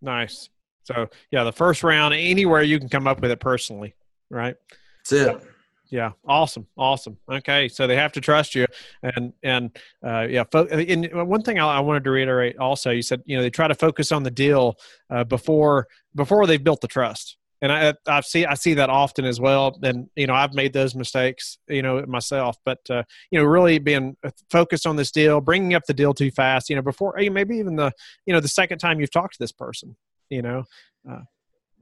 Nice. 0.00 0.48
So 0.84 1.08
yeah, 1.30 1.44
the 1.44 1.52
first 1.52 1.84
round 1.84 2.14
anywhere 2.14 2.62
you 2.62 2.80
can 2.80 2.88
come 2.88 3.06
up 3.06 3.20
with 3.20 3.30
it 3.30 3.38
personally, 3.38 3.94
right? 4.30 4.56
That's 5.04 5.12
it 5.12 5.51
yeah. 5.92 6.12
Awesome. 6.26 6.66
Awesome. 6.76 7.18
Okay. 7.30 7.68
So 7.68 7.86
they 7.86 7.96
have 7.96 8.12
to 8.12 8.20
trust 8.20 8.54
you. 8.54 8.66
And 9.02 9.34
and 9.42 9.76
uh, 10.04 10.26
yeah 10.28 10.44
fo- 10.50 10.66
and 10.66 11.08
one 11.28 11.42
thing 11.42 11.58
I, 11.58 11.76
I, 11.76 11.80
wanted 11.80 12.04
to 12.04 12.10
reiterate 12.10 12.56
also 12.56 12.90
you 12.90 13.02
said 13.02 13.22
you 13.26 13.36
know 13.36 13.42
they 13.42 13.50
try 13.50 13.68
to 13.68 13.74
focus 13.74 14.10
on 14.10 14.22
the 14.22 14.30
deal 14.30 14.78
uh, 15.10 15.24
before 15.24 15.86
before 16.14 16.46
they've 16.46 16.62
built 16.62 16.80
the 16.80 16.88
trust. 16.88 17.36
And 17.60 17.70
I, 17.70 17.94
I 18.08 18.22
see 18.22 18.46
I 18.46 18.54
see 18.54 18.74
that 18.74 18.88
often 18.88 19.26
as 19.26 19.38
well. 19.38 19.78
And 19.82 20.08
you 20.16 20.26
know, 20.26 20.34
I've 20.34 20.54
made 20.54 20.72
those 20.72 20.94
mistakes, 20.94 21.58
you 21.68 21.82
know, 21.82 22.04
myself. 22.06 22.56
But 22.64 22.78
uh, 22.88 23.02
you 23.30 23.38
know, 23.38 23.44
really 23.44 23.78
being 23.78 24.16
focused 24.50 24.86
on 24.86 24.96
this 24.96 25.12
deal, 25.12 25.42
bringing 25.42 25.74
up 25.74 25.84
the 25.86 25.94
deal 25.94 26.14
too 26.14 26.30
fast, 26.30 26.70
you 26.70 26.76
know, 26.76 26.82
before 26.82 27.14
maybe 27.18 27.58
even 27.58 27.76
the 27.76 27.92
you 28.24 28.32
know 28.32 28.40
the 28.40 28.48
second 28.48 28.78
time 28.78 28.98
you've 28.98 29.12
talked 29.12 29.34
to 29.34 29.38
this 29.38 29.52
person, 29.52 29.94
you 30.30 30.40
know, 30.40 30.64
uh, 31.08 31.20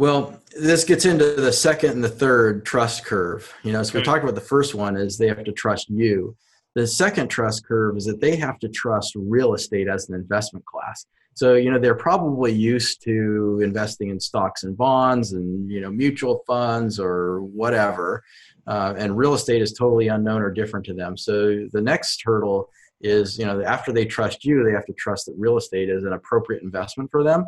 well, 0.01 0.41
this 0.59 0.85
gets 0.85 1.05
into 1.05 1.35
the 1.35 1.53
second 1.53 1.91
and 1.91 2.03
the 2.03 2.09
third 2.09 2.65
trust 2.65 3.05
curve. 3.05 3.53
You 3.63 3.73
know, 3.73 3.83
so 3.83 3.99
we 3.99 4.03
talked 4.03 4.23
about 4.23 4.35
the 4.35 4.41
first 4.41 4.75
one 4.75 4.97
is 4.97 5.19
they 5.19 5.29
have 5.29 5.45
to 5.45 5.53
trust 5.53 5.91
you. 5.91 6.35
The 6.75 6.87
second 6.87 7.29
trust 7.29 7.67
curve 7.67 7.99
is 7.99 8.07
that 8.07 8.19
they 8.19 8.35
have 8.37 8.59
to 8.61 8.71
trust 8.71 9.13
real 9.15 9.53
estate 9.53 9.89
as 9.89 10.09
an 10.09 10.15
investment 10.15 10.65
class. 10.65 11.05
So, 11.35 11.53
you 11.53 11.71
know, 11.71 11.79
they're 11.79 11.95
probably 11.95 12.51
used 12.51 13.03
to 13.03 13.61
investing 13.63 14.09
in 14.09 14.19
stocks 14.19 14.65
and 14.65 14.75
bonds 14.75 15.35
and, 15.35 15.71
you 15.71 15.83
know, 15.83 15.91
mutual 15.91 16.45
funds 16.47 16.99
or 16.99 17.43
whatever. 17.43 18.23
Uh, 18.67 18.95
and 18.97 19.19
real 19.19 19.35
estate 19.35 19.61
is 19.61 19.75
totally 19.75 20.09
unknown 20.09 20.41
or 20.41 20.51
different 20.51 20.87
to 20.87 20.95
them. 20.95 21.15
So 21.19 21.67
the 21.73 21.83
next 21.83 22.23
hurdle 22.25 22.71
is, 23.03 23.39
you 23.39 23.45
know, 23.45 23.63
after 23.63 23.93
they 23.93 24.07
trust 24.07 24.47
you, 24.47 24.65
they 24.65 24.73
have 24.73 24.87
to 24.87 24.95
trust 24.95 25.27
that 25.27 25.35
real 25.37 25.59
estate 25.59 25.91
is 25.91 26.05
an 26.05 26.15
appropriate 26.15 26.63
investment 26.63 27.11
for 27.11 27.23
them. 27.23 27.45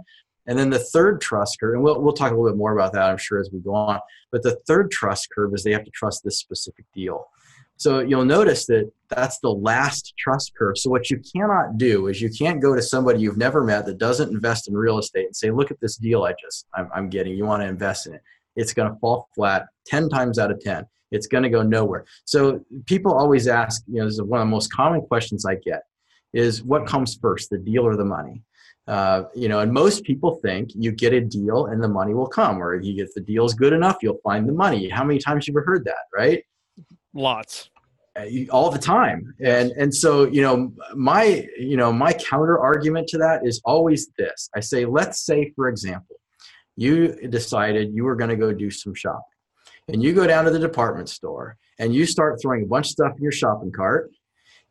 And 0.46 0.58
then 0.58 0.70
the 0.70 0.78
third 0.78 1.20
trust 1.20 1.58
curve, 1.60 1.74
and 1.74 1.82
we'll, 1.82 2.00
we'll 2.00 2.12
talk 2.12 2.32
a 2.32 2.34
little 2.34 2.50
bit 2.50 2.56
more 2.56 2.72
about 2.72 2.92
that, 2.94 3.08
I'm 3.08 3.18
sure, 3.18 3.40
as 3.40 3.50
we 3.52 3.60
go 3.60 3.74
on. 3.74 4.00
But 4.30 4.42
the 4.42 4.56
third 4.66 4.90
trust 4.90 5.28
curve 5.32 5.54
is 5.54 5.62
they 5.62 5.72
have 5.72 5.84
to 5.84 5.90
trust 5.90 6.22
this 6.24 6.38
specific 6.38 6.84
deal. 6.94 7.28
So 7.76 8.00
you'll 8.00 8.24
notice 8.24 8.66
that 8.66 8.90
that's 9.08 9.38
the 9.40 9.50
last 9.50 10.14
trust 10.18 10.52
curve. 10.56 10.78
So 10.78 10.90
what 10.90 11.10
you 11.10 11.20
cannot 11.34 11.78
do 11.78 12.06
is 12.06 12.20
you 12.20 12.30
can't 12.30 12.60
go 12.60 12.74
to 12.74 12.82
somebody 12.82 13.20
you've 13.20 13.38
never 13.38 13.64
met 13.64 13.86
that 13.86 13.98
doesn't 13.98 14.30
invest 14.30 14.68
in 14.68 14.74
real 14.74 14.98
estate 14.98 15.26
and 15.26 15.34
say, 15.34 15.50
look 15.50 15.70
at 15.70 15.80
this 15.80 15.96
deal 15.96 16.22
I 16.22 16.34
just, 16.40 16.66
I'm, 16.74 16.88
I'm 16.94 17.08
getting. 17.08 17.36
You 17.36 17.44
want 17.44 17.62
to 17.62 17.66
invest 17.66 18.06
in 18.06 18.14
it. 18.14 18.22
It's 18.54 18.72
going 18.72 18.92
to 18.92 18.98
fall 19.00 19.28
flat 19.34 19.66
10 19.86 20.08
times 20.08 20.38
out 20.38 20.50
of 20.50 20.60
10. 20.60 20.86
It's 21.10 21.26
going 21.26 21.42
to 21.42 21.50
go 21.50 21.62
nowhere. 21.62 22.04
So 22.24 22.64
people 22.86 23.12
always 23.12 23.48
ask, 23.48 23.82
you 23.86 23.98
know, 23.98 24.04
this 24.04 24.14
is 24.14 24.22
one 24.22 24.40
of 24.40 24.46
the 24.46 24.50
most 24.50 24.72
common 24.72 25.02
questions 25.02 25.44
I 25.44 25.56
get 25.56 25.82
is 26.32 26.62
what 26.62 26.86
comes 26.86 27.18
first, 27.20 27.50
the 27.50 27.58
deal 27.58 27.86
or 27.86 27.96
the 27.96 28.04
money? 28.04 28.42
Uh, 28.88 29.24
you 29.34 29.48
know, 29.48 29.60
and 29.60 29.72
most 29.72 30.02
people 30.02 30.40
think 30.42 30.70
you 30.74 30.90
get 30.90 31.12
a 31.12 31.20
deal 31.20 31.66
and 31.66 31.82
the 31.82 31.88
money 31.88 32.14
will 32.14 32.26
come, 32.26 32.60
or 32.60 32.74
if 32.74 32.84
you 32.84 32.94
get 32.94 33.14
the 33.14 33.20
deal's 33.20 33.54
good 33.54 33.72
enough, 33.72 33.98
you'll 34.02 34.20
find 34.24 34.48
the 34.48 34.52
money. 34.52 34.88
How 34.88 35.04
many 35.04 35.20
times 35.20 35.46
have 35.46 35.54
you 35.54 35.60
ever 35.60 35.64
heard 35.64 35.84
that, 35.84 36.06
right? 36.14 36.44
Lots. 37.14 37.70
Uh, 38.16 38.26
all 38.50 38.70
the 38.70 38.78
time, 38.78 39.34
and 39.42 39.70
and 39.72 39.94
so 39.94 40.24
you 40.26 40.42
know 40.42 40.70
my 40.94 41.46
you 41.58 41.78
know 41.78 41.90
my 41.90 42.12
counter 42.12 42.58
argument 42.58 43.08
to 43.08 43.16
that 43.16 43.40
is 43.46 43.60
always 43.64 44.08
this. 44.18 44.50
I 44.54 44.60
say, 44.60 44.84
let's 44.84 45.24
say 45.24 45.50
for 45.56 45.68
example, 45.68 46.16
you 46.76 47.16
decided 47.28 47.94
you 47.94 48.04
were 48.04 48.16
going 48.16 48.28
to 48.28 48.36
go 48.36 48.52
do 48.52 48.70
some 48.70 48.94
shopping, 48.94 49.22
and 49.88 50.02
you 50.02 50.12
go 50.12 50.26
down 50.26 50.44
to 50.44 50.50
the 50.50 50.58
department 50.58 51.08
store 51.08 51.56
and 51.78 51.94
you 51.94 52.06
start 52.06 52.38
throwing 52.40 52.64
a 52.64 52.66
bunch 52.66 52.86
of 52.86 52.90
stuff 52.90 53.12
in 53.16 53.22
your 53.22 53.32
shopping 53.32 53.72
cart 53.72 54.10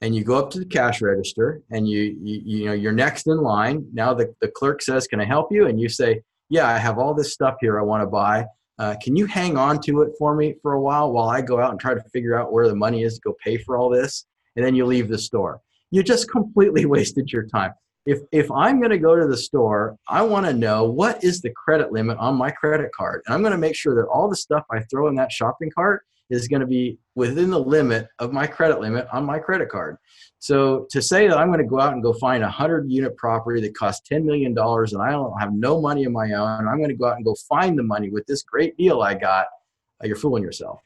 and 0.02 0.16
you 0.16 0.24
go 0.24 0.38
up 0.38 0.50
to 0.52 0.60
the 0.60 0.66
cash 0.66 1.02
register 1.02 1.62
and 1.70 1.88
you, 1.88 2.18
you, 2.22 2.42
you 2.44 2.66
know 2.66 2.74
you're 2.74 2.92
next 2.92 3.28
in 3.28 3.38
line. 3.38 3.86
Now 3.94 4.14
the, 4.14 4.34
the 4.42 4.50
clerk 4.50 4.82
says 4.82 5.08
can 5.08 5.22
i 5.22 5.26
help 5.26 5.52
you? 5.52 5.68
And 5.68 5.80
you 5.80 5.90
say 5.90 6.22
yeah 6.50 6.68
i 6.68 6.78
have 6.78 6.98
all 6.98 7.14
this 7.14 7.34
stuff 7.34 7.56
here 7.62 7.80
i 7.80 7.84
want 7.84 8.02
to 8.02 8.08
buy. 8.08 8.46
Uh, 8.80 8.96
can 9.02 9.16
you 9.16 9.28
hang 9.28 9.58
on 9.58 9.80
to 9.80 10.02
it 10.02 10.12
for 10.18 10.36
me 10.36 10.56
for 10.62 10.74
a 10.74 10.82
while 10.82 11.12
while 11.12 11.30
i 11.30 11.42
go 11.42 11.60
out 11.60 11.72
and 11.72 11.80
try 11.80 11.94
to 11.94 12.04
figure 12.12 12.40
out 12.40 12.52
where 12.52 12.68
the 12.68 12.76
money 12.76 13.04
is 13.04 13.16
to 13.16 13.22
go 13.24 13.36
pay 13.44 13.58
for 13.58 13.78
all 13.78 13.90
this? 13.90 14.26
And 14.56 14.66
then 14.66 14.76
you 14.76 14.86
leave 14.86 15.08
the 15.08 15.18
store. 15.18 15.62
You 15.92 16.04
just 16.04 16.30
completely 16.30 16.86
wasted 16.96 17.32
your 17.32 17.46
time. 17.46 17.74
If 18.08 18.20
if 18.32 18.50
i'm 18.50 18.80
going 18.80 18.90
to 18.90 18.98
go 18.98 19.16
to 19.16 19.28
the 19.28 19.38
store 19.38 19.96
i 20.10 20.24
want 20.24 20.48
to 20.48 20.54
know 20.54 20.86
what 20.86 21.24
is 21.24 21.42
the 21.42 21.52
credit 21.52 21.92
limit 21.92 22.18
on 22.18 22.36
my 22.36 22.50
credit 22.50 22.90
card. 22.98 23.22
And 23.26 23.36
i'm 23.36 23.42
going 23.42 23.52
to 23.52 23.60
make 23.60 23.76
sure 23.76 23.94
that 23.94 24.08
all 24.08 24.28
the 24.28 24.36
stuff 24.36 24.66
i 24.72 24.80
throw 24.90 25.08
in 25.08 25.16
that 25.16 25.32
shopping 25.32 25.70
cart 25.70 26.04
is 26.32 26.48
going 26.48 26.62
to 26.62 26.66
be 26.68 26.98
within 27.16 27.50
the 27.50 27.60
limit 27.60 28.08
of 28.20 28.32
my 28.32 28.48
credit 28.48 28.80
limit 28.80 29.06
on 29.12 29.26
my 29.26 29.38
credit 29.38 29.70
card. 29.70 29.98
So 30.40 30.88
to 30.90 31.02
say 31.02 31.28
that 31.28 31.38
I'm 31.38 31.48
going 31.50 31.60
to 31.60 31.66
go 31.66 31.80
out 31.80 31.94
and 31.94 32.02
go 32.02 32.14
find 32.14 32.44
a 32.44 32.50
hundred 32.50 32.90
unit 32.90 33.16
property 33.18 33.62
that 33.62 33.78
costs 33.78 34.10
$10 34.10 34.24
million 34.24 34.58
and 34.58 35.02
I 35.02 35.12
don't 35.12 35.40
have 35.40 35.54
no 35.54 35.80
money 35.80 36.06
of 36.06 36.14
my 36.14 36.32
own, 36.32 36.68
I'm 36.68 36.78
going 36.78 36.90
to 36.90 36.96
go 36.96 37.08
out 37.08 37.18
and 37.18 37.26
go 37.26 37.36
find 37.48 37.78
the 37.78 37.84
money 37.84 38.10
with 38.10 38.26
this 38.26 38.44
great 38.44 38.78
deal 38.78 39.02
I 39.02 39.14
got, 39.14 39.48
uh, 40.02 40.08
you're 40.08 40.16
fooling 40.16 40.42
yourself. 40.42 40.80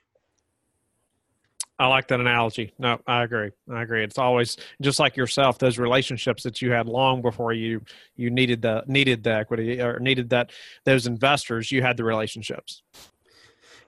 I 1.78 1.88
like 1.88 2.08
that 2.08 2.22
analogy. 2.22 2.74
No, 2.80 3.00
I 3.06 3.24
agree. 3.24 3.52
I 3.70 3.82
agree. 3.82 4.04
It's 4.04 4.18
always 4.18 4.56
just 4.82 4.98
like 4.98 5.18
yourself; 5.18 5.58
those 5.58 5.78
relationships 5.78 6.44
that 6.44 6.62
you 6.62 6.72
had 6.72 6.88
long 6.88 7.22
before 7.22 7.52
you 7.52 7.82
you 8.16 8.30
needed 8.30 8.62
the 8.62 8.86
needed 8.88 9.26
the 9.26 9.34
equity 9.34 9.82
or 9.82 10.00
needed 10.00 10.30
that 10.30 10.52
those 10.86 11.06
investors. 11.06 11.74
You 11.74 11.82
had 11.82 11.98
the 11.98 12.06
relationships. 12.06 12.82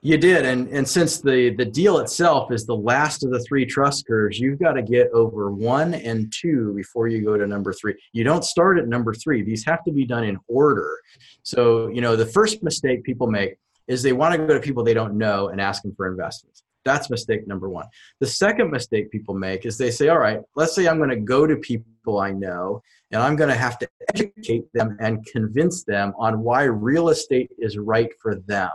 You 0.00 0.16
did, 0.16 0.46
and 0.46 0.68
and 0.68 0.88
since 0.88 1.20
the 1.20 1.54
the 1.56 1.64
deal 1.64 1.98
itself 1.98 2.52
is 2.52 2.64
the 2.64 2.76
last 2.76 3.24
of 3.24 3.30
the 3.30 3.40
three 3.40 3.66
trust 3.66 4.06
curves, 4.06 4.38
you've 4.38 4.60
got 4.60 4.74
to 4.74 4.82
get 4.82 5.10
over 5.10 5.50
one 5.50 5.94
and 5.94 6.32
two 6.32 6.72
before 6.74 7.08
you 7.08 7.24
go 7.24 7.36
to 7.36 7.46
number 7.48 7.72
three. 7.72 7.96
You 8.12 8.22
don't 8.22 8.44
start 8.44 8.78
at 8.78 8.86
number 8.86 9.12
three; 9.12 9.42
these 9.42 9.64
have 9.64 9.82
to 9.84 9.92
be 9.92 10.06
done 10.06 10.22
in 10.22 10.38
order. 10.46 11.00
So 11.42 11.88
you 11.88 12.00
know 12.00 12.14
the 12.14 12.26
first 12.26 12.62
mistake 12.62 13.02
people 13.02 13.28
make 13.28 13.56
is 13.88 14.02
they 14.02 14.12
want 14.12 14.34
to 14.34 14.38
go 14.38 14.54
to 14.54 14.60
people 14.60 14.84
they 14.84 14.94
don't 14.94 15.18
know 15.18 15.48
and 15.48 15.60
ask 15.60 15.82
them 15.82 15.94
for 15.96 16.06
investments. 16.06 16.62
That's 16.84 17.10
mistake 17.10 17.48
number 17.48 17.68
one. 17.68 17.86
The 18.20 18.26
second 18.26 18.70
mistake 18.70 19.10
people 19.10 19.34
make 19.34 19.66
is 19.66 19.76
they 19.76 19.90
say, 19.90 20.08
all 20.08 20.18
right, 20.18 20.40
let's 20.54 20.74
say 20.74 20.86
I'm 20.86 20.98
going 20.98 21.10
to 21.10 21.16
go 21.16 21.46
to 21.46 21.56
people 21.56 22.20
I 22.20 22.30
know 22.30 22.82
and 23.10 23.20
I'm 23.20 23.36
going 23.36 23.50
to 23.50 23.56
have 23.56 23.78
to 23.80 23.88
educate 24.14 24.72
them 24.72 24.96
and 25.00 25.26
convince 25.26 25.84
them 25.84 26.12
on 26.18 26.40
why 26.40 26.62
real 26.64 27.08
estate 27.08 27.50
is 27.58 27.78
right 27.78 28.10
for 28.22 28.36
them. 28.36 28.70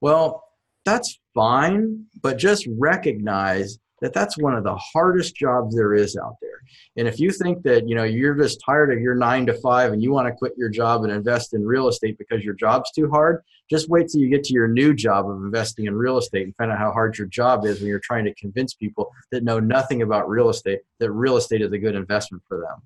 Well, 0.00 0.44
that's 0.84 1.18
fine, 1.34 2.06
but 2.22 2.38
just 2.38 2.66
recognize 2.78 3.78
that 4.00 4.14
that's 4.14 4.38
one 4.38 4.54
of 4.54 4.64
the 4.64 4.76
hardest 4.76 5.36
jobs 5.36 5.76
there 5.76 5.94
is 5.94 6.16
out 6.16 6.36
there. 6.40 6.60
And 6.96 7.06
if 7.06 7.20
you 7.20 7.30
think 7.30 7.62
that, 7.64 7.88
you 7.88 7.94
know, 7.94 8.04
you're 8.04 8.34
just 8.34 8.62
tired 8.64 8.92
of 8.92 9.00
your 9.00 9.14
9 9.14 9.46
to 9.46 9.54
5 9.54 9.92
and 9.92 10.02
you 10.02 10.10
want 10.10 10.26
to 10.26 10.32
quit 10.32 10.54
your 10.56 10.68
job 10.68 11.04
and 11.04 11.12
invest 11.12 11.54
in 11.54 11.64
real 11.64 11.88
estate 11.88 12.16
because 12.18 12.42
your 12.42 12.54
job's 12.54 12.90
too 12.92 13.10
hard, 13.10 13.42
just 13.68 13.88
wait 13.88 14.08
till 14.08 14.20
you 14.20 14.30
get 14.30 14.44
to 14.44 14.54
your 14.54 14.68
new 14.68 14.94
job 14.94 15.28
of 15.28 15.36
investing 15.36 15.86
in 15.86 15.94
real 15.94 16.18
estate 16.18 16.44
and 16.44 16.56
find 16.56 16.70
out 16.70 16.78
how 16.78 16.92
hard 16.92 17.18
your 17.18 17.26
job 17.26 17.66
is 17.66 17.80
when 17.80 17.88
you're 17.88 18.00
trying 18.00 18.24
to 18.24 18.34
convince 18.34 18.74
people 18.74 19.10
that 19.32 19.44
know 19.44 19.60
nothing 19.60 20.02
about 20.02 20.28
real 20.28 20.48
estate 20.48 20.80
that 20.98 21.12
real 21.12 21.36
estate 21.36 21.62
is 21.62 21.72
a 21.72 21.78
good 21.78 21.94
investment 21.94 22.42
for 22.48 22.58
them. 22.58 22.82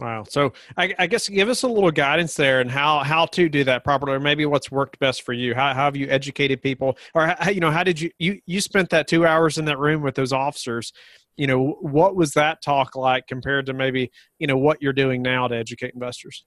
Wow. 0.00 0.24
So 0.26 0.54
I, 0.78 0.94
I, 0.98 1.06
guess 1.06 1.28
give 1.28 1.50
us 1.50 1.62
a 1.62 1.68
little 1.68 1.90
guidance 1.90 2.32
there 2.32 2.62
and 2.62 2.70
how 2.70 3.00
how 3.00 3.26
to 3.26 3.50
do 3.50 3.64
that 3.64 3.84
properly, 3.84 4.14
or 4.14 4.20
maybe 4.20 4.46
what's 4.46 4.70
worked 4.70 4.98
best 4.98 5.22
for 5.22 5.34
you. 5.34 5.54
How, 5.54 5.74
how 5.74 5.84
have 5.84 5.94
you 5.94 6.08
educated 6.08 6.62
people, 6.62 6.96
or 7.14 7.26
how, 7.26 7.50
you 7.50 7.60
know 7.60 7.70
how 7.70 7.84
did 7.84 8.00
you 8.00 8.10
you 8.18 8.40
you 8.46 8.62
spent 8.62 8.88
that 8.90 9.08
two 9.08 9.26
hours 9.26 9.58
in 9.58 9.66
that 9.66 9.78
room 9.78 10.00
with 10.00 10.14
those 10.14 10.32
officers? 10.32 10.94
You 11.36 11.48
know 11.48 11.76
what 11.82 12.16
was 12.16 12.32
that 12.32 12.62
talk 12.62 12.96
like 12.96 13.26
compared 13.26 13.66
to 13.66 13.74
maybe 13.74 14.10
you 14.38 14.46
know 14.46 14.56
what 14.56 14.80
you're 14.80 14.94
doing 14.94 15.20
now 15.20 15.46
to 15.48 15.54
educate 15.54 15.92
investors? 15.92 16.46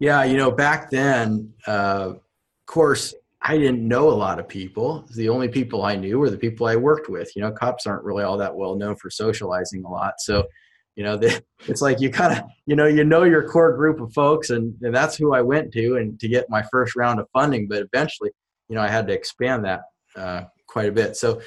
Yeah, 0.00 0.24
you 0.24 0.36
know 0.36 0.50
back 0.50 0.90
then, 0.90 1.52
uh, 1.68 2.10
of 2.10 2.20
course, 2.66 3.14
I 3.40 3.56
didn't 3.56 3.86
know 3.86 4.08
a 4.08 4.18
lot 4.18 4.40
of 4.40 4.48
people. 4.48 5.06
The 5.14 5.28
only 5.28 5.46
people 5.46 5.84
I 5.84 5.94
knew 5.94 6.18
were 6.18 6.30
the 6.30 6.38
people 6.38 6.66
I 6.66 6.74
worked 6.74 7.08
with. 7.08 7.36
You 7.36 7.42
know, 7.42 7.52
cops 7.52 7.86
aren't 7.86 8.02
really 8.02 8.24
all 8.24 8.36
that 8.38 8.52
well 8.52 8.74
known 8.74 8.96
for 8.96 9.10
socializing 9.10 9.84
a 9.84 9.88
lot, 9.88 10.14
so 10.18 10.48
you 10.96 11.02
know 11.02 11.18
it's 11.66 11.82
like 11.82 12.00
you 12.00 12.10
kind 12.10 12.38
of 12.38 12.44
you 12.66 12.76
know 12.76 12.86
you 12.86 13.04
know 13.04 13.24
your 13.24 13.48
core 13.48 13.76
group 13.76 14.00
of 14.00 14.12
folks 14.12 14.50
and, 14.50 14.74
and 14.82 14.94
that's 14.94 15.16
who 15.16 15.34
i 15.34 15.40
went 15.40 15.72
to 15.72 15.96
and 15.96 16.18
to 16.20 16.28
get 16.28 16.48
my 16.48 16.62
first 16.70 16.94
round 16.94 17.18
of 17.18 17.26
funding 17.32 17.66
but 17.66 17.82
eventually 17.82 18.30
you 18.68 18.76
know 18.76 18.82
i 18.82 18.88
had 18.88 19.06
to 19.06 19.12
expand 19.12 19.64
that 19.64 19.80
uh, 20.16 20.44
quite 20.66 20.88
a 20.88 20.92
bit. 20.92 21.16
So 21.16 21.40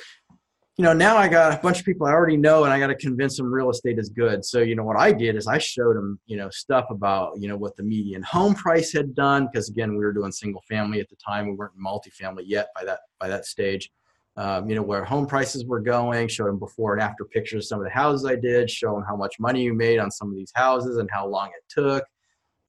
you 0.77 0.83
know 0.83 0.93
now 0.93 1.17
i 1.17 1.27
got 1.27 1.57
a 1.57 1.61
bunch 1.63 1.79
of 1.79 1.85
people 1.85 2.05
i 2.05 2.11
already 2.11 2.37
know 2.37 2.63
and 2.63 2.71
i 2.71 2.79
got 2.79 2.85
to 2.85 2.95
convince 2.95 3.35
them 3.35 3.51
real 3.51 3.71
estate 3.71 3.97
is 3.97 4.09
good. 4.09 4.45
So 4.45 4.59
you 4.59 4.75
know 4.75 4.83
what 4.83 4.95
i 4.95 5.11
did 5.11 5.35
is 5.35 5.47
i 5.47 5.57
showed 5.57 5.95
them 5.95 6.19
you 6.27 6.37
know 6.37 6.49
stuff 6.51 6.85
about 6.91 7.31
you 7.41 7.47
know 7.47 7.57
what 7.57 7.75
the 7.77 7.83
median 7.83 8.21
home 8.21 8.53
price 8.53 8.93
had 8.93 9.15
done 9.15 9.47
because 9.51 9.69
again 9.69 9.97
we 9.97 10.05
were 10.05 10.13
doing 10.13 10.31
single 10.31 10.61
family 10.69 10.99
at 10.99 11.09
the 11.09 11.15
time. 11.15 11.47
We 11.47 11.55
weren't 11.55 11.73
multifamily 11.83 12.43
yet 12.45 12.67
by 12.75 12.85
that 12.85 12.99
by 13.19 13.27
that 13.27 13.45
stage 13.45 13.89
um, 14.37 14.69
you 14.69 14.75
know, 14.75 14.83
where 14.83 15.03
home 15.03 15.25
prices 15.25 15.65
were 15.65 15.79
going, 15.79 16.27
show 16.27 16.45
them 16.45 16.59
before 16.59 16.93
and 16.93 17.01
after 17.01 17.25
pictures 17.25 17.65
of 17.65 17.67
some 17.67 17.79
of 17.79 17.85
the 17.85 17.91
houses 17.91 18.23
I 18.25 18.35
did, 18.35 18.69
show 18.69 18.93
them 18.93 19.03
how 19.07 19.15
much 19.15 19.39
money 19.39 19.63
you 19.63 19.73
made 19.73 19.97
on 19.97 20.11
some 20.11 20.29
of 20.29 20.35
these 20.35 20.51
houses 20.53 20.97
and 20.97 21.09
how 21.11 21.27
long 21.27 21.47
it 21.47 21.63
took, 21.67 22.05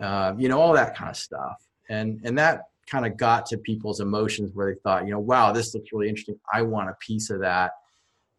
uh, 0.01 0.33
you 0.39 0.49
know, 0.49 0.59
all 0.59 0.73
that 0.73 0.97
kind 0.97 1.11
of 1.11 1.16
stuff. 1.16 1.62
And, 1.91 2.21
and 2.25 2.39
that 2.39 2.62
kind 2.91 3.05
of 3.05 3.19
got 3.19 3.45
to 3.47 3.59
people's 3.59 4.01
emotions 4.01 4.51
where 4.55 4.73
they 4.73 4.81
thought, 4.81 5.05
you 5.05 5.12
know, 5.12 5.21
wow, 5.21 5.53
this 5.53 5.75
looks 5.75 5.93
really 5.93 6.09
interesting. 6.09 6.41
I 6.53 6.62
want 6.62 6.89
a 6.89 6.97
piece 7.01 7.29
of 7.29 7.41
that. 7.41 7.73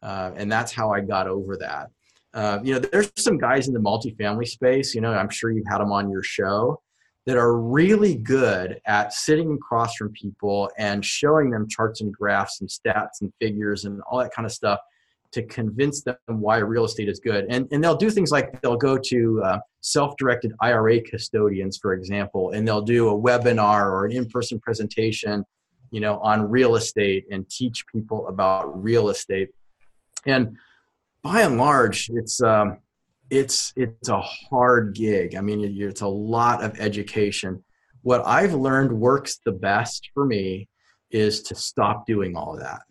Uh, 0.01 0.31
and 0.35 0.51
that's 0.51 0.71
how 0.71 0.91
I 0.91 1.01
got 1.01 1.27
over 1.27 1.55
that. 1.57 1.89
Uh, 2.33 2.59
you 2.63 2.73
know, 2.73 2.79
there's 2.79 3.11
some 3.15 3.37
guys 3.37 3.67
in 3.67 3.75
the 3.75 3.79
multifamily 3.79 4.47
space, 4.47 4.95
you 4.95 5.01
know, 5.01 5.13
I'm 5.13 5.29
sure 5.29 5.51
you've 5.51 5.67
had 5.67 5.79
them 5.79 5.91
on 5.91 6.09
your 6.09 6.23
show 6.23 6.81
that 7.25 7.37
are 7.37 7.57
really 7.57 8.15
good 8.15 8.79
at 8.85 9.13
sitting 9.13 9.53
across 9.53 9.95
from 9.95 10.11
people 10.13 10.71
and 10.77 11.05
showing 11.05 11.51
them 11.51 11.67
charts 11.67 12.01
and 12.01 12.13
graphs 12.13 12.61
and 12.61 12.69
stats 12.69 13.21
and 13.21 13.31
figures 13.39 13.85
and 13.85 14.01
all 14.09 14.19
that 14.19 14.33
kind 14.33 14.45
of 14.45 14.51
stuff 14.51 14.79
to 15.31 15.43
convince 15.43 16.01
them 16.01 16.15
why 16.27 16.57
real 16.57 16.85
estate 16.85 17.07
is 17.07 17.19
good. 17.19 17.45
And, 17.49 17.67
and 17.71 17.83
they'll 17.83 17.95
do 17.95 18.09
things 18.09 18.31
like 18.31 18.59
they'll 18.61 18.77
go 18.77 18.97
to 18.97 19.43
uh, 19.43 19.59
self 19.81 20.17
directed 20.17 20.53
IRA 20.59 21.01
custodians, 21.01 21.77
for 21.77 21.93
example, 21.93 22.51
and 22.51 22.67
they'll 22.67 22.81
do 22.81 23.09
a 23.09 23.13
webinar 23.13 23.85
or 23.85 24.05
an 24.05 24.11
in 24.11 24.27
person 24.27 24.59
presentation 24.59 25.45
you 25.91 25.99
know 25.99 26.19
on 26.19 26.49
real 26.49 26.75
estate 26.75 27.25
and 27.31 27.49
teach 27.49 27.85
people 27.87 28.27
about 28.27 28.81
real 28.81 29.09
estate 29.09 29.49
and 30.25 30.57
by 31.23 31.41
and 31.41 31.57
large 31.57 32.09
it's 32.13 32.41
um, 32.41 32.77
it's 33.29 33.73
it's 33.75 34.09
a 34.09 34.21
hard 34.21 34.95
gig. 34.95 35.35
I 35.35 35.41
mean, 35.41 35.63
it's 35.79 36.01
a 36.01 36.07
lot 36.07 36.63
of 36.63 36.79
education. 36.79 37.63
What 38.01 38.25
I've 38.25 38.53
learned 38.53 38.91
works 38.91 39.39
the 39.45 39.51
best 39.51 40.09
for 40.13 40.25
me 40.25 40.67
is 41.11 41.41
to 41.43 41.55
stop 41.55 42.05
doing 42.05 42.35
all 42.35 42.53
of 42.53 42.59
that. 42.61 42.81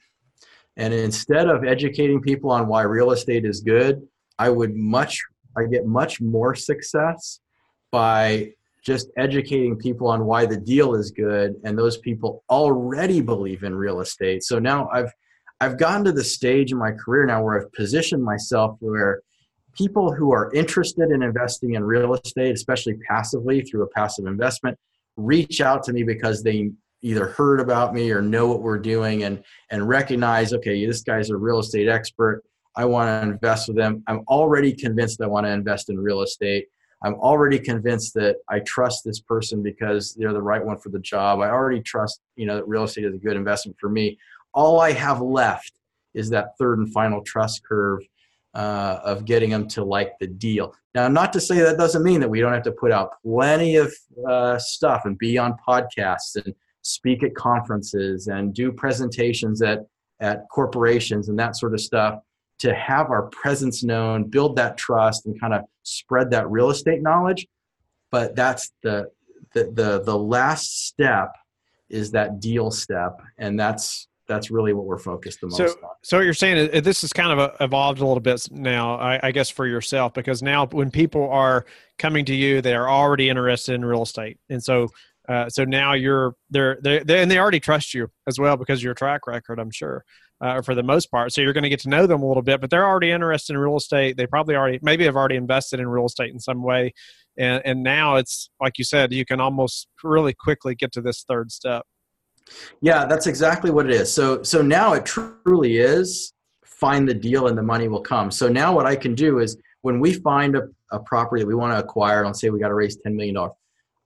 And 0.76 0.94
instead 0.94 1.48
of 1.48 1.64
educating 1.64 2.20
people 2.20 2.50
on 2.50 2.68
why 2.68 2.82
real 2.82 3.10
estate 3.10 3.44
is 3.44 3.60
good, 3.60 4.06
I 4.38 4.50
would 4.50 4.76
much 4.76 5.20
I 5.56 5.64
get 5.64 5.86
much 5.86 6.20
more 6.20 6.54
success 6.54 7.40
by 7.90 8.52
just 8.84 9.08
educating 9.16 9.76
people 9.76 10.06
on 10.06 10.24
why 10.24 10.46
the 10.46 10.56
deal 10.56 10.94
is 10.94 11.10
good 11.10 11.56
and 11.64 11.76
those 11.76 11.98
people 11.98 12.44
already 12.48 13.20
believe 13.20 13.64
in 13.64 13.74
real 13.74 14.00
estate. 14.00 14.44
So 14.44 14.58
now 14.58 14.88
I've 14.92 15.12
I've 15.60 15.78
gotten 15.78 16.04
to 16.04 16.12
the 16.12 16.22
stage 16.22 16.70
in 16.70 16.78
my 16.78 16.92
career 16.92 17.26
now 17.26 17.42
where 17.42 17.60
I've 17.60 17.72
positioned 17.72 18.22
myself 18.22 18.76
where 18.78 19.22
people 19.78 20.12
who 20.12 20.32
are 20.32 20.52
interested 20.52 21.10
in 21.10 21.22
investing 21.22 21.74
in 21.74 21.84
real 21.84 22.14
estate, 22.14 22.52
especially 22.52 22.94
passively 23.08 23.62
through 23.62 23.84
a 23.84 23.88
passive 23.88 24.26
investment, 24.26 24.76
reach 25.16 25.60
out 25.60 25.84
to 25.84 25.92
me 25.92 26.02
because 26.02 26.42
they 26.42 26.70
either 27.00 27.28
heard 27.28 27.60
about 27.60 27.94
me 27.94 28.10
or 28.10 28.20
know 28.20 28.48
what 28.48 28.60
we're 28.60 28.78
doing 28.78 29.22
and 29.22 29.42
and 29.70 29.88
recognize 29.88 30.52
okay 30.52 30.84
this 30.84 31.02
guy's 31.02 31.30
a 31.30 31.36
real 31.36 31.60
estate 31.60 31.88
expert. 31.88 32.42
I 32.76 32.84
want 32.84 33.08
to 33.08 33.30
invest 33.30 33.68
with 33.68 33.76
them. 33.76 34.02
I'm 34.06 34.24
already 34.28 34.72
convinced 34.72 35.20
i 35.20 35.26
want 35.26 35.46
to 35.46 35.50
invest 35.50 35.90
in 35.90 35.98
real 35.98 36.22
estate. 36.22 36.66
I'm 37.02 37.14
already 37.14 37.60
convinced 37.60 38.14
that 38.14 38.36
i 38.48 38.58
trust 38.60 39.04
this 39.04 39.20
person 39.20 39.62
because 39.62 40.14
they're 40.14 40.32
the 40.32 40.42
right 40.42 40.64
one 40.64 40.78
for 40.78 40.88
the 40.88 40.98
job. 40.98 41.40
I 41.40 41.50
already 41.50 41.80
trust 41.80 42.20
you 42.34 42.46
know 42.46 42.56
that 42.56 42.66
real 42.66 42.82
estate 42.82 43.04
is 43.04 43.14
a 43.14 43.18
good 43.18 43.36
investment 43.36 43.78
for 43.80 43.88
me. 43.88 44.18
All 44.52 44.80
i 44.80 44.90
have 44.92 45.20
left 45.20 45.74
is 46.14 46.30
that 46.30 46.58
third 46.58 46.78
and 46.78 46.92
final 46.92 47.22
trust 47.22 47.62
curve 47.64 48.00
uh, 48.54 49.00
of 49.04 49.24
getting 49.24 49.50
them 49.50 49.68
to 49.68 49.84
like 49.84 50.12
the 50.20 50.26
deal. 50.26 50.74
Now, 50.94 51.08
not 51.08 51.32
to 51.34 51.40
say 51.40 51.60
that 51.60 51.78
doesn't 51.78 52.02
mean 52.02 52.20
that 52.20 52.28
we 52.30 52.40
don't 52.40 52.52
have 52.52 52.62
to 52.64 52.72
put 52.72 52.92
out 52.92 53.12
plenty 53.22 53.76
of 53.76 53.92
uh, 54.28 54.58
stuff 54.58 55.02
and 55.04 55.16
be 55.18 55.38
on 55.38 55.56
podcasts 55.66 56.36
and 56.36 56.54
speak 56.82 57.22
at 57.22 57.34
conferences 57.34 58.28
and 58.28 58.54
do 58.54 58.72
presentations 58.72 59.62
at, 59.62 59.86
at 60.20 60.48
corporations 60.50 61.28
and 61.28 61.38
that 61.38 61.56
sort 61.56 61.74
of 61.74 61.80
stuff 61.80 62.20
to 62.58 62.74
have 62.74 63.10
our 63.10 63.28
presence 63.28 63.84
known, 63.84 64.24
build 64.24 64.56
that 64.56 64.76
trust, 64.76 65.26
and 65.26 65.40
kind 65.40 65.54
of 65.54 65.62
spread 65.84 66.30
that 66.30 66.50
real 66.50 66.70
estate 66.70 67.02
knowledge. 67.02 67.46
But 68.10 68.34
that's 68.34 68.72
the 68.82 69.10
the 69.54 69.64
the, 69.72 70.02
the 70.02 70.18
last 70.18 70.86
step 70.86 71.32
is 71.88 72.10
that 72.12 72.40
deal 72.40 72.70
step, 72.70 73.20
and 73.38 73.58
that's 73.58 74.07
that's 74.28 74.50
really 74.50 74.72
what 74.72 74.84
we're 74.84 74.98
focused 74.98 75.40
the 75.40 75.46
most 75.46 75.56
so, 75.56 75.64
on. 75.64 75.90
So 76.02 76.20
you're 76.20 76.34
saying 76.34 76.82
this 76.82 77.00
has 77.00 77.12
kind 77.12 77.32
of 77.32 77.38
uh, 77.38 77.52
evolved 77.60 78.00
a 78.00 78.06
little 78.06 78.20
bit 78.20 78.46
now, 78.52 78.96
I, 78.96 79.18
I, 79.22 79.32
guess, 79.32 79.48
for 79.48 79.66
yourself, 79.66 80.14
because 80.14 80.42
now 80.42 80.66
when 80.66 80.90
people 80.90 81.28
are 81.30 81.64
coming 81.98 82.24
to 82.26 82.34
you, 82.34 82.60
they 82.60 82.74
are 82.74 82.88
already 82.88 83.28
interested 83.28 83.74
in 83.74 83.84
real 83.84 84.02
estate, 84.02 84.38
and 84.48 84.62
so 84.62 84.88
uh, 85.28 85.48
so 85.48 85.64
now 85.64 85.92
you're 85.92 86.34
they're, 86.50 86.78
they're, 86.80 87.04
they 87.04 87.20
and 87.20 87.30
they 87.30 87.38
already 87.38 87.60
trust 87.60 87.92
you 87.92 88.08
as 88.26 88.38
well 88.38 88.56
because 88.56 88.80
of 88.80 88.84
your 88.84 88.94
track 88.94 89.26
record, 89.26 89.58
I'm 89.58 89.70
sure. 89.70 90.04
Uh, 90.40 90.62
for 90.62 90.76
the 90.76 90.84
most 90.84 91.10
part, 91.10 91.32
so 91.32 91.40
you're 91.40 91.52
going 91.52 91.64
to 91.64 91.68
get 91.68 91.80
to 91.80 91.88
know 91.88 92.06
them 92.06 92.22
a 92.22 92.26
little 92.26 92.44
bit, 92.44 92.60
but 92.60 92.70
they're 92.70 92.86
already 92.86 93.10
interested 93.10 93.54
in 93.54 93.58
real 93.58 93.76
estate. 93.76 94.16
They 94.16 94.24
probably 94.24 94.54
already, 94.54 94.78
maybe 94.82 95.04
have 95.04 95.16
already 95.16 95.34
invested 95.34 95.80
in 95.80 95.88
real 95.88 96.06
estate 96.06 96.32
in 96.32 96.38
some 96.38 96.62
way, 96.62 96.94
and 97.36 97.60
and 97.64 97.82
now 97.82 98.14
it's 98.16 98.48
like 98.60 98.78
you 98.78 98.84
said, 98.84 99.12
you 99.12 99.24
can 99.24 99.40
almost 99.40 99.88
really 100.04 100.32
quickly 100.32 100.76
get 100.76 100.92
to 100.92 101.00
this 101.00 101.24
third 101.28 101.50
step. 101.50 101.84
Yeah, 102.80 103.06
that's 103.06 103.26
exactly 103.26 103.70
what 103.70 103.86
it 103.86 103.92
is. 103.92 104.12
So 104.12 104.42
so 104.42 104.62
now 104.62 104.92
it 104.94 105.04
truly 105.04 105.78
is 105.78 106.32
find 106.64 107.08
the 107.08 107.14
deal 107.14 107.48
and 107.48 107.58
the 107.58 107.62
money 107.62 107.88
will 107.88 108.00
come. 108.00 108.30
So 108.30 108.48
now 108.48 108.74
what 108.74 108.86
I 108.86 108.94
can 108.94 109.14
do 109.14 109.40
is 109.40 109.56
when 109.82 109.98
we 109.98 110.12
find 110.12 110.56
a, 110.56 110.62
a 110.92 111.00
property 111.00 111.42
that 111.42 111.46
we 111.46 111.54
want 111.54 111.72
to 111.72 111.78
acquire, 111.78 112.24
let's 112.24 112.40
say 112.40 112.50
we 112.50 112.60
got 112.60 112.68
to 112.68 112.74
raise 112.74 112.96
$10 112.98 113.14
million, 113.14 113.36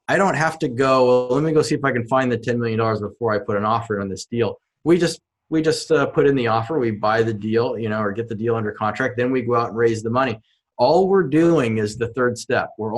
I 0.09 0.17
don't 0.17 0.35
have 0.35 0.59
to 0.61 0.69
go, 0.69 1.07
well, 1.07 1.37
let 1.37 1.45
me 1.45 1.53
go 1.53 1.63
see 1.63 1.75
if 1.75 1.85
I 1.85 1.93
can 1.93 2.07
find 2.09 2.33
the 2.33 2.39
$10 2.39 2.59
million 2.59 2.79
before 3.01 3.33
I 3.33 3.39
put 3.39 3.57
an 3.57 3.65
offer 3.65 4.01
on 4.01 4.09
this 4.09 4.25
deal. 4.25 4.59
We 4.85 4.99
just 4.99 5.21
we 5.51 5.61
just 5.61 5.93
uh, 5.93 6.07
put 6.07 6.27
in 6.27 6.35
the 6.35 6.47
offer, 6.47 6.79
we 6.79 6.93
buy 6.93 7.23
the 7.23 7.35
deal, 7.35 7.79
you 7.79 7.91
know, 7.91 8.01
or 8.01 8.11
get 8.13 8.27
the 8.27 8.35
deal 8.35 8.55
under 8.55 8.73
contract, 8.73 9.19
then 9.19 9.31
we 9.31 9.43
go 9.43 9.55
out 9.55 9.69
and 9.69 9.77
raise 9.77 10.03
the 10.03 10.09
money. 10.09 10.41
All 10.79 11.09
we're 11.09 11.25
doing 11.29 11.77
is 11.77 11.99
the 11.99 12.09
third 12.09 12.39
step. 12.39 12.71
We're 12.79 12.95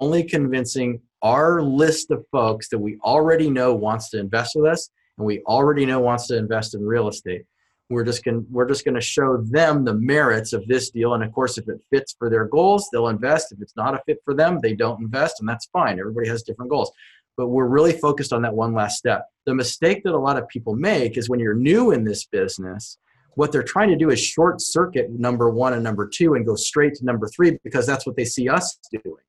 only 0.00 0.22
convincing 0.22 1.00
our 1.24 1.62
list 1.62 2.10
of 2.10 2.22
folks 2.30 2.68
that 2.68 2.78
we 2.78 2.98
already 3.02 3.48
know 3.48 3.74
wants 3.74 4.10
to 4.10 4.20
invest 4.20 4.52
with 4.54 4.70
us 4.70 4.90
and 5.16 5.26
we 5.26 5.40
already 5.42 5.86
know 5.86 5.98
wants 5.98 6.26
to 6.26 6.36
invest 6.36 6.74
in 6.74 6.86
real 6.86 7.08
estate. 7.08 7.44
We're 7.88 8.04
just 8.04 8.24
going 8.24 8.46
we're 8.50 8.68
just 8.68 8.84
going 8.84 8.94
to 8.94 9.00
show 9.00 9.38
them 9.38 9.84
the 9.84 9.94
merits 9.94 10.52
of 10.52 10.66
this 10.66 10.90
deal, 10.90 11.14
and 11.14 11.22
of 11.22 11.32
course, 11.32 11.58
if 11.58 11.68
it 11.68 11.80
fits 11.90 12.14
for 12.18 12.30
their 12.30 12.46
goals, 12.46 12.88
they'll 12.90 13.08
invest. 13.08 13.52
If 13.52 13.60
it's 13.60 13.76
not 13.76 13.94
a 13.94 14.00
fit 14.06 14.18
for 14.24 14.34
them, 14.34 14.58
they 14.62 14.74
don't 14.74 15.02
invest, 15.02 15.40
and 15.40 15.48
that's 15.48 15.66
fine. 15.66 16.00
Everybody 16.00 16.28
has 16.28 16.42
different 16.42 16.70
goals, 16.70 16.90
but 17.36 17.48
we're 17.48 17.66
really 17.66 17.92
focused 17.92 18.32
on 18.32 18.40
that 18.42 18.54
one 18.54 18.72
last 18.72 18.96
step. 18.96 19.26
The 19.44 19.54
mistake 19.54 20.02
that 20.04 20.14
a 20.14 20.18
lot 20.18 20.38
of 20.38 20.48
people 20.48 20.74
make 20.74 21.18
is 21.18 21.28
when 21.28 21.40
you're 21.40 21.54
new 21.54 21.90
in 21.90 22.04
this 22.04 22.24
business, 22.24 22.96
what 23.34 23.52
they're 23.52 23.62
trying 23.62 23.90
to 23.90 23.96
do 23.96 24.10
is 24.10 24.20
short 24.20 24.62
circuit 24.62 25.10
number 25.10 25.50
one 25.50 25.74
and 25.74 25.84
number 25.84 26.08
two 26.08 26.34
and 26.34 26.46
go 26.46 26.56
straight 26.56 26.94
to 26.94 27.04
number 27.04 27.28
three 27.28 27.58
because 27.64 27.86
that's 27.86 28.06
what 28.06 28.16
they 28.16 28.24
see 28.24 28.48
us 28.48 28.78
doing 28.90 29.22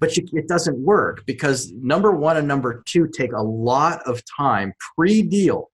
but 0.00 0.16
you, 0.16 0.26
it 0.32 0.48
doesn't 0.48 0.78
work 0.78 1.24
because 1.26 1.70
number 1.72 2.10
one 2.10 2.36
and 2.38 2.48
number 2.48 2.82
two 2.86 3.06
take 3.06 3.32
a 3.32 3.42
lot 3.42 4.02
of 4.06 4.22
time 4.24 4.72
pre-deal 4.96 5.70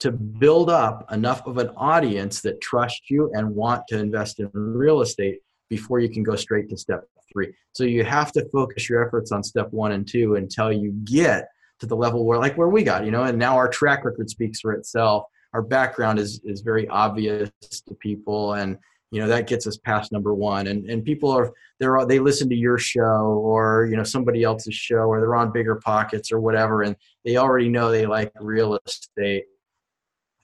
to 0.00 0.10
build 0.10 0.68
up 0.68 1.10
enough 1.12 1.46
of 1.46 1.58
an 1.58 1.68
audience 1.76 2.40
that 2.40 2.60
trust 2.60 3.08
you 3.08 3.30
and 3.34 3.54
want 3.54 3.86
to 3.88 3.98
invest 3.98 4.40
in 4.40 4.50
real 4.52 5.02
estate 5.02 5.40
before 5.68 6.00
you 6.00 6.08
can 6.08 6.22
go 6.22 6.34
straight 6.34 6.68
to 6.68 6.76
step 6.76 7.04
three. 7.32 7.52
So 7.72 7.84
you 7.84 8.02
have 8.04 8.32
to 8.32 8.48
focus 8.50 8.88
your 8.88 9.06
efforts 9.06 9.30
on 9.30 9.44
step 9.44 9.68
one 9.70 9.92
and 9.92 10.08
two 10.08 10.34
until 10.34 10.72
you 10.72 10.92
get 11.04 11.48
to 11.78 11.86
the 11.86 11.96
level 11.96 12.26
where 12.26 12.38
like 12.38 12.58
where 12.58 12.68
we 12.68 12.82
got 12.82 13.04
you 13.06 13.10
know 13.10 13.22
and 13.22 13.38
now 13.38 13.56
our 13.56 13.68
track 13.68 14.04
record 14.04 14.28
speaks 14.28 14.60
for 14.60 14.72
itself. 14.72 15.24
Our 15.54 15.62
background 15.62 16.18
is 16.18 16.40
is 16.44 16.60
very 16.60 16.88
obvious 16.88 17.50
to 17.62 17.94
people 17.94 18.54
and 18.54 18.78
you 19.10 19.20
know 19.20 19.26
that 19.28 19.46
gets 19.46 19.66
us 19.66 19.76
past 19.76 20.12
number 20.12 20.34
one. 20.34 20.68
And 20.68 20.88
and 20.88 21.04
people 21.04 21.30
are 21.30 21.52
they're 21.78 22.04
they 22.06 22.18
listen 22.18 22.48
to 22.48 22.54
your 22.54 22.78
show 22.78 23.40
or 23.42 23.88
you 23.90 23.96
know 23.96 24.04
somebody 24.04 24.44
else's 24.44 24.74
show 24.74 25.02
or 25.02 25.20
they're 25.20 25.34
on 25.34 25.52
BiggerPockets 25.52 26.32
or 26.32 26.40
whatever 26.40 26.82
and 26.82 26.96
they 27.24 27.36
already 27.36 27.68
know 27.68 27.90
they 27.90 28.06
like 28.06 28.32
real 28.40 28.78
estate. 28.86 29.44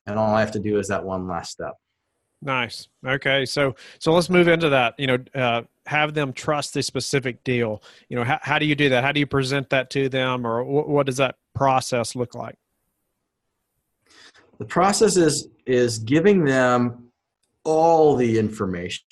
And 0.07 0.19
all 0.19 0.35
i 0.35 0.41
have 0.41 0.53
to 0.53 0.61
do 0.61 0.79
is 0.79 0.89
that 0.89 1.05
one 1.05 1.27
last 1.29 1.53
step. 1.53 1.75
Nice. 2.43 2.89
Okay. 3.07 3.45
So 3.47 3.77
so 3.99 4.13
let's 4.13 4.29
move 4.29 4.49
into 4.49 4.69
that. 4.71 4.95
You 4.99 5.07
know 5.07 5.19
uh, 5.35 5.63
have 5.87 6.15
them 6.15 6.33
trust 6.33 6.75
the 6.75 6.83
specific 6.83 7.45
deal. 7.45 7.83
You 8.09 8.17
know 8.17 8.25
how, 8.25 8.39
how 8.43 8.59
do 8.59 8.67
you 8.67 8.75
do 8.75 8.89
that? 8.89 9.05
How 9.05 9.13
do 9.13 9.21
you 9.21 9.27
present 9.27 9.71
that 9.71 9.91
to 9.91 10.09
them 10.09 10.47
or 10.47 10.65
what, 10.65 10.89
what 10.89 11.07
does 11.07 11.19
that 11.19 11.37
process 11.55 12.17
look 12.17 12.35
like? 12.35 12.57
The 14.59 14.65
process 14.65 15.17
is 15.17 15.49
is 15.67 15.99
giving 16.01 16.45
them 16.45 17.06
all 17.67 18.15
the 18.17 18.39
information. 18.39 19.05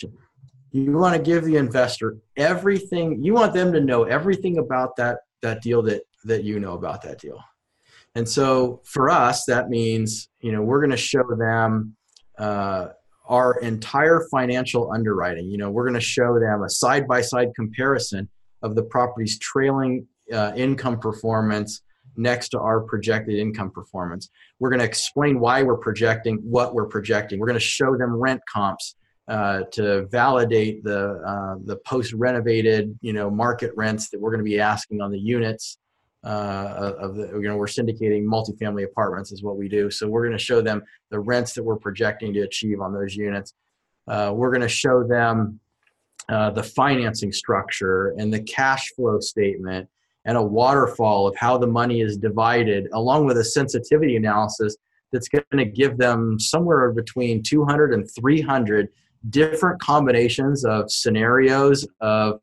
You 0.70 0.92
want 0.92 1.14
to 1.16 1.22
give 1.22 1.44
the 1.44 1.56
investor 1.56 2.16
everything. 2.36 3.22
You 3.22 3.34
want 3.34 3.52
them 3.52 3.72
to 3.72 3.80
know 3.80 4.04
everything 4.04 4.58
about 4.58 4.96
that 4.96 5.18
that 5.42 5.60
deal 5.60 5.82
that 5.82 6.02
that 6.24 6.44
you 6.44 6.58
know 6.58 6.72
about 6.72 7.02
that 7.02 7.20
deal. 7.20 7.38
And 8.14 8.28
so 8.28 8.80
for 8.84 9.10
us, 9.10 9.44
that 9.46 9.68
means 9.68 10.28
you 10.40 10.52
know 10.52 10.62
we're 10.62 10.80
going 10.80 10.90
to 10.90 10.96
show 10.96 11.24
them 11.36 11.96
uh, 12.38 12.88
our 13.26 13.58
entire 13.60 14.26
financial 14.30 14.92
underwriting. 14.92 15.50
You 15.50 15.58
know, 15.58 15.70
we're 15.70 15.84
going 15.84 15.94
to 15.94 16.00
show 16.00 16.38
them 16.38 16.62
a 16.62 16.70
side 16.70 17.06
by 17.06 17.20
side 17.20 17.48
comparison 17.54 18.28
of 18.62 18.74
the 18.74 18.84
property's 18.84 19.38
trailing 19.38 20.06
uh, 20.32 20.52
income 20.56 20.98
performance 20.98 21.82
next 22.16 22.50
to 22.50 22.60
our 22.60 22.80
projected 22.80 23.36
income 23.38 23.70
performance. 23.70 24.30
We're 24.58 24.70
going 24.70 24.80
to 24.80 24.86
explain 24.86 25.40
why 25.40 25.62
we're 25.62 25.76
projecting 25.76 26.36
what 26.38 26.74
we're 26.74 26.86
projecting. 26.86 27.38
We're 27.38 27.46
going 27.46 27.58
to 27.58 27.64
show 27.64 27.96
them 27.96 28.14
rent 28.14 28.40
comps 28.52 28.96
uh, 29.28 29.62
to 29.72 30.06
validate 30.06 30.84
the 30.84 31.22
uh, 31.26 31.56
the 31.64 31.76
post 31.76 32.12
renovated 32.12 32.96
you 33.00 33.12
know 33.12 33.30
market 33.30 33.72
rents 33.76 34.10
that 34.10 34.20
we're 34.20 34.30
going 34.30 34.44
to 34.44 34.44
be 34.44 34.60
asking 34.60 35.00
on 35.00 35.10
the 35.10 35.20
units. 35.20 35.78
Uh, 36.24 36.94
of 36.98 37.16
the, 37.16 37.28
you 37.34 37.42
know, 37.42 37.54
we're 37.54 37.66
syndicating 37.66 38.24
multifamily 38.24 38.82
apartments 38.82 39.30
is 39.30 39.42
what 39.42 39.58
we 39.58 39.68
do. 39.68 39.90
So 39.90 40.08
we're 40.08 40.22
going 40.22 40.32
to 40.32 40.42
show 40.42 40.62
them 40.62 40.82
the 41.10 41.20
rents 41.20 41.52
that 41.52 41.62
we're 41.62 41.76
projecting 41.76 42.32
to 42.32 42.40
achieve 42.40 42.80
on 42.80 42.94
those 42.94 43.14
units. 43.14 43.52
Uh, 44.08 44.32
we're 44.34 44.48
going 44.48 44.62
to 44.62 44.68
show 44.68 45.04
them 45.04 45.60
uh, 46.30 46.50
the 46.50 46.62
financing 46.62 47.32
structure 47.32 48.14
and 48.16 48.32
the 48.32 48.42
cash 48.42 48.90
flow 48.94 49.20
statement 49.20 49.86
and 50.24 50.36
a 50.36 50.42
waterfall 50.42 51.26
of 51.26 51.36
how 51.36 51.58
the 51.58 51.66
money 51.66 52.00
is 52.00 52.16
divided, 52.16 52.88
along 52.92 53.26
with 53.26 53.36
a 53.38 53.44
sensitivity 53.44 54.16
analysis 54.16 54.76
that's 55.12 55.28
going 55.28 55.44
to 55.56 55.64
give 55.64 55.96
them 55.96 56.38
somewhere 56.40 56.90
between 56.92 57.42
200 57.42 57.94
and 57.94 58.10
300 58.10 58.88
different 59.30 59.80
combinations 59.80 60.64
of 60.64 60.90
scenarios 60.90 61.86
of 62.00 62.40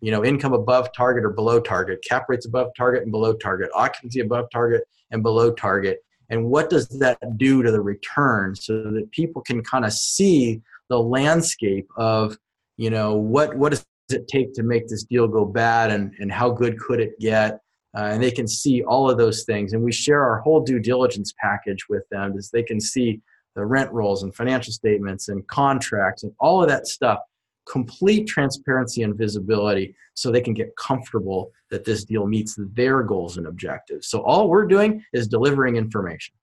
you 0.00 0.10
know 0.10 0.24
income 0.24 0.52
above 0.52 0.92
target 0.92 1.24
or 1.24 1.30
below 1.30 1.60
target 1.60 2.02
cap 2.08 2.26
rates 2.28 2.44
above 2.44 2.68
target 2.76 3.04
and 3.04 3.12
below 3.12 3.32
target 3.34 3.70
occupancy 3.72 4.20
above 4.20 4.46
target 4.50 4.82
and 5.12 5.22
below 5.22 5.52
target 5.52 6.04
and 6.30 6.44
what 6.44 6.68
does 6.68 6.88
that 6.88 7.18
do 7.36 7.62
to 7.62 7.70
the 7.70 7.80
return 7.80 8.54
so 8.56 8.82
that 8.90 9.08
people 9.12 9.42
can 9.42 9.62
kind 9.62 9.84
of 9.84 9.92
see 9.92 10.60
the 10.88 10.98
landscape 10.98 11.86
of 11.96 12.36
you 12.76 12.90
know 12.90 13.14
what 13.14 13.54
what 13.56 13.72
is 13.72 13.86
it 14.10 14.28
take 14.28 14.52
to 14.54 14.62
make 14.62 14.88
this 14.88 15.04
deal 15.04 15.26
go 15.26 15.44
bad 15.44 15.90
and, 15.90 16.12
and 16.18 16.30
how 16.30 16.50
good 16.50 16.78
could 16.78 17.00
it 17.00 17.18
get? 17.20 17.60
Uh, 17.96 18.10
and 18.12 18.22
they 18.22 18.30
can 18.30 18.48
see 18.48 18.82
all 18.82 19.08
of 19.08 19.16
those 19.16 19.44
things. 19.44 19.72
And 19.72 19.82
we 19.82 19.92
share 19.92 20.22
our 20.22 20.40
whole 20.40 20.60
due 20.60 20.80
diligence 20.80 21.32
package 21.40 21.88
with 21.88 22.02
them 22.10 22.34
as 22.36 22.50
they 22.50 22.62
can 22.62 22.80
see 22.80 23.20
the 23.54 23.64
rent 23.64 23.90
rolls 23.92 24.24
and 24.24 24.34
financial 24.34 24.72
statements 24.72 25.28
and 25.28 25.46
contracts 25.46 26.24
and 26.24 26.32
all 26.40 26.62
of 26.62 26.68
that 26.68 26.86
stuff. 26.86 27.20
Complete 27.68 28.26
transparency 28.26 29.02
and 29.02 29.16
visibility 29.16 29.94
so 30.14 30.30
they 30.30 30.40
can 30.40 30.54
get 30.54 30.76
comfortable 30.76 31.52
that 31.70 31.84
this 31.84 32.04
deal 32.04 32.26
meets 32.26 32.58
their 32.74 33.02
goals 33.02 33.36
and 33.36 33.46
objectives. 33.46 34.08
So 34.08 34.22
all 34.22 34.48
we're 34.48 34.66
doing 34.66 35.02
is 35.12 35.28
delivering 35.28 35.76
information. 35.76 36.34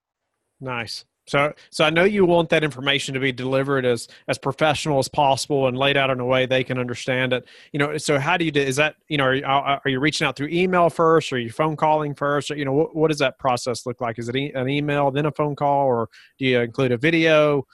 Nice 0.62 1.05
so, 1.32 1.53
so 1.69 1.86
I 1.86 1.89
know 1.89 2.03
you 2.03 2.25
want 2.25 2.49
that 2.49 2.61
information 2.61 3.13
to 3.13 3.21
be 3.21 3.32
delivered 3.32 3.86
as 3.86 4.09
as 4.27 4.38
professional 4.38 4.99
as 4.99 5.07
possible 5.07 5.67
and 5.67 5.77
laid 5.77 5.95
out 5.95 6.09
in 6.09 6.19
a 6.19 6.25
way 6.25 6.45
they 6.45 6.61
can 6.61 6.77
understand 6.77 7.32
it. 7.32 7.47
You 7.71 7.79
know, 7.79 7.97
so 7.97 8.19
how 8.19 8.36
do 8.36 8.43
you 8.43 8.51
do? 8.51 8.59
Is 8.59 8.75
that 8.75 8.95
you 9.07 9.17
know, 9.17 9.23
are 9.23 9.36
you, 9.36 9.45
are 9.45 9.82
you 9.86 10.01
reaching 10.01 10.27
out 10.27 10.36
through 10.36 10.49
email 10.49 10.89
first, 10.89 11.32
or 11.32 11.38
are 11.38 11.39
you 11.39 11.49
phone 11.49 11.77
calling 11.77 12.13
first? 12.13 12.51
Or, 12.51 12.57
you 12.57 12.65
know, 12.65 12.73
what, 12.73 12.93
what 12.93 13.07
does 13.07 13.19
that 13.19 13.39
process 13.39 13.86
look 13.86 14.01
like? 14.01 14.19
Is 14.19 14.27
it 14.27 14.36
an 14.36 14.67
email 14.67 15.09
then 15.09 15.25
a 15.25 15.32
phone 15.32 15.55
call, 15.55 15.86
or 15.86 16.09
do 16.38 16.43
you 16.43 16.59
include 16.59 16.91
a 16.91 16.97
video? 16.97 17.65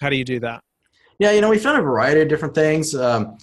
How 0.00 0.08
do 0.08 0.16
you 0.16 0.24
do 0.24 0.40
that? 0.40 0.62
Yeah, 1.18 1.32
you 1.32 1.42
know, 1.42 1.50
we've 1.50 1.62
done 1.62 1.76
a 1.76 1.82
variety 1.82 2.22
of 2.22 2.28
different 2.28 2.54
things. 2.54 2.94
Um, 2.94 3.36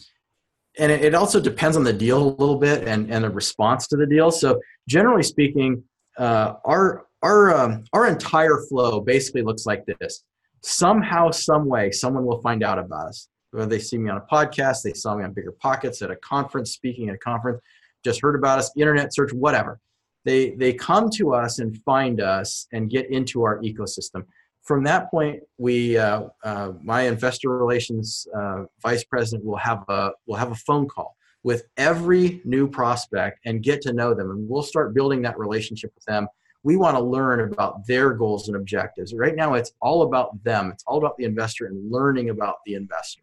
and 0.79 0.91
it, 0.91 1.05
it 1.05 1.13
also 1.13 1.39
depends 1.39 1.77
on 1.77 1.83
the 1.83 1.93
deal 1.93 2.17
a 2.17 2.29
little 2.41 2.57
bit 2.57 2.87
and, 2.87 3.11
and 3.11 3.23
the 3.23 3.29
response 3.29 3.85
to 3.89 3.95
the 3.95 4.07
deal. 4.07 4.31
So 4.31 4.59
generally 4.87 5.21
speaking, 5.21 5.83
uh, 6.17 6.53
our 6.65 7.05
our 7.21 7.55
um, 7.55 7.83
our 7.93 8.07
entire 8.07 8.57
flow 8.69 9.01
basically 9.01 9.41
looks 9.41 9.65
like 9.65 9.85
this. 9.99 10.23
Somehow 10.63 11.31
some 11.31 11.65
way 11.65 11.91
someone 11.91 12.25
will 12.25 12.41
find 12.41 12.63
out 12.63 12.79
about 12.79 13.07
us. 13.07 13.27
Whether 13.51 13.67
they 13.67 13.79
see 13.79 13.97
me 13.97 14.09
on 14.09 14.17
a 14.17 14.33
podcast 14.33 14.83
they 14.83 14.93
saw 14.93 15.15
me 15.15 15.23
on 15.23 15.33
BiggerPockets 15.33 16.01
at 16.01 16.11
a 16.11 16.15
conference 16.17 16.71
speaking 16.71 17.09
at 17.09 17.15
a 17.15 17.19
conference 17.19 17.61
just 18.03 18.21
heard 18.21 18.35
about 18.35 18.59
us 18.59 18.71
internet 18.77 19.13
search 19.13 19.33
whatever. 19.33 19.79
They 20.25 20.51
they 20.51 20.73
come 20.73 21.09
to 21.11 21.33
us 21.33 21.59
and 21.59 21.77
find 21.83 22.21
us 22.21 22.67
and 22.71 22.89
get 22.89 23.09
into 23.11 23.43
our 23.43 23.59
ecosystem. 23.61 24.23
From 24.63 24.83
that 24.83 25.09
point 25.11 25.41
we 25.57 25.97
uh, 25.97 26.23
uh, 26.43 26.73
my 26.83 27.03
investor 27.03 27.49
relations 27.49 28.27
uh, 28.35 28.63
vice 28.81 29.03
president 29.03 29.45
will 29.45 29.57
have 29.57 29.83
a 29.89 30.11
will 30.25 30.37
have 30.37 30.51
a 30.51 30.55
phone 30.55 30.87
call 30.87 31.15
with 31.43 31.63
every 31.77 32.39
new 32.45 32.67
prospect 32.67 33.39
and 33.45 33.63
get 33.63 33.81
to 33.81 33.93
know 33.93 34.13
them. 34.13 34.29
And 34.29 34.47
we'll 34.47 34.61
start 34.61 34.93
building 34.93 35.23
that 35.23 35.39
relationship 35.39 35.91
with 35.95 36.05
them 36.05 36.27
we 36.63 36.75
want 36.75 36.95
to 36.95 37.03
learn 37.03 37.51
about 37.51 37.85
their 37.87 38.13
goals 38.13 38.47
and 38.47 38.55
objectives. 38.55 39.13
Right 39.13 39.35
now, 39.35 39.55
it's 39.55 39.73
all 39.81 40.03
about 40.03 40.43
them, 40.43 40.71
it's 40.71 40.83
all 40.85 40.97
about 40.97 41.17
the 41.17 41.25
investor 41.25 41.65
and 41.65 41.91
learning 41.91 42.29
about 42.29 42.57
the 42.65 42.75
investor. 42.75 43.21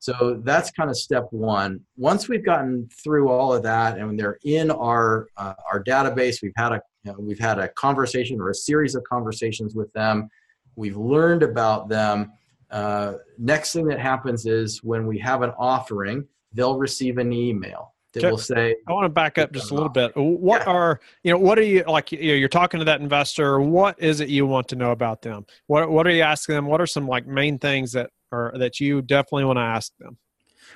So 0.00 0.40
that's 0.44 0.70
kind 0.70 0.90
of 0.90 0.96
step 0.96 1.26
one. 1.30 1.80
Once 1.96 2.28
we've 2.28 2.44
gotten 2.44 2.88
through 3.02 3.30
all 3.30 3.52
of 3.52 3.64
that 3.64 3.98
and 3.98 4.18
they're 4.18 4.38
in 4.44 4.70
our 4.70 5.28
uh, 5.36 5.54
our 5.70 5.82
database, 5.82 6.40
we've 6.40 6.52
had 6.56 6.72
a 6.72 6.80
you 7.04 7.12
know, 7.12 7.18
we've 7.18 7.38
had 7.38 7.58
a 7.58 7.68
conversation 7.68 8.40
or 8.40 8.50
a 8.50 8.54
series 8.54 8.94
of 8.94 9.02
conversations 9.04 9.74
with 9.74 9.92
them. 9.92 10.28
We've 10.76 10.96
learned 10.96 11.42
about 11.42 11.88
them. 11.88 12.32
Uh, 12.70 13.14
next 13.38 13.72
thing 13.72 13.86
that 13.86 13.98
happens 13.98 14.46
is 14.46 14.84
when 14.84 15.06
we 15.06 15.18
have 15.18 15.42
an 15.42 15.52
offering, 15.58 16.26
they'll 16.52 16.78
receive 16.78 17.18
an 17.18 17.32
email 17.32 17.94
that 18.20 18.30
will 18.30 18.38
say 18.38 18.74
i 18.86 18.92
want 18.92 19.04
to 19.04 19.08
back 19.08 19.38
up 19.38 19.52
just 19.52 19.70
a 19.70 19.74
little 19.74 19.88
bit. 19.88 20.12
What 20.16 20.62
yeah. 20.62 20.72
are 20.72 21.00
you 21.22 21.32
know 21.32 21.38
what 21.38 21.58
are 21.58 21.62
you 21.62 21.84
like 21.86 22.12
you 22.12 22.28
know, 22.28 22.34
you're 22.34 22.48
talking 22.48 22.78
to 22.78 22.84
that 22.84 23.00
investor 23.00 23.60
what 23.60 24.00
is 24.00 24.20
it 24.20 24.28
you 24.28 24.46
want 24.46 24.68
to 24.68 24.76
know 24.76 24.90
about 24.90 25.22
them? 25.22 25.46
What 25.66 25.90
what 25.90 26.06
are 26.06 26.10
you 26.10 26.22
asking 26.22 26.54
them? 26.54 26.66
What 26.66 26.80
are 26.80 26.86
some 26.86 27.06
like 27.06 27.26
main 27.26 27.58
things 27.58 27.92
that 27.92 28.10
are 28.32 28.52
that 28.58 28.80
you 28.80 29.02
definitely 29.02 29.44
want 29.44 29.58
to 29.58 29.62
ask 29.62 29.92
them? 29.98 30.18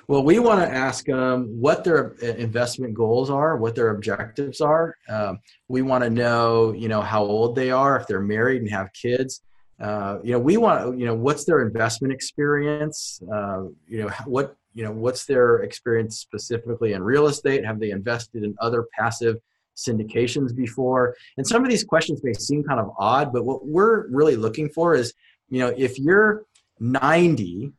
Well 0.07 0.23
we 0.23 0.39
want 0.39 0.61
to 0.61 0.75
ask 0.75 1.05
them 1.05 1.45
what 1.59 1.83
their 1.83 2.15
uh, 2.21 2.27
investment 2.35 2.93
goals 2.93 3.29
are 3.29 3.57
what 3.57 3.75
their 3.75 3.89
objectives 3.89 4.61
are. 4.61 4.95
Um, 5.09 5.39
we 5.67 5.81
want 5.81 6.03
to 6.03 6.09
know 6.09 6.73
you 6.73 6.87
know 6.87 7.01
how 7.01 7.23
old 7.23 7.55
they 7.55 7.71
are 7.71 7.97
if 7.97 8.07
they're 8.07 8.21
married 8.21 8.61
and 8.61 8.69
have 8.71 8.91
kids. 8.93 9.41
Uh, 9.79 10.19
you 10.23 10.31
know 10.31 10.39
we 10.39 10.57
want 10.57 10.97
you 10.99 11.05
know 11.05 11.15
what's 11.15 11.45
their 11.45 11.61
investment 11.61 12.13
experience? 12.13 13.21
Uh, 13.31 13.63
you 13.87 14.03
know 14.03 14.09
what 14.25 14.55
you 14.73 14.83
know 14.83 14.91
what's 14.91 15.25
their 15.25 15.57
experience 15.59 16.19
specifically 16.19 16.93
in 16.93 17.03
real 17.03 17.27
estate 17.27 17.65
have 17.65 17.79
they 17.79 17.91
invested 17.91 18.43
in 18.43 18.55
other 18.59 18.85
passive 18.97 19.37
syndications 19.75 20.55
before? 20.55 21.15
And 21.37 21.45
some 21.47 21.63
of 21.63 21.69
these 21.69 21.83
questions 21.83 22.21
may 22.23 22.33
seem 22.33 22.63
kind 22.63 22.79
of 22.79 22.91
odd, 22.97 23.33
but 23.33 23.45
what 23.45 23.65
we're 23.65 24.07
really 24.09 24.35
looking 24.35 24.69
for 24.69 24.95
is, 24.95 25.13
you 25.49 25.59
know, 25.59 25.73
if 25.77 25.99
you're 25.99 26.45
90, 26.79 27.71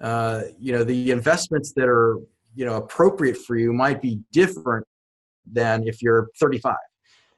uh, 0.00 0.42
you 0.58 0.72
know, 0.72 0.84
the 0.84 1.10
investments 1.10 1.72
that 1.76 1.88
are, 1.88 2.18
you 2.54 2.64
know, 2.64 2.76
appropriate 2.76 3.36
for 3.36 3.56
you 3.56 3.72
might 3.72 4.00
be 4.02 4.20
different 4.32 4.86
than 5.50 5.86
if 5.86 6.02
you're 6.02 6.28
35. 6.38 6.76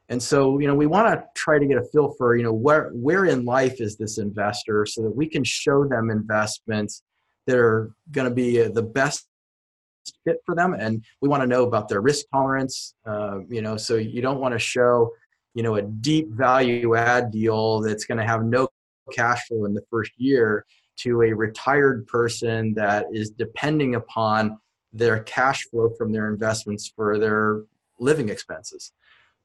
And 0.09 0.23
so, 0.23 0.59
you 0.59 0.67
know, 0.67 0.75
we 0.75 0.87
want 0.87 1.09
to 1.09 1.25
try 1.35 1.59
to 1.59 1.67
get 1.67 1.79
a 1.79 1.85
feel 1.85 2.15
for, 2.19 2.37
you 2.37 2.43
know, 2.43 2.53
where 2.53 2.91
where 2.91 3.25
in 3.25 3.45
life 3.45 3.81
is 3.81 3.97
this 3.97 4.19
investor 4.19 4.85
so 4.85 5.03
that 5.03 5.15
we 5.15 5.27
can 5.27 5.45
show 5.45 5.87
them 5.87 6.11
investments 6.11 7.03
that 7.47 7.57
are 7.57 7.91
going 8.11 8.29
to 8.29 8.35
be 8.35 8.63
uh, 8.63 8.69
the 8.69 8.83
best 8.83 9.27
fit 10.25 10.39
for 10.45 10.55
them 10.55 10.75
and 10.75 11.05
we 11.21 11.29
want 11.29 11.43
to 11.43 11.47
know 11.47 11.65
about 11.65 11.89
their 11.89 12.01
risk 12.01 12.27
tolerance 12.33 12.95
uh, 13.07 13.39
you 13.49 13.63
know 13.63 13.77
so 13.77 13.97
you 13.97 14.21
don't 14.21 14.41
want 14.41 14.53
to 14.53 14.59
show 14.59 15.13
you 15.55 15.63
know 15.63 15.77
a 15.77 15.83
deep 15.83 16.29
value 16.31 16.97
add 16.97 17.31
deal 17.31 17.81
that's 17.81 18.05
going 18.05 18.19
to 18.19 18.25
have 18.25 18.45
no 18.45 18.69
cash 19.13 19.47
flow 19.47 19.65
in 19.65 19.75
the 19.75 19.83
first 19.91 20.13
year 20.17 20.65
to 20.97 21.23
a 21.23 21.33
retired 21.33 22.07
person 22.07 22.75
that 22.75 23.07
is 23.13 23.31
depending 23.31 23.95
upon 23.95 24.59
their 24.93 25.21
cash 25.21 25.65
flow 25.69 25.91
from 25.97 26.13
their 26.13 26.31
investments 26.31 26.93
for 26.95 27.19
their 27.19 27.63
living 27.99 28.29
expenses. 28.29 28.93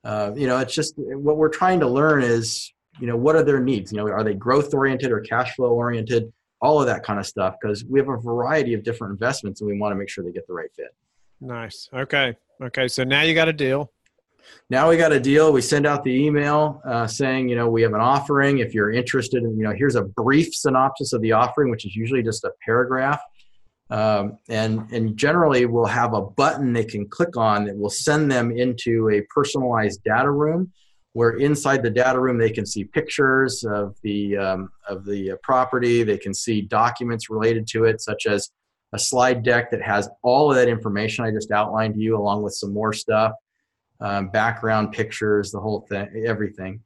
Uh, 0.03 0.31
you 0.35 0.47
know 0.47 0.57
it's 0.57 0.73
just 0.73 0.93
what 0.97 1.37
we're 1.37 1.49
trying 1.49 1.79
to 1.79 1.87
learn 1.87 2.23
is 2.23 2.71
you 2.99 3.07
know 3.07 3.17
what 3.17 3.35
are 3.35 3.43
their 3.43 3.59
needs? 3.59 3.91
You 3.91 3.97
know 3.97 4.07
are 4.07 4.23
they 4.23 4.33
growth 4.33 4.73
oriented 4.73 5.11
or 5.11 5.21
cash 5.21 5.55
flow 5.55 5.69
oriented 5.69 6.31
all 6.61 6.79
of 6.79 6.87
that 6.87 7.03
kind 7.03 7.19
of 7.19 7.25
stuff 7.25 7.55
because 7.61 7.85
we 7.85 7.99
have 7.99 8.09
a 8.09 8.17
variety 8.17 8.73
of 8.73 8.83
different 8.83 9.11
investments 9.11 9.61
and 9.61 9.69
we 9.69 9.77
want 9.77 9.91
to 9.91 9.95
make 9.95 10.09
sure 10.09 10.23
they 10.23 10.31
get 10.31 10.47
the 10.47 10.53
right 10.53 10.69
fit. 10.75 10.95
Nice. 11.39 11.89
Okay. 11.93 12.35
Okay. 12.61 12.87
So 12.87 13.03
now 13.03 13.21
you 13.21 13.33
got 13.33 13.47
a 13.47 13.53
deal. 13.53 13.91
Now 14.69 14.89
we 14.89 14.97
got 14.97 15.11
a 15.11 15.19
deal. 15.19 15.51
We 15.51 15.61
send 15.61 15.85
out 15.85 16.03
the 16.03 16.11
email 16.11 16.81
uh, 16.85 17.05
saying, 17.05 17.49
you 17.49 17.55
know, 17.55 17.69
we 17.69 17.81
have 17.81 17.93
an 17.93 18.01
offering. 18.01 18.59
If 18.59 18.73
you're 18.73 18.91
interested 18.91 19.43
in, 19.43 19.57
you 19.57 19.63
know, 19.63 19.73
here's 19.73 19.95
a 19.95 20.03
brief 20.03 20.53
synopsis 20.53 21.13
of 21.13 21.21
the 21.21 21.33
offering, 21.33 21.69
which 21.69 21.85
is 21.85 21.95
usually 21.95 22.23
just 22.23 22.43
a 22.43 22.51
paragraph. 22.65 23.21
Um, 23.89 24.37
and 24.49 24.91
and 24.91 25.15
generally 25.15 25.65
we'll 25.65 25.85
have 25.85 26.13
a 26.13 26.21
button 26.21 26.73
they 26.73 26.83
can 26.83 27.07
click 27.07 27.37
on 27.37 27.65
that 27.65 27.77
will 27.77 27.89
send 27.89 28.29
them 28.29 28.51
into 28.51 29.09
a 29.09 29.21
personalized 29.33 30.03
data 30.03 30.29
room 30.29 30.73
where 31.17 31.37
inside 31.37 31.81
the 31.81 31.89
data 31.89 32.19
room 32.19 32.37
they 32.37 32.51
can 32.51 32.63
see 32.63 32.83
pictures 32.83 33.63
of 33.63 33.95
the 34.03 34.37
um, 34.37 34.69
of 34.87 35.03
the 35.03 35.31
uh, 35.31 35.35
property. 35.41 36.03
They 36.03 36.19
can 36.19 36.31
see 36.31 36.61
documents 36.61 37.27
related 37.27 37.65
to 37.69 37.85
it 37.85 38.01
such 38.01 38.27
as 38.27 38.51
a 38.93 38.99
slide 38.99 39.41
deck 39.41 39.71
that 39.71 39.81
has 39.81 40.07
all 40.21 40.51
of 40.51 40.55
that 40.55 40.69
information 40.69 41.25
i 41.25 41.31
just 41.31 41.51
outlined 41.51 41.95
to 41.95 41.99
you 41.99 42.15
along 42.15 42.41
with 42.43 42.53
some 42.53 42.71
more 42.71 42.93
stuff 42.93 43.33
um, 43.99 44.29
background 44.29 44.91
pictures 44.91 45.51
the 45.51 45.59
whole 45.59 45.81
thing 45.89 46.07
everything. 46.25 46.79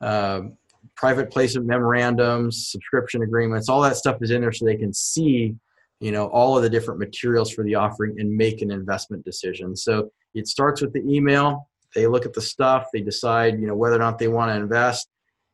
Um, 0.00 0.58
private 0.96 1.30
placement 1.30 1.68
memorandums 1.68 2.68
subscription 2.72 3.22
agreements 3.22 3.68
all 3.68 3.82
that 3.82 3.96
stuff 3.96 4.16
is 4.20 4.32
in 4.32 4.40
there 4.40 4.52
so 4.52 4.64
they 4.64 4.76
can 4.76 4.92
see 4.92 5.54
you 6.00 6.10
know 6.10 6.26
all 6.26 6.56
of 6.56 6.64
the 6.64 6.70
different 6.70 6.98
materials 6.98 7.52
for 7.52 7.62
the 7.62 7.76
offering 7.76 8.16
and 8.18 8.36
make 8.36 8.62
an 8.62 8.72
investment 8.72 9.24
decision. 9.24 9.76
So 9.76 10.10
it 10.34 10.48
starts 10.48 10.80
with 10.82 10.92
the 10.92 11.04
email 11.08 11.68
they 11.96 12.06
look 12.06 12.26
at 12.26 12.34
the 12.34 12.42
stuff, 12.42 12.88
they 12.92 13.00
decide, 13.00 13.58
you 13.58 13.66
know, 13.66 13.74
whether 13.74 13.96
or 13.96 13.98
not 13.98 14.18
they 14.18 14.28
want 14.28 14.50
to 14.50 14.54
invest. 14.54 15.08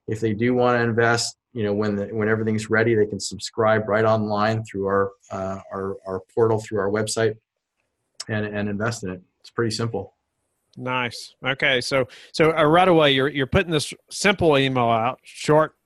If 0.09 0.19
they 0.21 0.35
do 0.35 0.53
want 0.53 0.77
to 0.77 0.83
invest, 0.83 1.37
you 1.53 1.63
know, 1.63 1.73
when 1.73 1.95
the, 1.95 2.07
when 2.07 2.29
everything's 2.29 2.69
ready, 2.69 2.95
they 2.97 3.07
can 3.07 3.21
subscribe 3.21 3.89
right 3.89 4.05
online 4.05 4.65
through 4.65 4.87
our 4.87 5.13
uh, 5.31 5.61
our 5.73 5.97
our 6.05 6.21
portal 6.35 6.59
through 6.59 6.81
our 6.81 6.91
website, 6.91 7.37
and 8.29 8.45
and 8.45 8.69
invest 8.69 9.05
in 9.05 9.11
it. 9.11 9.23
It's 9.41 9.51
pretty 9.51 9.71
simple. 9.71 10.15
Nice. 10.77 11.35
Okay, 11.47 11.81
so 11.81 12.09
so 12.33 12.57
uh, 12.57 12.65
right 12.65 12.89
away 12.89 13.13
you're 13.13 13.29
you're 13.29 13.47
putting 13.47 13.71
this 13.71 13.95
simple 14.11 14.59
email 14.59 14.89
out, 14.89 15.21
short, 15.23 15.77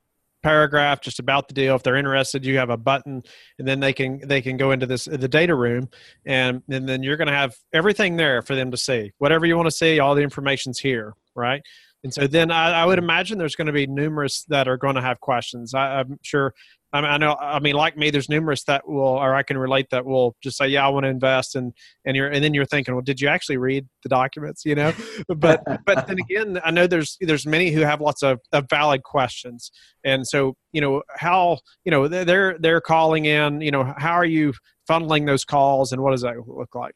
paragraph 0.47 1.01
just 1.01 1.19
about 1.19 1.49
the 1.49 1.55
deal. 1.55 1.75
If 1.75 1.83
they're 1.83 1.97
interested 1.97 2.45
you 2.45 2.57
have 2.59 2.71
a 2.71 2.77
button 2.77 3.23
and 3.59 3.67
then 3.67 3.81
they 3.81 3.93
can 3.93 4.21
they 4.27 4.41
can 4.41 4.57
go 4.57 4.71
into 4.71 4.87
this 4.87 5.09
uh, 5.09 5.17
the 5.17 5.29
data 5.29 5.55
room 5.55 5.89
and 6.25 6.63
and 6.71 6.89
then 6.89 7.03
you're 7.03 7.17
going 7.17 7.27
to 7.27 7.35
have 7.35 7.57
everything 7.73 8.17
there 8.17 8.43
for 8.43 8.55
them 8.55 8.71
to 8.71 8.77
see. 8.77 9.13
Whatever 9.19 9.47
you 9.47 9.57
want 9.57 9.67
to 9.67 9.77
see 9.77 9.99
all 9.99 10.15
the 10.15 10.23
information's 10.23 10.79
here 10.79 11.15
right? 11.35 11.63
And 12.05 12.15
so 12.15 12.27
then 12.27 12.51
I, 12.51 12.83
I 12.83 12.85
would 12.87 12.99
imagine 12.99 13.39
there's 13.39 13.57
going 13.57 13.67
to 13.67 13.73
be 13.73 13.87
numerous 13.87 14.45
that 14.45 14.69
are 14.69 14.77
going 14.77 14.95
to 14.95 15.03
have 15.03 15.21
questions. 15.21 15.75
I, 15.75 16.01
i'm 16.01 16.19
sure 16.23 16.55
I, 16.97 17.01
mean, 17.01 17.11
I 17.11 17.17
know. 17.19 17.37
I 17.39 17.61
mean, 17.61 17.75
like 17.75 17.97
me, 17.97 18.11
there's 18.11 18.29
numerous 18.29 18.65
that 18.65 18.89
will, 18.89 19.03
or 19.03 19.35
I 19.35 19.43
can 19.43 19.59
relate 19.59 19.87
that 19.91 20.05
will 20.05 20.35
just 20.43 20.57
say, 20.57 20.69
"Yeah, 20.69 20.87
I 20.87 20.89
want 20.89 21.05
to 21.05 21.11
invest," 21.11 21.55
and 21.55 21.73
and 22.05 22.17
you're, 22.17 22.29
and 22.29 22.43
then 22.43 22.55
you're 22.55 22.65
thinking, 22.65 22.95
"Well, 22.95 23.03
did 23.03 23.21
you 23.21 23.29
actually 23.29 23.59
read 23.59 23.87
the 24.03 24.09
documents?" 24.09 24.65
You 24.65 24.75
know, 24.75 24.93
but 25.29 25.63
but 25.85 26.07
then 26.07 26.19
again, 26.19 26.61
I 26.65 26.71
know 26.71 26.87
there's 26.87 27.17
there's 27.21 27.47
many 27.47 27.71
who 27.71 27.81
have 27.81 28.01
lots 28.01 28.23
of, 28.23 28.41
of 28.53 28.67
valid 28.71 29.03
questions, 29.03 29.71
and 30.05 30.27
so 30.27 30.57
you 30.73 30.81
know 30.81 31.03
how 31.17 31.59
you 31.85 31.91
know 31.91 32.09
they're 32.09 32.57
they're 32.59 32.81
calling 32.81 33.27
in. 33.27 33.61
You 33.61 33.71
know, 33.71 33.95
how 33.97 34.13
are 34.13 34.25
you 34.25 34.55
funneling 34.89 35.27
those 35.27 35.45
calls, 35.45 35.93
and 35.93 36.03
what 36.03 36.13
does 36.13 36.23
that 36.23 36.37
look 36.47 36.75
like? 36.75 36.95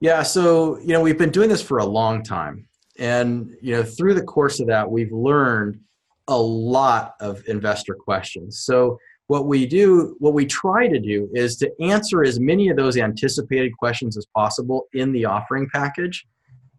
Yeah, 0.00 0.22
so 0.22 0.78
you 0.80 0.88
know, 0.88 1.00
we've 1.00 1.18
been 1.18 1.30
doing 1.30 1.48
this 1.48 1.62
for 1.62 1.78
a 1.78 1.86
long 1.86 2.22
time, 2.22 2.68
and 2.98 3.56
you 3.62 3.74
know, 3.74 3.82
through 3.82 4.14
the 4.14 4.22
course 4.22 4.60
of 4.60 4.66
that, 4.66 4.90
we've 4.90 5.12
learned 5.12 5.80
a 6.28 6.38
lot 6.38 7.14
of 7.20 7.42
investor 7.48 7.94
questions. 7.94 8.60
So 8.60 8.98
what 9.28 9.46
we 9.46 9.66
do, 9.66 10.16
what 10.18 10.32
we 10.32 10.46
try 10.46 10.88
to 10.88 10.98
do 10.98 11.28
is 11.34 11.56
to 11.58 11.70
answer 11.80 12.22
as 12.22 12.40
many 12.40 12.70
of 12.70 12.76
those 12.76 12.96
anticipated 12.96 13.76
questions 13.76 14.16
as 14.16 14.26
possible 14.34 14.86
in 14.94 15.12
the 15.12 15.26
offering 15.26 15.68
package. 15.72 16.26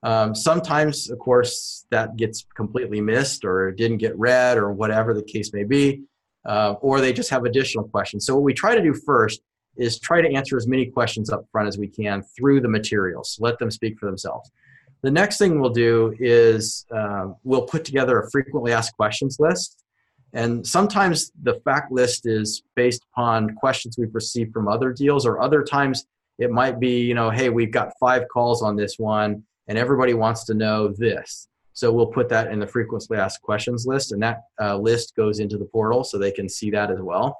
Um, 0.02 0.34
sometimes, 0.34 1.12
of 1.12 1.20
course, 1.20 1.86
that 1.92 2.16
gets 2.16 2.46
completely 2.56 3.02
missed 3.02 3.46
or 3.46 3.72
didn't 3.72 3.98
get 3.98 4.18
read 4.18 4.58
or 4.58 4.74
whatever 4.74 5.14
the 5.14 5.22
case 5.22 5.54
may 5.54 5.64
be, 5.64 6.02
uh, 6.46 6.74
or 6.82 7.02
they 7.02 7.14
just 7.14 7.30
have 7.30 7.44
additional 7.46 7.84
questions. 7.88 8.26
So, 8.26 8.34
what 8.34 8.44
we 8.44 8.54
try 8.54 8.74
to 8.74 8.82
do 8.82 8.94
first 8.94 9.42
is 9.78 10.00
try 10.00 10.20
to 10.22 10.34
answer 10.34 10.58
as 10.58 10.68
many 10.68 10.88
questions 10.88 11.30
up 11.30 11.46
front 11.52 11.68
as 11.68 11.78
we 11.78 11.88
can 11.88 12.24
through 12.36 12.62
the 12.62 12.68
materials. 12.68 13.38
Let 13.40 13.60
them 13.60 13.70
speak 13.70 14.00
for 14.00 14.08
themselves. 14.08 14.50
The 15.04 15.12
next 15.12 15.38
thing 15.38 15.60
we'll 15.62 15.70
do 15.70 16.16
is 16.20 16.86
uh, 16.96 17.28
we'll 17.44 17.68
put 17.68 17.86
together 17.86 18.20
a 18.20 18.30
frequently 18.32 18.74
asked 18.74 18.96
questions 18.96 19.38
list 19.40 19.79
and 20.34 20.66
sometimes 20.66 21.32
the 21.42 21.56
FAQ 21.66 21.92
list 21.92 22.26
is 22.26 22.64
based 22.76 23.06
upon 23.12 23.56
questions 23.56 23.98
we've 23.98 24.14
received 24.14 24.54
from 24.54 24.68
other 24.68 24.94
deals, 24.94 25.26
or 25.26 25.42
other 25.42 25.64
times 25.64 26.06
it 26.38 26.52
might 26.52 26.80
be, 26.80 27.02
you 27.02 27.14
know, 27.14 27.30
hey, 27.30 27.50
we've 27.50 27.72
got 27.72 27.94
five 28.00 28.28
calls 28.32 28.62
on 28.62 28.76
this 28.76 28.96
one, 28.98 29.44
and 29.68 29.78
everybody 29.78 30.14
wants 30.14 30.46
to 30.46 30.54
know 30.54 30.88
this. 30.88 31.48
So 31.74 31.92
we'll 31.92 32.08
put 32.08 32.30
that 32.30 32.52
in 32.52 32.60
the 32.60 32.68
frequently 32.68 33.18
asked 33.18 33.42
questions 33.42 33.86
list, 33.88 34.12
and 34.12 34.22
that 34.22 34.42
uh, 34.62 34.78
list 34.78 35.16
goes 35.16 35.40
into 35.40 35.58
the 35.58 35.66
portal 35.66 36.04
so 36.04 36.18
they 36.18 36.32
can 36.32 36.50
see 36.50 36.70
that 36.72 36.92
as 36.92 37.00
well. 37.00 37.38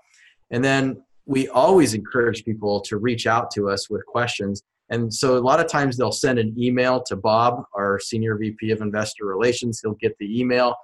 And 0.52 0.64
then 0.64 1.04
we 1.26 1.48
always 1.50 1.94
encourage 1.94 2.44
people 2.44 2.82
to 2.82 2.98
reach 2.98 3.28
out 3.28 3.52
to 3.52 3.70
us 3.70 3.90
with 3.90 4.06
questions. 4.06 4.64
And 4.90 5.14
so 5.14 5.38
a 5.38 5.40
lot 5.40 5.60
of 5.60 5.68
times 5.68 5.96
they'll 5.96 6.12
send 6.12 6.40
an 6.40 6.56
email 6.58 7.04
to 7.04 7.16
Bob, 7.16 7.64
our 7.76 8.00
senior 8.00 8.36
VP 8.36 8.72
of 8.72 8.82
investor 8.82 9.26
relations. 9.26 9.80
He'll 9.82 9.94
get 9.94 10.18
the 10.18 10.40
email 10.40 10.76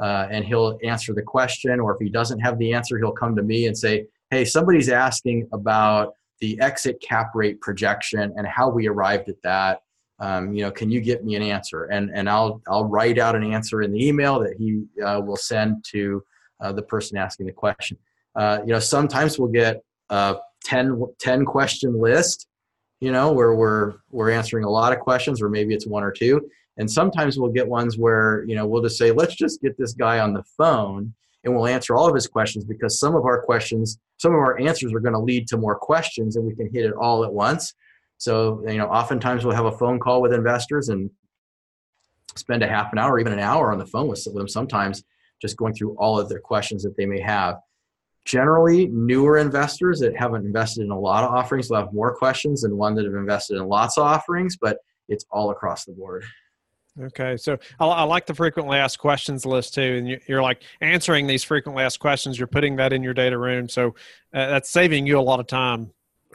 uh, 0.00 0.26
and 0.30 0.44
he'll 0.44 0.78
answer 0.84 1.12
the 1.12 1.22
question. 1.22 1.80
Or 1.80 1.94
if 1.94 1.98
he 2.00 2.08
doesn't 2.08 2.40
have 2.40 2.58
the 2.58 2.72
answer, 2.72 2.98
he'll 2.98 3.12
come 3.12 3.34
to 3.36 3.42
me 3.42 3.66
and 3.66 3.76
say, 3.76 4.06
Hey, 4.30 4.44
somebody's 4.44 4.88
asking 4.88 5.48
about 5.52 6.14
the 6.40 6.60
exit 6.60 7.00
cap 7.00 7.30
rate 7.34 7.60
projection 7.60 8.32
and 8.36 8.46
how 8.46 8.68
we 8.68 8.86
arrived 8.86 9.28
at 9.28 9.42
that. 9.42 9.80
Um, 10.20 10.52
you 10.52 10.62
know, 10.64 10.70
can 10.70 10.90
you 10.90 11.00
get 11.00 11.24
me 11.24 11.36
an 11.36 11.42
answer? 11.42 11.84
And 11.84 12.10
and 12.12 12.28
I'll 12.28 12.60
I'll 12.68 12.84
write 12.84 13.18
out 13.18 13.36
an 13.36 13.52
answer 13.52 13.82
in 13.82 13.92
the 13.92 14.06
email 14.06 14.40
that 14.40 14.54
he 14.58 14.84
uh, 15.02 15.20
will 15.24 15.36
send 15.36 15.84
to 15.92 16.22
uh, 16.60 16.72
the 16.72 16.82
person 16.82 17.16
asking 17.16 17.46
the 17.46 17.52
question. 17.52 17.96
Uh, 18.34 18.58
you 18.62 18.72
know, 18.72 18.78
sometimes 18.78 19.38
we'll 19.38 19.50
get 19.50 19.82
a 20.10 20.36
10, 20.64 21.02
10 21.18 21.44
question 21.44 22.00
list. 22.00 22.46
You 23.00 23.12
know, 23.12 23.32
where 23.32 23.54
we're 23.54 23.94
we're 24.10 24.30
answering 24.30 24.64
a 24.64 24.70
lot 24.70 24.92
of 24.92 24.98
questions, 24.98 25.40
or 25.40 25.48
maybe 25.48 25.72
it's 25.72 25.86
one 25.86 26.02
or 26.02 26.10
two. 26.10 26.48
And 26.78 26.90
sometimes 26.90 27.38
we'll 27.38 27.50
get 27.50 27.68
ones 27.68 27.98
where, 27.98 28.44
you 28.46 28.54
know, 28.54 28.66
we'll 28.66 28.82
just 28.82 28.98
say, 28.98 29.10
let's 29.10 29.34
just 29.34 29.60
get 29.60 29.76
this 29.76 29.92
guy 29.92 30.20
on 30.20 30.32
the 30.32 30.44
phone 30.56 31.12
and 31.44 31.54
we'll 31.54 31.66
answer 31.66 31.96
all 31.96 32.08
of 32.08 32.14
his 32.14 32.26
questions 32.26 32.64
because 32.64 32.98
some 32.98 33.14
of 33.14 33.24
our 33.24 33.42
questions, 33.42 33.98
some 34.16 34.32
of 34.32 34.38
our 34.38 34.58
answers 34.60 34.92
are 34.92 35.00
going 35.00 35.14
to 35.14 35.20
lead 35.20 35.48
to 35.48 35.56
more 35.56 35.76
questions 35.76 36.36
and 36.36 36.46
we 36.46 36.54
can 36.54 36.72
hit 36.72 36.84
it 36.84 36.94
all 36.94 37.24
at 37.24 37.32
once. 37.32 37.74
So, 38.18 38.64
you 38.66 38.78
know, 38.78 38.86
oftentimes 38.86 39.44
we'll 39.44 39.56
have 39.56 39.66
a 39.66 39.78
phone 39.78 39.98
call 39.98 40.22
with 40.22 40.32
investors 40.32 40.88
and 40.88 41.10
spend 42.36 42.62
a 42.62 42.68
half 42.68 42.92
an 42.92 42.98
hour, 42.98 43.18
even 43.18 43.32
an 43.32 43.40
hour 43.40 43.72
on 43.72 43.78
the 43.78 43.86
phone 43.86 44.08
with 44.08 44.24
them 44.24 44.48
sometimes 44.48 45.02
just 45.40 45.56
going 45.56 45.74
through 45.74 45.96
all 45.98 46.18
of 46.18 46.28
their 46.28 46.40
questions 46.40 46.82
that 46.82 46.96
they 46.96 47.06
may 47.06 47.20
have. 47.20 47.56
Generally, 48.24 48.88
newer 48.88 49.38
investors 49.38 50.00
that 50.00 50.16
haven't 50.16 50.44
invested 50.44 50.84
in 50.84 50.90
a 50.90 50.98
lot 50.98 51.24
of 51.24 51.32
offerings 51.32 51.70
will 51.70 51.78
have 51.78 51.92
more 51.92 52.14
questions 52.14 52.62
than 52.62 52.76
one 52.76 52.94
that 52.94 53.04
have 53.04 53.14
invested 53.14 53.56
in 53.56 53.66
lots 53.66 53.96
of 53.96 54.04
offerings, 54.04 54.56
but 54.56 54.78
it's 55.08 55.24
all 55.30 55.50
across 55.50 55.84
the 55.84 55.92
board. 55.92 56.24
Okay, 57.00 57.36
so 57.36 57.58
I, 57.78 57.86
I, 57.86 58.02
like 58.02 58.26
the 58.26 58.34
frequently 58.34 58.76
asked 58.78 58.98
questions 58.98 59.46
list 59.46 59.74
too, 59.74 59.96
and 59.98 60.08
you, 60.08 60.36
are 60.36 60.42
like 60.42 60.62
answering 60.80 61.26
these 61.26 61.44
frequently 61.44 61.84
asked 61.84 62.00
questions. 62.00 62.38
You're 62.38 62.48
putting 62.48 62.76
that 62.76 62.92
in 62.92 63.02
your 63.02 63.14
data 63.14 63.38
room, 63.38 63.68
so 63.68 63.94
uh, 64.34 64.46
that's 64.48 64.70
saving 64.70 65.06
you 65.06 65.18
a 65.18 65.22
lot 65.22 65.38
of 65.38 65.46
time. 65.46 65.90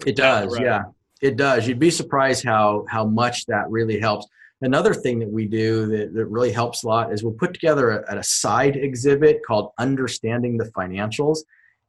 It 0.05 0.15
does, 0.15 0.57
yeah, 0.59 0.83
it 1.21 1.35
does. 1.35 1.67
You'd 1.67 1.79
be 1.79 1.91
surprised 1.91 2.45
how 2.45 2.85
how 2.89 3.05
much 3.05 3.45
that 3.47 3.69
really 3.69 3.99
helps. 3.99 4.27
another 4.61 4.93
thing 4.93 5.19
that 5.19 5.29
we 5.29 5.45
do 5.45 5.85
that, 5.87 6.13
that 6.13 6.25
really 6.27 6.51
helps 6.51 6.83
a 6.83 6.87
lot 6.87 7.11
is 7.11 7.23
we'll 7.23 7.33
put 7.33 7.53
together 7.53 7.91
a, 7.91 8.19
a 8.19 8.23
side 8.23 8.77
exhibit 8.77 9.41
called 9.45 9.71
Understanding 9.79 10.57
the 10.57 10.71
Financials. 10.71 11.39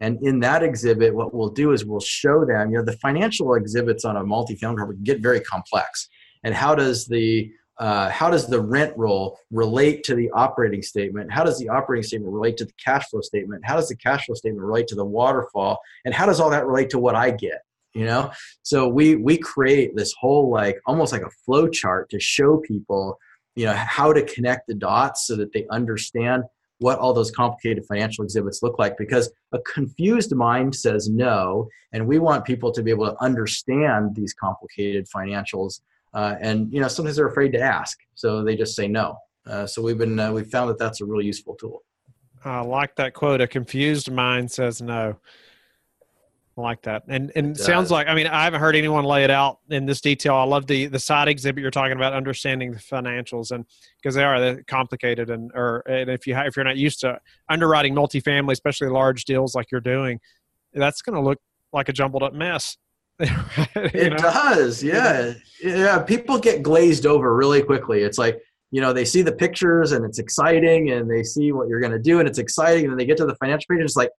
And 0.01 0.19
in 0.23 0.41
that 0.41 0.65
exhibit, 0.65 1.15
what 1.15 1.33
we'll 1.33 1.51
do 1.51 1.71
is 1.73 1.85
we'll 1.85 2.01
show 2.01 2.45
them, 2.45 2.71
you 2.71 2.79
know, 2.79 2.85
the 2.85 2.97
financial 2.99 3.55
exhibits 3.55 4.05
on 4.05 4.17
a 4.17 4.25
multifamily 4.25 4.77
property 4.77 4.99
get 5.05 5.21
very 5.21 5.41
complex. 5.41 6.09
And 6.43 6.53
how 6.55 6.75
does 6.75 7.07
the 7.07 7.51
uh, 7.79 8.09
how 8.11 8.31
does 8.31 8.47
the 8.47 8.61
rent 8.61 8.97
roll 8.97 9.39
relate 9.51 10.05
to 10.05 10.15
the 10.15 10.31
operating 10.31 10.83
statement? 10.83 11.33
How 11.33 11.45
does 11.45 11.59
the 11.59 11.69
operating 11.69 12.05
statement 12.05 12.33
relate 12.33 12.57
to 12.59 12.65
the 12.65 12.73
cash 12.83 13.09
flow 13.09 13.21
statement? 13.21 13.65
How 13.65 13.77
does 13.77 13.89
the 13.89 13.97
cash 13.97 14.27
flow 14.27 14.35
statement 14.35 14.65
relate 14.65 14.87
to 14.89 14.95
the 14.95 15.05
waterfall? 15.05 15.81
And 16.05 16.15
how 16.15 16.27
does 16.27 16.41
all 16.41 16.51
that 16.51 16.67
relate 16.67 16.91
to 16.91 16.99
what 16.99 17.15
I 17.15 17.31
get? 17.31 17.63
You 17.95 18.07
know, 18.07 18.33
so 18.63 18.89
we 18.89 19.15
we 19.15 19.39
create 19.39 19.95
this 19.95 20.13
whole 20.19 20.51
like 20.51 20.81
almost 20.85 21.13
like 21.13 21.23
a 21.23 21.31
flow 21.31 21.69
chart 21.69 22.11
to 22.11 22.19
show 22.19 22.57
people, 22.59 23.19
you 23.55 23.67
know, 23.67 23.73
how 23.73 24.13
to 24.13 24.23
connect 24.25 24.67
the 24.67 24.75
dots 24.75 25.29
so 25.29 25.37
that 25.37 25.53
they 25.53 25.65
understand 25.71 26.43
what 26.79 26.99
all 26.99 27.15
those 27.15 27.31
complicated 27.31 27.85
financial 27.87 28.25
exhibits 28.25 28.65
look 28.65 28.81
like 28.81 28.97
because 28.99 29.31
a 29.53 29.61
confused 29.61 30.35
mind 30.35 30.75
says 30.75 31.09
no 31.09 31.69
and 31.93 32.07
we 32.07 32.19
want 32.19 32.45
people 32.45 32.73
to 32.73 32.83
be 32.83 32.91
able 32.91 33.07
to 33.07 33.23
understand 33.23 34.15
these 34.17 34.35
complicated 34.35 35.07
financials 35.15 35.81
uh, 36.15 36.37
and 36.41 36.73
you 36.73 36.81
know 36.81 36.89
sometimes 36.89 37.17
they're 37.17 37.29
afraid 37.29 37.53
to 37.53 37.61
ask 37.61 37.99
so 38.15 38.43
they 38.43 38.57
just 38.57 38.75
say 38.75 38.89
no 38.89 39.17
uh, 39.47 39.67
so 39.67 39.83
we've 39.83 39.99
been 39.99 40.19
uh, 40.19 40.33
we've 40.33 40.49
found 40.49 40.69
that 40.71 40.79
that's 40.79 41.01
a 41.01 41.05
really 41.05 41.25
useful 41.25 41.55
tool 41.55 41.83
i 42.45 42.61
like 42.61 42.95
that 42.97 43.15
quote 43.15 43.41
a 43.41 43.47
confused 43.47 44.11
mind 44.11 44.51
says 44.51 44.81
no 44.81 45.17
I 46.57 46.61
like 46.61 46.83
that. 46.83 47.03
And 47.09 47.33
and 47.35 47.57
sounds 47.57 47.91
like 47.91 48.07
I 48.07 48.15
mean 48.15 48.27
I 48.27 48.45
haven't 48.45 48.61
heard 48.61 48.77
anyone 48.77 49.05
lay 49.05 49.25
it 49.25 49.31
out 49.31 49.59
in 49.71 49.87
this 49.87 50.01
detail. 50.01 50.37
I 50.37 50.45
love 50.45 50.67
the 50.67 50.87
the 50.87 51.01
side 51.01 51.27
exhibit 51.27 51.63
you're 51.63 51.71
talking 51.71 51.97
about 51.97 52.13
understanding 52.13 52.73
the 52.73 52.79
financials 52.79 53.51
and 53.51 53.65
because 54.01 54.15
they 54.15 54.23
are 54.23 54.63
complicated 54.69 55.31
and 55.31 55.51
or 55.55 55.83
and 55.89 56.09
if 56.11 56.27
you 56.27 56.37
if 56.37 56.57
you're 56.57 56.65
not 56.65 56.77
used 56.77 57.01
to 57.01 57.19
underwriting 57.49 57.95
multifamily, 57.95 58.53
especially 58.53 58.89
large 58.89 59.25
deals 59.25 59.55
like 59.55 59.71
you're 59.73 59.81
doing, 59.81 60.21
that's 60.73 61.03
going 61.03 61.15
to 61.15 61.21
look 61.21 61.39
like 61.73 61.89
a 61.89 61.93
jumbled 61.93 62.23
up 62.23 62.33
mess. 62.33 62.77
it 63.21 64.19
does. 64.19 64.83
Yeah. 64.83 65.35
Yeah, 65.63 66.01
people 66.01 66.39
get 66.39 66.63
glazed 66.63 67.07
over 67.07 67.35
really 67.35 67.63
quickly. 67.63 68.03
It's 68.03 68.19
like 68.19 68.41
you 68.71 68.81
know 68.81 68.93
they 68.93 69.05
see 69.05 69.23
the 69.23 69.33
pictures 69.33 69.93
and 69.93 70.05
it's 70.05 70.19
exciting 70.19 70.91
and 70.91 71.09
they 71.09 71.23
see 71.23 71.53
what 71.53 71.69
you're 71.69 71.81
going 71.81 71.93
to 71.93 71.99
do 71.99 72.19
and 72.19 72.29
it's 72.29 72.39
exciting 72.39 72.85
and 72.85 72.93
then 72.93 72.99
they 72.99 73.07
get 73.07 73.17
to 73.19 73.27
the 73.27 73.37
financial 73.37 73.67
page 73.71 73.79
and 73.79 73.85
it's 73.85 73.97
like 73.97 74.11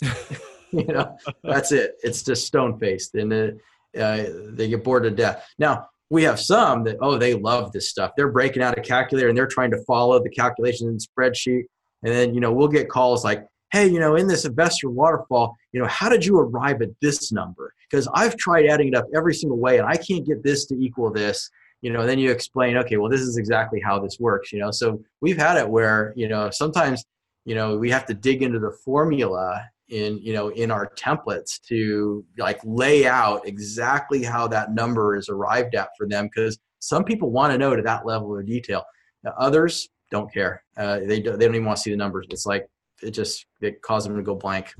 you 0.72 0.84
know, 0.86 1.16
that's 1.42 1.72
it. 1.72 1.96
It's 2.02 2.22
just 2.22 2.46
stone 2.46 2.78
faced, 2.78 3.14
and 3.14 3.32
uh, 3.32 4.24
they 4.50 4.68
get 4.68 4.84
bored 4.84 5.04
to 5.04 5.10
death. 5.10 5.46
Now 5.58 5.88
we 6.10 6.22
have 6.24 6.40
some 6.40 6.84
that 6.84 6.96
oh 7.00 7.18
they 7.18 7.34
love 7.34 7.72
this 7.72 7.90
stuff. 7.90 8.12
They're 8.16 8.32
breaking 8.32 8.62
out 8.62 8.78
a 8.78 8.80
calculator 8.80 9.28
and 9.28 9.36
they're 9.36 9.46
trying 9.46 9.70
to 9.72 9.82
follow 9.84 10.22
the 10.22 10.30
calculations 10.30 10.88
in 10.88 10.94
the 10.94 11.06
spreadsheet, 11.06 11.64
and 12.02 12.14
then 12.14 12.34
you 12.34 12.40
know 12.40 12.52
we'll 12.52 12.68
get 12.68 12.88
calls 12.88 13.24
like, 13.24 13.46
hey, 13.72 13.86
you 13.86 14.00
know, 14.00 14.16
in 14.16 14.26
this 14.26 14.44
investor 14.44 14.90
waterfall, 14.90 15.56
you 15.72 15.80
know, 15.80 15.86
how 15.86 16.08
did 16.08 16.24
you 16.24 16.38
arrive 16.38 16.80
at 16.82 16.88
this 17.00 17.32
number? 17.32 17.74
Because 17.90 18.08
I've 18.14 18.36
tried 18.36 18.66
adding 18.66 18.88
it 18.88 18.94
up 18.94 19.06
every 19.14 19.34
single 19.34 19.58
way, 19.58 19.78
and 19.78 19.86
I 19.86 19.96
can't 19.96 20.26
get 20.26 20.42
this 20.42 20.66
to 20.66 20.74
equal 20.74 21.12
this. 21.12 21.50
You 21.80 21.92
know 21.92 22.04
then 22.04 22.18
you 22.18 22.32
explain 22.32 22.76
okay 22.78 22.96
well 22.96 23.08
this 23.08 23.20
is 23.20 23.36
exactly 23.36 23.80
how 23.80 24.00
this 24.00 24.18
works 24.18 24.52
you 24.52 24.58
know? 24.58 24.72
So 24.72 25.00
we've 25.20 25.36
had 25.36 25.56
it 25.56 25.68
where 25.68 26.12
you 26.16 26.26
know 26.26 26.50
sometimes 26.50 27.04
you 27.44 27.54
know 27.54 27.78
we 27.78 27.88
have 27.90 28.04
to 28.06 28.14
dig 28.14 28.42
into 28.42 28.58
the 28.58 28.76
formula 28.84 29.64
in 29.88 30.18
you 30.18 30.32
know 30.32 30.48
in 30.48 30.72
our 30.72 30.90
templates 30.96 31.60
to 31.68 32.24
like 32.36 32.58
lay 32.64 33.06
out 33.06 33.46
exactly 33.46 34.24
how 34.24 34.48
that 34.48 34.74
number 34.74 35.16
is 35.16 35.28
arrived 35.28 35.76
at 35.76 35.90
for 35.96 36.08
them 36.08 36.26
because 36.26 36.58
some 36.80 37.04
people 37.04 37.30
want 37.30 37.52
to 37.52 37.58
know 37.58 37.74
to 37.74 37.82
that 37.82 38.06
level 38.06 38.38
of 38.38 38.46
detail. 38.46 38.84
Now, 39.24 39.34
others 39.38 39.88
don't 40.10 40.32
care. 40.32 40.62
Uh, 40.76 41.00
they, 41.00 41.20
don't, 41.20 41.38
they 41.38 41.46
don't 41.46 41.54
even 41.54 41.66
want 41.66 41.78
to 41.78 41.82
see 41.82 41.90
the 41.90 41.96
numbers. 41.96 42.26
It's 42.30 42.46
like 42.46 42.68
it 43.02 43.10
just 43.10 43.46
it 43.60 43.82
caused 43.82 44.08
them 44.08 44.16
to 44.16 44.22
go 44.22 44.34
blank 44.34 44.74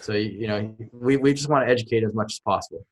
so 0.00 0.12
you 0.12 0.46
know 0.46 0.74
we, 0.92 1.16
we 1.16 1.32
just 1.32 1.48
want 1.48 1.66
to 1.66 1.70
educate 1.70 2.02
as 2.02 2.14
much 2.14 2.34
as 2.34 2.38
possible 2.40 2.86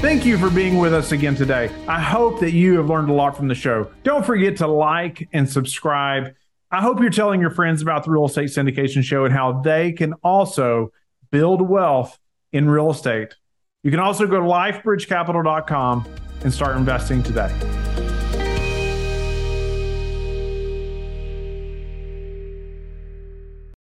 Thank 0.00 0.24
you 0.24 0.38
for 0.38 0.48
being 0.48 0.78
with 0.78 0.94
us 0.94 1.12
again 1.12 1.34
today. 1.34 1.70
I 1.86 2.00
hope 2.00 2.40
that 2.40 2.52
you 2.52 2.78
have 2.78 2.88
learned 2.88 3.10
a 3.10 3.12
lot 3.12 3.36
from 3.36 3.48
the 3.48 3.54
show. 3.54 3.90
Don't 4.02 4.24
forget 4.24 4.56
to 4.56 4.66
like 4.66 5.28
and 5.34 5.46
subscribe 5.46 6.32
I 6.72 6.80
hope 6.80 7.00
you're 7.00 7.10
telling 7.10 7.40
your 7.40 7.50
friends 7.50 7.82
about 7.82 8.04
the 8.04 8.12
Real 8.12 8.26
Estate 8.26 8.50
Syndication 8.50 9.02
Show 9.02 9.24
and 9.24 9.34
how 9.34 9.60
they 9.60 9.90
can 9.90 10.12
also 10.22 10.92
build 11.32 11.60
wealth 11.60 12.16
in 12.52 12.70
real 12.70 12.90
estate. 12.90 13.34
You 13.82 13.90
can 13.90 13.98
also 13.98 14.24
go 14.26 14.38
to 14.38 14.46
lifebridgecapital.com 14.46 16.06
and 16.44 16.52
start 16.52 16.76
investing 16.76 17.24
today. 17.24 17.52